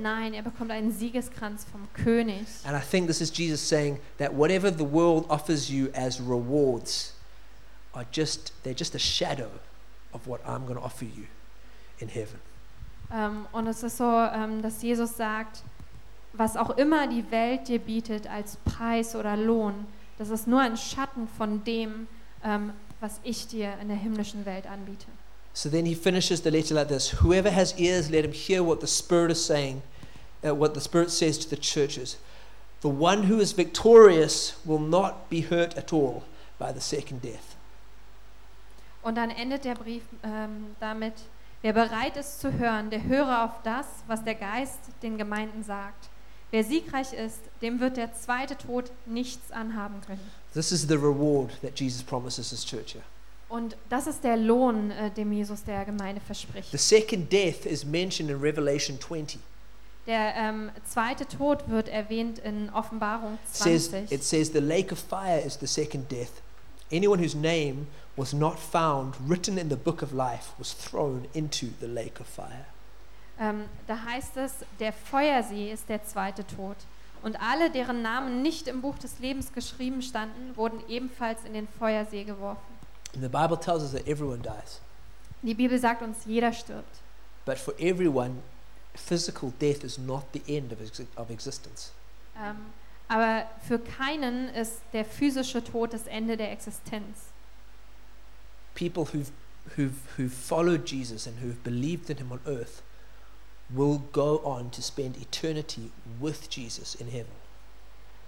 Nein, 0.00 0.32
er 0.32 0.42
bekommt 0.42 0.70
einen 0.70 0.90
Siegeskranz 0.90 1.66
vom 1.70 1.86
König. 1.92 2.46
And 2.64 2.76
I 2.76 2.80
think 2.80 3.08
this 3.08 3.20
is 3.20 3.36
Jesus 3.36 3.60
saying 3.60 3.98
that 4.18 4.32
whatever 4.32 4.70
the 4.70 4.90
world 4.90 5.26
offers 5.28 5.68
you 5.68 5.90
as 5.94 6.20
rewards, 6.20 7.14
are 7.92 8.06
just 8.10 8.52
they're 8.64 8.74
just 8.74 8.94
a 8.94 8.98
shadow 8.98 9.50
of 10.12 10.26
what 10.26 10.40
I'm 10.46 10.64
going 10.66 10.78
to 10.78 10.84
offer 10.84 11.04
you 11.04 11.26
in 11.98 12.08
heaven. 12.08 12.40
Ähm, 13.12 13.46
und 13.52 13.66
es 13.66 13.82
ist 13.82 13.98
so, 13.98 14.04
ähm, 14.04 14.62
dass 14.62 14.82
Jesus 14.82 15.16
sagt, 15.16 15.62
was 16.32 16.56
auch 16.56 16.70
immer 16.78 17.06
die 17.06 17.30
Welt 17.30 17.68
dir 17.68 17.78
bietet 17.78 18.26
als 18.26 18.56
Preis 18.56 19.14
oder 19.14 19.36
Lohn, 19.36 19.86
das 20.18 20.30
ist 20.30 20.46
nur 20.46 20.60
ein 20.60 20.76
Schatten 20.76 21.28
von 21.28 21.62
dem, 21.64 22.06
ähm, 22.42 22.72
was 23.02 23.18
ich 23.24 23.48
dir 23.48 23.74
in 23.82 23.88
der 23.88 23.96
himmlischen 23.96 24.46
Welt 24.46 24.66
anbiete. 24.66 25.06
So 25.54 25.68
then 25.68 25.84
he 25.84 25.94
finishes 25.94 26.40
the 26.42 26.50
letter 26.50 26.74
like 26.74 26.88
this 26.88 27.20
Whoever 27.20 27.50
has 27.50 27.74
ears, 27.78 28.08
let 28.08 28.24
him 28.24 28.32
hear 28.32 28.62
what 28.62 28.80
the 28.80 28.86
Spirit 28.86 29.30
is 29.32 29.44
saying, 29.44 29.82
uh, 30.42 30.54
what 30.54 30.72
the 30.74 30.80
Spirit 30.80 31.10
says 31.10 31.38
to 31.40 31.48
the 31.48 31.60
churches. 31.60 32.16
The 32.80 32.88
one 32.88 33.24
who 33.24 33.38
is 33.38 33.52
victorious 33.52 34.54
will 34.64 34.80
not 34.80 35.28
be 35.28 35.42
hurt 35.42 35.76
at 35.76 35.92
all 35.92 36.22
by 36.58 36.72
the 36.72 36.80
second 36.80 37.22
death. 37.22 37.56
Und 39.02 39.16
dann 39.16 39.30
endet 39.30 39.64
der 39.64 39.74
Brief 39.74 40.04
ähm, 40.22 40.76
damit, 40.78 41.14
wer 41.60 41.72
bereit 41.72 42.16
ist 42.16 42.40
zu 42.40 42.52
hören, 42.52 42.90
der 42.90 43.02
höre 43.02 43.44
auf 43.44 43.62
das, 43.64 43.86
was 44.06 44.22
der 44.22 44.36
Geist 44.36 44.78
den 45.02 45.18
Gemeinden 45.18 45.64
sagt. 45.64 46.08
Wer 46.52 46.62
siegreich 46.62 47.12
ist, 47.12 47.40
dem 47.62 47.80
wird 47.80 47.96
der 47.96 48.14
zweite 48.14 48.56
Tod 48.56 48.92
nichts 49.06 49.50
anhaben 49.50 50.00
können. 50.06 50.30
This 50.54 50.72
is 50.72 50.86
the 50.86 50.98
reward 50.98 51.50
that 51.62 51.74
Jesus 51.74 52.02
promises 52.02 52.50
his 52.50 52.64
church 52.64 52.92
here. 52.92 53.04
Und 53.48 53.76
das 53.90 54.06
ist 54.06 54.24
der 54.24 54.36
Lohn, 54.36 54.90
äh, 54.90 55.10
dem 55.10 55.30
Jesus 55.32 55.62
der 55.64 55.84
Gemeinde 55.84 56.20
verspricht. 56.20 56.70
The 56.70 56.78
second 56.78 57.30
death 57.30 57.66
is 57.66 57.84
mentioned 57.84 58.30
in 58.30 58.40
Revelation 58.40 58.98
20. 58.98 59.38
Der 60.06 60.34
ähm, 60.34 60.70
zweite 60.84 61.26
Tod 61.28 61.68
wird 61.68 61.88
erwähnt 61.88 62.38
in 62.38 62.70
Offenbarung 62.70 63.34
It 63.34 63.54
says, 63.54 63.88
20. 63.90 64.14
it 64.14 64.24
says 64.24 64.50
the 64.52 64.60
lake 64.60 64.90
of 64.90 64.98
fire 64.98 65.38
is 65.38 65.58
the 65.58 65.66
second 65.66 66.10
death. 66.10 66.42
Anyone 66.90 67.22
whose 67.22 67.36
name 67.36 67.86
was 68.16 68.32
not 68.32 68.58
found 68.58 69.14
written 69.28 69.58
in 69.58 69.68
the 69.68 69.76
book 69.76 70.02
of 70.02 70.12
life 70.12 70.52
was 70.58 70.72
thrown 70.72 71.26
into 71.34 71.68
the 71.80 71.86
lake 71.86 72.20
of 72.20 72.26
fire. 72.26 72.66
Ähm, 73.38 73.64
da 73.86 74.02
heißt 74.04 74.36
es, 74.38 74.64
der 74.78 74.92
Feuersee 74.92 75.72
ist 75.72 75.88
der 75.88 76.04
zweite 76.04 76.46
Tod. 76.46 76.76
Und 77.22 77.40
alle, 77.40 77.70
deren 77.70 78.02
Namen 78.02 78.42
nicht 78.42 78.66
im 78.66 78.80
Buch 78.80 78.98
des 78.98 79.18
Lebens 79.20 79.52
geschrieben 79.52 80.02
standen, 80.02 80.56
wurden 80.56 80.82
ebenfalls 80.88 81.44
in 81.44 81.54
den 81.54 81.68
Feuersee 81.68 82.24
geworfen. 82.24 82.60
And 83.14 83.22
the 83.22 83.28
Bible 83.28 83.58
tells 83.58 83.82
us 83.82 83.92
that 83.92 84.06
everyone 84.08 84.38
dies. 84.42 84.80
Die 85.42 85.54
Bibel 85.54 85.78
sagt 85.78 86.02
uns, 86.02 86.18
jeder 86.24 86.52
stirbt. 86.52 87.00
But 87.44 87.58
for 87.58 87.74
everyone, 87.78 88.42
physical 88.94 89.52
death 89.60 89.84
is 89.84 89.98
not 89.98 90.24
the 90.32 90.42
end 90.46 90.72
of, 90.72 90.80
exi- 90.80 91.06
of 91.16 91.30
existence. 91.30 91.92
Ähm, 92.36 92.56
aber 93.08 93.46
für 93.66 93.78
keinen 93.78 94.48
ist 94.54 94.80
der 94.92 95.04
physische 95.04 95.62
Tod 95.62 95.92
das 95.92 96.06
Ende 96.06 96.36
der 96.36 96.50
Existenz. 96.52 97.18
People 98.74 99.04
who've, 99.04 99.30
who've, 99.76 99.94
who've 100.16 100.32
followed 100.32 100.86
Jesus 100.86 101.26
and 101.26 101.36
who've 101.42 101.62
believed 101.62 102.08
in 102.08 102.16
him 102.16 102.32
on 102.32 102.40
earth 102.46 102.82
will 103.68 104.00
go 104.12 104.40
on 104.44 104.70
to 104.70 104.82
spend 104.82 105.16
eternity 105.16 105.90
with 106.20 106.48
Jesus 106.50 106.94
in 106.94 107.08
heaven. 107.08 107.32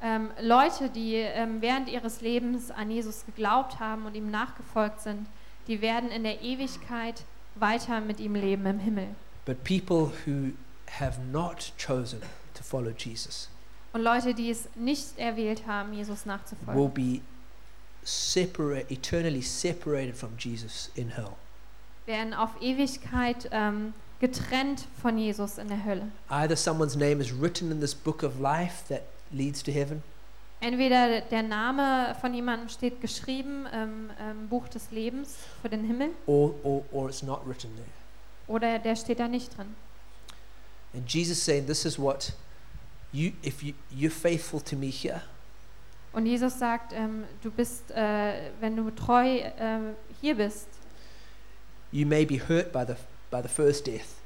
Ähm, 0.03 0.31
Leute, 0.41 0.91
die 0.91 1.15
ähm, 1.15 1.63
während 1.63 1.89
ihres 1.89 2.21
Lebens 2.21 2.71
an 2.71 2.91
Jesus 2.91 3.25
geglaubt 3.25 3.81
haben 3.81 4.05
und 4.05 4.15
ihm 4.15 4.31
nachgefolgt 4.31 5.01
sind, 5.01 5.27
die 5.67 5.81
werden 5.81 6.11
in 6.11 6.25
der 6.25 6.43
Ewigkeit 6.43 7.25
weiter 7.55 8.01
mit 8.01 8.21
ihm 8.21 8.35
leben 8.35 8.67
im 8.67 8.79
Himmel. 8.79 9.09
But 9.47 9.65
people 9.65 10.13
who 10.27 10.53
have 10.99 11.21
not 11.21 11.73
chosen 11.79 12.21
to 12.55 12.63
follow 12.63 12.91
Jesus 12.91 13.49
Und 13.93 14.03
Leute, 14.03 14.35
die 14.35 14.51
es 14.51 14.69
nicht 14.75 15.19
erwählt 15.19 15.67
haben, 15.67 15.93
Jesus 15.93 16.27
will 16.27 16.33
nachzufolgen, 16.33 16.93
be 16.93 17.21
separate, 18.03 18.91
eternally 18.91 19.41
separated 19.41 20.17
from 20.17 20.31
Jesus 20.39 20.91
in 20.95 21.11
hell. 21.11 21.37
werden 22.07 22.35
auf 22.35 22.51
Ewigkeit 22.61 23.49
ähm, 23.53 23.95
getrennt 24.21 24.87
von 25.03 25.19
Jesus 25.19 25.59
in 25.59 25.69
der 25.69 25.85
Hölle. 25.85 26.11
Either 26.29 26.57
someone's 26.57 26.97
name 26.97 27.21
is 27.21 27.33
written 27.33 27.71
in 27.71 27.81
this 27.81 27.95
book 27.95 28.23
of 28.23 28.39
life 28.41 28.85
that 28.89 29.03
leads 29.31 29.63
to 29.63 29.71
heaven, 29.73 30.03
Entweder 30.61 31.21
der 31.21 31.43
Name 31.43 32.15
von 32.21 32.33
jemandem 32.33 32.71
steht 32.71 33.01
geschrieben 33.03 33.67
im 33.67 34.11
ähm, 34.19 34.49
Buch 34.49 34.67
des 34.69 34.91
Lebens 34.93 35.35
für 35.61 35.69
den 35.69 35.85
Himmel 35.85 36.11
or, 36.27 36.55
or, 36.65 36.85
or 36.91 37.09
it's 37.11 37.23
not 37.23 37.47
written 37.47 37.71
there. 37.77 37.89
oder 38.47 38.79
der 38.79 38.97
steht 38.97 39.21
da 39.21 39.29
nicht 39.29 39.57
drin. 39.59 39.75
And 40.95 41.13
Jesus 41.13 41.45
saying, 41.45 41.67
This 41.67 41.85
is 41.85 41.99
what 41.99 42.33
you, 43.13 43.33
if 43.45 43.63
you, 43.63 43.75
you're 43.95 44.11
faithful 44.11 44.61
to 44.63 44.77
me 44.77 44.87
here, 44.87 45.21
Und 46.13 46.27
Jesus 46.27 46.59
sagt, 46.61 46.93
ähm, 46.95 47.25
du 47.43 47.51
bist, 47.51 47.91
äh, 47.91 48.51
wenn 48.61 48.77
du 48.77 48.89
treu 48.93 49.39
äh, 49.39 49.53
hier 50.21 50.37
bist, 50.37 50.69
you 51.91 52.07
may 52.07 52.25
be 52.25 52.39
hurt 52.39 52.73
by 52.73 52.85
the, 52.87 52.95
by 53.35 53.43
the 53.43 53.49
first 53.53 53.87
death. 53.87 54.17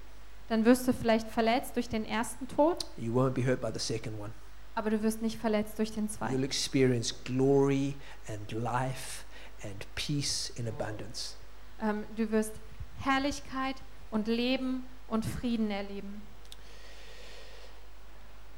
dann 0.48 0.64
wirst 0.64 0.86
du 0.88 0.92
vielleicht 0.92 1.28
verletzt 1.28 1.76
durch 1.76 1.88
den 1.88 2.04
ersten 2.04 2.46
Tod, 2.48 2.84
You 2.96 3.12
won't 3.14 3.30
be 3.30 3.44
hurt 3.46 3.60
by 3.60 3.70
the 3.72 3.78
second 3.80 4.18
one. 4.20 4.32
aber 4.74 4.90
du 4.90 5.02
wirst 5.02 5.22
nicht 5.22 5.38
verletzt 5.38 5.78
durch 5.78 5.92
den 5.92 6.06
You'll 6.08 6.12
zweiten. 6.18 6.42
experience 6.44 7.14
glory 7.24 7.94
and 8.28 8.52
life 8.52 9.24
and 9.64 9.86
peace 9.94 10.50
in 10.56 10.68
abundance. 10.68 11.34
Ähm, 11.80 12.04
du 12.16 12.30
wirst 12.30 12.52
Herrlichkeit 13.00 13.76
und 14.10 14.26
Leben 14.26 14.84
und 15.08 15.24
Frieden 15.24 15.70
erleben. 15.70 16.20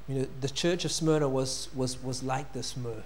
You 0.07 0.15
know, 0.15 0.27
the 0.41 0.49
church 0.49 0.83
of 0.85 0.91
Smyrna 0.91 1.27
was, 1.27 1.69
was, 1.73 1.97
was 2.03 2.21
like 2.23 2.51
this 2.53 2.75
myrrh. 2.75 3.03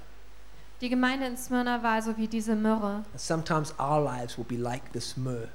Die 0.82 0.90
Gemeinde 0.90 1.26
in 1.28 1.38
Smyrna 1.38 1.82
war 1.84 2.02
so 2.02 2.18
wie 2.18 2.28
diese 2.28 2.56
Myrrhe. 2.56 3.04
And 3.12 3.20
sometimes 3.20 3.74
our 3.80 4.02
lives 4.04 4.38
will 4.38 4.46
be 4.46 4.58
like 4.58 4.92
this 4.92 5.16
myrrh. 5.16 5.50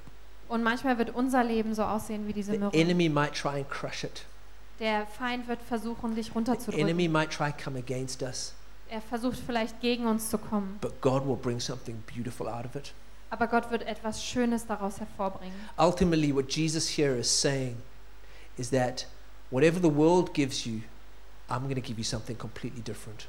Und 0.51 0.63
manchmal 0.65 0.99
wird 0.99 1.11
unser 1.15 1.45
Leben 1.45 1.75
so 1.75 1.85
aussehen 1.85 2.27
wie 2.27 2.33
diese 2.33 2.53
The 2.53 2.59
Myrrhe. 2.59 2.73
enemy 2.75 3.09
might 3.09 3.35
try 3.35 3.51
and 3.61 3.71
crush 3.71 4.03
it. 4.05 4.25
Der 4.81 5.07
Feind 5.07 5.47
wird 5.47 5.63
versuchen, 5.63 6.15
dich 6.17 6.27
The 6.27 6.33
runterzudrücken. 6.33 6.81
enemy 6.89 7.07
might 7.09 7.31
try 7.31 7.45
and 7.45 7.59
come 7.63 7.79
against 7.79 8.21
us, 8.23 8.53
Er 8.89 9.01
versucht 9.01 9.39
vielleicht 9.47 9.81
gegen 9.81 10.07
uns 10.07 10.29
zu 10.29 10.39
kommen. 10.39 10.79
but 10.81 11.01
God 11.01 11.25
will 11.27 11.37
bring 11.37 11.61
something 11.61 12.03
beautiful 12.13 12.49
out 12.49 12.65
of 12.67 12.75
it. 12.75 12.93
Aber 13.31 13.47
Gott 13.47 13.71
wird 13.71 13.83
etwas 13.87 14.25
Schönes 14.25 14.67
daraus 14.67 14.99
hervorbringen. 14.99 15.55
Ultimately, 15.79 16.35
what 16.35 16.51
Jesus 16.53 16.89
here 16.89 17.17
is 17.17 17.29
saying 17.41 17.77
is 18.57 18.71
that 18.71 19.07
whatever 19.53 19.79
the 19.81 19.95
world 19.95 20.35
gives 20.35 20.65
you, 20.67 20.81
I'm 21.49 21.63
going 21.63 21.77
to 21.77 21.81
give 21.81 21.97
you 21.99 22.05
something 22.05 22.37
completely 22.37 22.83
different. 22.83 23.29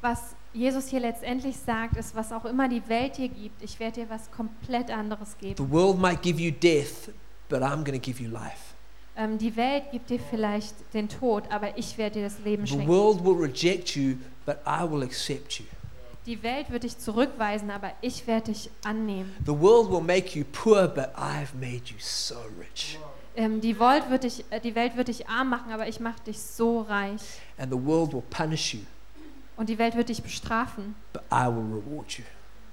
Was 0.00 0.34
Jesus 0.52 0.88
hier 0.88 1.00
letztendlich 1.00 1.56
sagt, 1.56 1.96
ist, 1.96 2.14
was 2.14 2.32
auch 2.32 2.44
immer 2.44 2.68
die 2.68 2.86
Welt 2.88 3.16
dir 3.18 3.28
gibt, 3.28 3.62
ich 3.62 3.78
werde 3.78 4.02
dir 4.02 4.10
was 4.10 4.30
komplett 4.30 4.90
anderes 4.90 5.36
geben. 5.38 5.56
The 5.56 5.70
world 5.70 5.98
might 5.98 6.22
give 6.22 6.40
you 6.40 6.50
death, 6.50 7.10
but 7.48 7.60
I'm 7.60 7.84
going 7.84 7.92
to 7.92 8.00
give 8.00 8.22
you 8.22 8.30
life. 8.30 8.74
Ähm, 9.16 9.36
die 9.36 9.56
Welt 9.56 9.90
gibt 9.90 10.10
dir 10.10 10.20
vielleicht 10.20 10.74
den 10.94 11.08
Tod, 11.08 11.44
aber 11.50 11.76
ich 11.76 11.98
werde 11.98 12.20
dir 12.20 12.24
das 12.24 12.38
Leben 12.44 12.64
The 12.64 12.72
schenken. 12.74 12.88
world 12.88 13.24
will 13.24 13.34
reject 13.36 13.96
you, 13.96 14.16
but 14.46 14.58
I 14.66 14.88
will 14.88 15.02
accept 15.02 15.58
you. 15.58 15.66
Die 16.24 16.42
Welt 16.42 16.70
wird 16.70 16.84
dich 16.84 16.98
zurückweisen, 16.98 17.70
aber 17.70 17.92
ich 18.00 18.26
werde 18.26 18.52
dich 18.52 18.70
annehmen. 18.84 19.34
The 19.44 19.58
world 19.58 19.90
will 19.90 20.00
make 20.00 20.38
you 20.38 20.44
poor, 20.52 20.86
but 20.86 21.08
I've 21.16 21.54
made 21.58 21.82
you 21.86 21.96
so 21.98 22.36
rich. 22.60 22.98
Ähm, 23.34 23.60
die, 23.60 23.78
Welt 23.80 24.10
wird 24.10 24.24
dich, 24.24 24.44
äh, 24.50 24.60
die 24.60 24.74
Welt 24.74 24.96
wird 24.96 25.08
dich 25.08 25.28
arm 25.28 25.50
machen, 25.50 25.72
aber 25.72 25.88
ich 25.88 26.00
mache 26.00 26.22
dich 26.26 26.40
so 26.40 26.82
reich. 26.82 27.22
And 27.56 27.72
the 27.72 27.78
world 27.82 28.12
will 28.12 28.22
punish 28.30 28.74
you, 28.74 28.80
Und 29.58 29.68
die 29.68 29.78
Welt 29.78 29.94
wird 29.96 30.08
dich 30.08 30.22
bestrafen, 30.22 30.94
but 31.12 31.22
I 31.30 31.46
will 31.46 31.82
reward 31.82 32.12
you. 32.12 32.24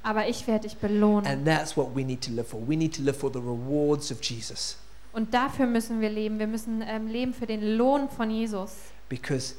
aber 0.04 0.28
ich 0.30 0.46
werde 0.48 0.68
dich 0.68 0.78
belohnen. 0.78 1.26
And 1.30 1.46
that's 1.46 1.76
what 1.76 1.94
we 1.96 2.04
need 2.04 2.24
to 2.24 2.32
live 2.32 2.48
for. 2.48 2.62
We 2.66 2.78
need 2.78 2.96
to 2.96 3.02
live 3.02 3.18
for 3.18 3.30
the 3.34 3.40
rewards 3.40 4.12
of 4.12 4.22
Jesus 4.24 4.78
Und 5.12 5.34
dafür 5.34 5.66
müssen 5.66 6.00
wir 6.00 6.10
leben. 6.10 6.40
Wir 6.40 6.48
müssen 6.48 6.82
ähm, 6.88 7.08
leben 7.08 7.34
für 7.34 7.48
den 7.48 7.76
Lohn 7.78 8.08
von 8.10 8.30
Jesus. 8.30 8.72
because 9.10 9.56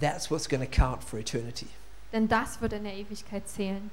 that's 0.00 0.30
what's 0.30 0.48
going 0.48 0.62
to 0.62 0.68
count 0.70 1.02
for 1.02 1.18
eternity. 1.18 1.66
Denn 2.12 2.28
das 2.28 2.60
wird 2.60 2.72
in 2.74 2.84
der 2.84 2.94
Ewigkeit 2.94 3.48
zählen. 3.48 3.90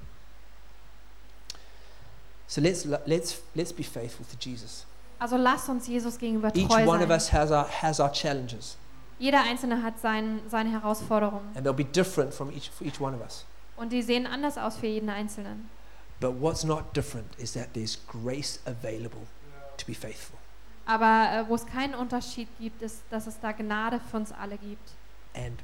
So 2.46 2.60
let's 2.60 2.84
let's 3.06 3.40
let's 3.54 3.72
be 3.72 3.82
faithful 3.82 4.26
to 4.26 4.36
Jesus. 4.38 4.84
Also 5.18 5.36
lasst 5.36 5.68
uns 5.68 5.86
Jesus 5.86 6.18
gegenüber 6.18 6.54
Each 6.54 6.66
treu 6.68 6.84
one 6.86 7.02
of 7.02 7.08
sein. 7.08 7.10
us 7.12 7.32
has 7.32 7.50
our 7.50 7.66
has 7.80 8.00
our 8.00 8.12
challenges, 8.12 8.76
Jeder 9.22 9.42
Einzelne 9.44 9.82
hat 9.84 10.00
sein, 10.00 10.40
seine 10.48 10.70
Herausforderungen. 10.72 11.48
and 11.54 11.64
they'll 11.64 11.72
be 11.72 11.84
different 11.84 12.34
from 12.34 12.50
each 12.50 12.68
for 12.70 12.84
each 12.86 13.00
one 13.00 13.14
of 13.14 13.22
us. 13.22 13.44
Und 13.76 13.92
die 13.92 14.02
sehen 14.02 14.26
anders 14.26 14.58
aus 14.58 14.76
für 14.76 14.86
jeden 14.88 15.08
Einzelnen. 15.08 15.68
But 16.20 16.40
what's 16.40 16.64
not 16.64 16.94
different 16.96 17.26
is 17.38 17.52
that 17.52 17.72
there's 17.74 17.96
grace 18.06 18.58
available 18.66 19.22
to 19.78 19.86
be 19.86 19.94
faithful, 19.94 20.36
Aber 20.86 21.28
äh, 21.32 21.48
wo 21.48 21.54
es 21.54 21.64
keinen 21.66 21.94
Unterschied 21.94 22.48
gibt, 22.58 22.82
ist, 22.82 23.02
dass 23.10 23.26
es 23.28 23.38
da 23.40 23.52
Gnade 23.52 24.00
für 24.10 24.16
uns 24.16 24.32
alle 24.32 24.58
gibt. 24.58 24.90
and 25.34 25.58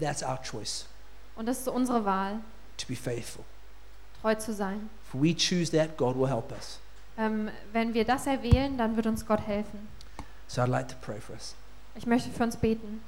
that's 0.00 0.22
our 0.22 0.38
choice 0.42 0.86
Und 1.36 1.46
das 1.46 1.58
ist 1.60 1.68
unsere 1.68 2.04
Wahl, 2.06 2.40
to 2.78 2.86
be 2.86 2.96
faithful. 2.96 3.44
treu 4.22 4.34
zu 4.36 4.54
sein. 4.54 4.88
If 5.06 5.20
we 5.20 5.34
choose 5.34 5.70
that, 5.76 5.96
God 5.98 6.16
will 6.18 6.28
help 6.28 6.50
us. 6.52 6.80
Ähm, 7.18 7.50
wenn 7.72 7.92
wir 7.94 8.04
das 8.06 8.26
erwählen, 8.26 8.76
dann 8.78 8.96
wird 8.96 9.06
uns 9.06 9.24
Gott 9.26 9.46
helfen. 9.46 9.86
So 10.46 10.62
I'd 10.62 10.68
like 10.68 10.88
to 10.88 10.96
pray 11.02 11.20
for 11.20 11.34
us. 11.34 11.54
Ich 11.96 12.06
möchte 12.06 12.30
für 12.30 12.44
uns 12.44 12.56
beten. 12.56 13.00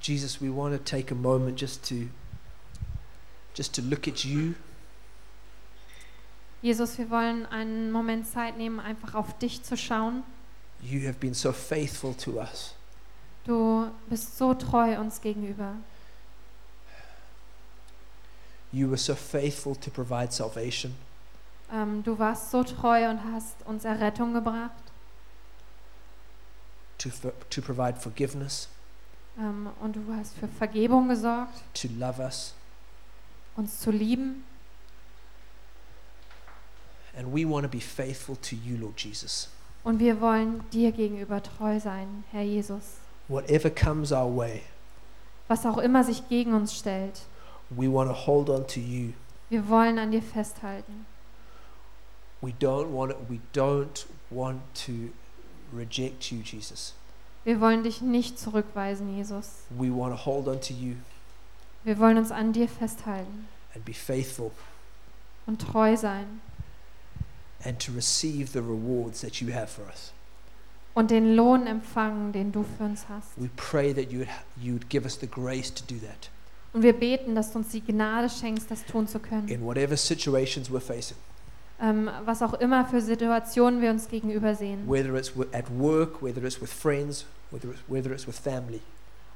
Jesus, 0.00 0.40
we 0.40 0.54
want 0.54 0.72
to 0.72 0.78
take 0.78 1.10
a 1.10 1.16
moment 1.16 1.58
just 1.60 1.88
to 1.88 2.08
just 3.54 3.74
to 3.74 3.82
look 3.82 4.06
at 4.06 4.24
you 4.24 4.54
Jesus, 6.62 6.98
wir 6.98 7.10
wollen 7.10 7.46
einen 7.46 7.92
Moment 7.92 8.26
Zeit 8.26 8.56
nehmen, 8.56 8.80
einfach 8.80 9.14
auf 9.14 9.38
dich 9.38 9.62
zu 9.62 9.76
schauen. 9.76 10.22
You 10.82 11.06
have 11.06 11.18
been 11.18 11.34
so 11.34 11.52
faithful 11.52 12.14
to 12.14 12.40
us. 12.40 12.74
Du 13.44 13.88
bist 14.08 14.36
so 14.36 14.54
treu 14.54 14.98
uns 14.98 15.20
gegenüber. 15.20 15.74
You 18.72 18.88
were 18.88 18.96
so 18.96 19.14
faithful 19.14 19.76
to 19.76 19.90
provide 19.90 20.32
salvation. 20.32 20.94
Ähm, 21.72 22.02
du 22.02 22.18
warst 22.18 22.50
so 22.50 22.64
treu 22.64 23.10
und 23.10 23.20
hast 23.32 23.54
uns 23.64 23.84
Errettung 23.84 24.32
gebracht 24.32 24.85
to, 26.98 27.10
for, 27.10 27.32
to 27.50 27.60
provide 27.62 27.98
forgiveness, 27.98 28.68
ähm, 29.38 29.68
und 29.80 29.96
du 29.96 30.02
hast 30.14 30.34
für 30.38 30.48
Vergebung 30.48 31.08
gesorgt, 31.08 31.62
to 31.74 31.88
love 31.98 32.20
us. 32.22 32.54
uns 33.56 33.80
zu 33.80 33.90
lieben. 33.90 34.44
And 37.16 37.32
we 37.32 37.44
want 37.48 37.64
to 37.64 37.68
be 37.70 37.80
faithful 37.80 38.36
to 38.36 38.54
you, 38.56 38.76
Lord 38.76 39.00
Jesus. 39.02 39.48
Und 39.84 40.00
wir 40.00 40.20
wollen 40.20 40.68
dir 40.70 40.92
gegenüber 40.92 41.42
treu 41.42 41.80
sein, 41.80 42.24
Herr 42.30 42.42
Jesus. 42.42 42.98
Whatever 43.28 43.70
comes 43.70 44.12
our 44.12 44.34
way, 44.36 44.62
Was 45.48 45.64
auch 45.64 45.78
immer 45.78 46.04
sich 46.04 46.28
gegen 46.28 46.54
uns 46.54 46.76
stellt, 46.76 47.22
we 47.70 47.90
want 47.90 48.10
to 48.10 48.26
hold 48.26 48.50
on 48.50 48.66
to 48.66 48.80
you. 48.80 49.12
wir 49.48 49.68
wollen 49.68 49.98
an 49.98 50.10
dir 50.10 50.22
festhalten. 50.22 51.06
We 52.42 52.50
don't 52.60 52.92
want 52.92 53.12
it, 53.12 53.18
we 53.28 53.38
don't 53.54 54.06
want 54.30 54.60
to 54.86 55.10
reject 55.72 56.30
you, 56.30 56.38
Jesus. 56.42 56.94
Wir 57.44 57.60
wollen 57.60 57.82
dich 57.84 58.00
nicht 58.02 58.38
zurückweisen, 58.38 59.16
Jesus. 59.16 59.50
We 59.70 59.90
want 59.94 60.14
to 60.14 60.24
hold 60.26 60.48
on 60.48 60.60
to 60.60 60.74
you 60.74 60.94
Wir 61.84 61.98
wollen 61.98 62.18
uns 62.18 62.32
an 62.32 62.52
dir 62.52 62.68
festhalten 62.68 63.46
and 63.74 63.84
be 63.84 63.94
faithful 63.94 64.50
und 65.46 65.60
treu 65.60 65.96
sein 65.96 66.40
and 67.64 67.78
to 67.78 67.92
receive 67.92 68.48
the 68.52 68.58
rewards 68.58 69.20
that 69.20 69.36
you 69.40 69.52
have 69.52 69.68
for 69.68 69.84
us. 69.86 70.12
und 70.94 71.10
den 71.10 71.36
Lohn 71.36 71.66
empfangen, 71.66 72.32
den 72.32 72.50
du 72.52 72.64
für 72.76 72.84
uns 72.84 73.06
hast. 73.08 73.28
We 73.36 73.48
pray 73.56 73.92
that 73.94 74.10
you 74.10 74.20
would, 74.20 74.28
you 74.60 74.72
would 74.72 74.88
give 74.88 75.04
us 75.04 75.18
the 75.20 75.26
grace 75.28 75.72
to 75.72 75.84
do 75.86 76.00
that 76.00 76.30
Und 76.72 76.82
wir 76.82 76.92
beten, 76.92 77.34
dass 77.34 77.52
du 77.52 77.58
uns 77.60 77.68
die 77.68 77.80
Gnade 77.80 78.28
schenkst, 78.28 78.70
das 78.70 78.84
tun 78.84 79.06
zu 79.06 79.18
können. 79.20 79.46
in 79.48 79.64
whatever 79.64 79.96
situations 79.96 80.68
we're 80.70 80.80
facing, 80.80 81.16
Ähm, 81.80 82.08
was 82.24 82.40
auch 82.42 82.54
immer 82.54 82.86
für 82.86 83.00
Situationen 83.02 83.82
wir 83.82 83.90
uns 83.90 84.08
gegenüber 84.08 84.54
sehen. 84.54 84.88
whether 84.88 85.14
it's 85.14 85.32
at 85.52 85.66
work, 85.78 86.22
whether 86.22 86.42
it's 86.42 86.60
with 86.60 86.72
friends, 86.72 87.26
whether 87.50 87.68
it's, 87.70 87.80
whether 87.88 88.10
it's 88.12 88.26
with 88.26 88.38
family. 88.38 88.80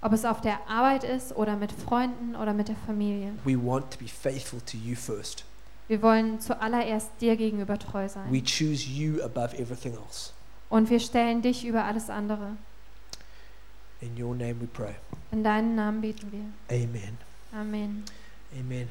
Ob 0.03 0.15
es 0.15 0.25
auf 0.25 0.41
der 0.41 0.59
Arbeit 0.67 1.05
ist 1.05 1.37
oder 1.37 1.57
mit 1.57 1.71
Freunden 1.73 2.35
oder 2.35 2.55
mit 2.55 2.69
der 2.69 2.77
Familie. 2.87 3.33
We 3.45 3.57
want 3.63 3.91
to 3.93 3.99
be 3.99 4.09
faithful 4.09 4.61
to 4.63 4.79
you 4.79 4.95
first. 4.97 5.45
Wir 5.89 6.01
wollen 6.01 6.41
zuallererst 6.41 7.11
dir 7.21 7.37
gegenüber 7.37 7.79
treu 7.79 8.05
We 8.05 8.09
sein. 8.09 8.45
choose 8.45 8.89
you 8.89 9.23
above 9.23 9.55
everything 9.59 9.93
else. 9.93 10.33
Und 10.71 10.89
wir 10.89 11.01
stellen 11.01 11.43
dich 11.43 11.67
über 11.67 11.85
alles 11.85 12.09
andere. 12.09 12.57
In 14.01 14.13
your 14.23 14.35
name 14.35 14.55
we 14.61 14.67
pray. 14.67 14.95
In 15.31 15.45
deinen 15.45 15.75
Namen 15.75 16.01
beten 16.01 16.33
wir. 16.33 16.75
Amen. 16.75 17.19
Amen. 17.53 18.05
Amen. 18.59 18.89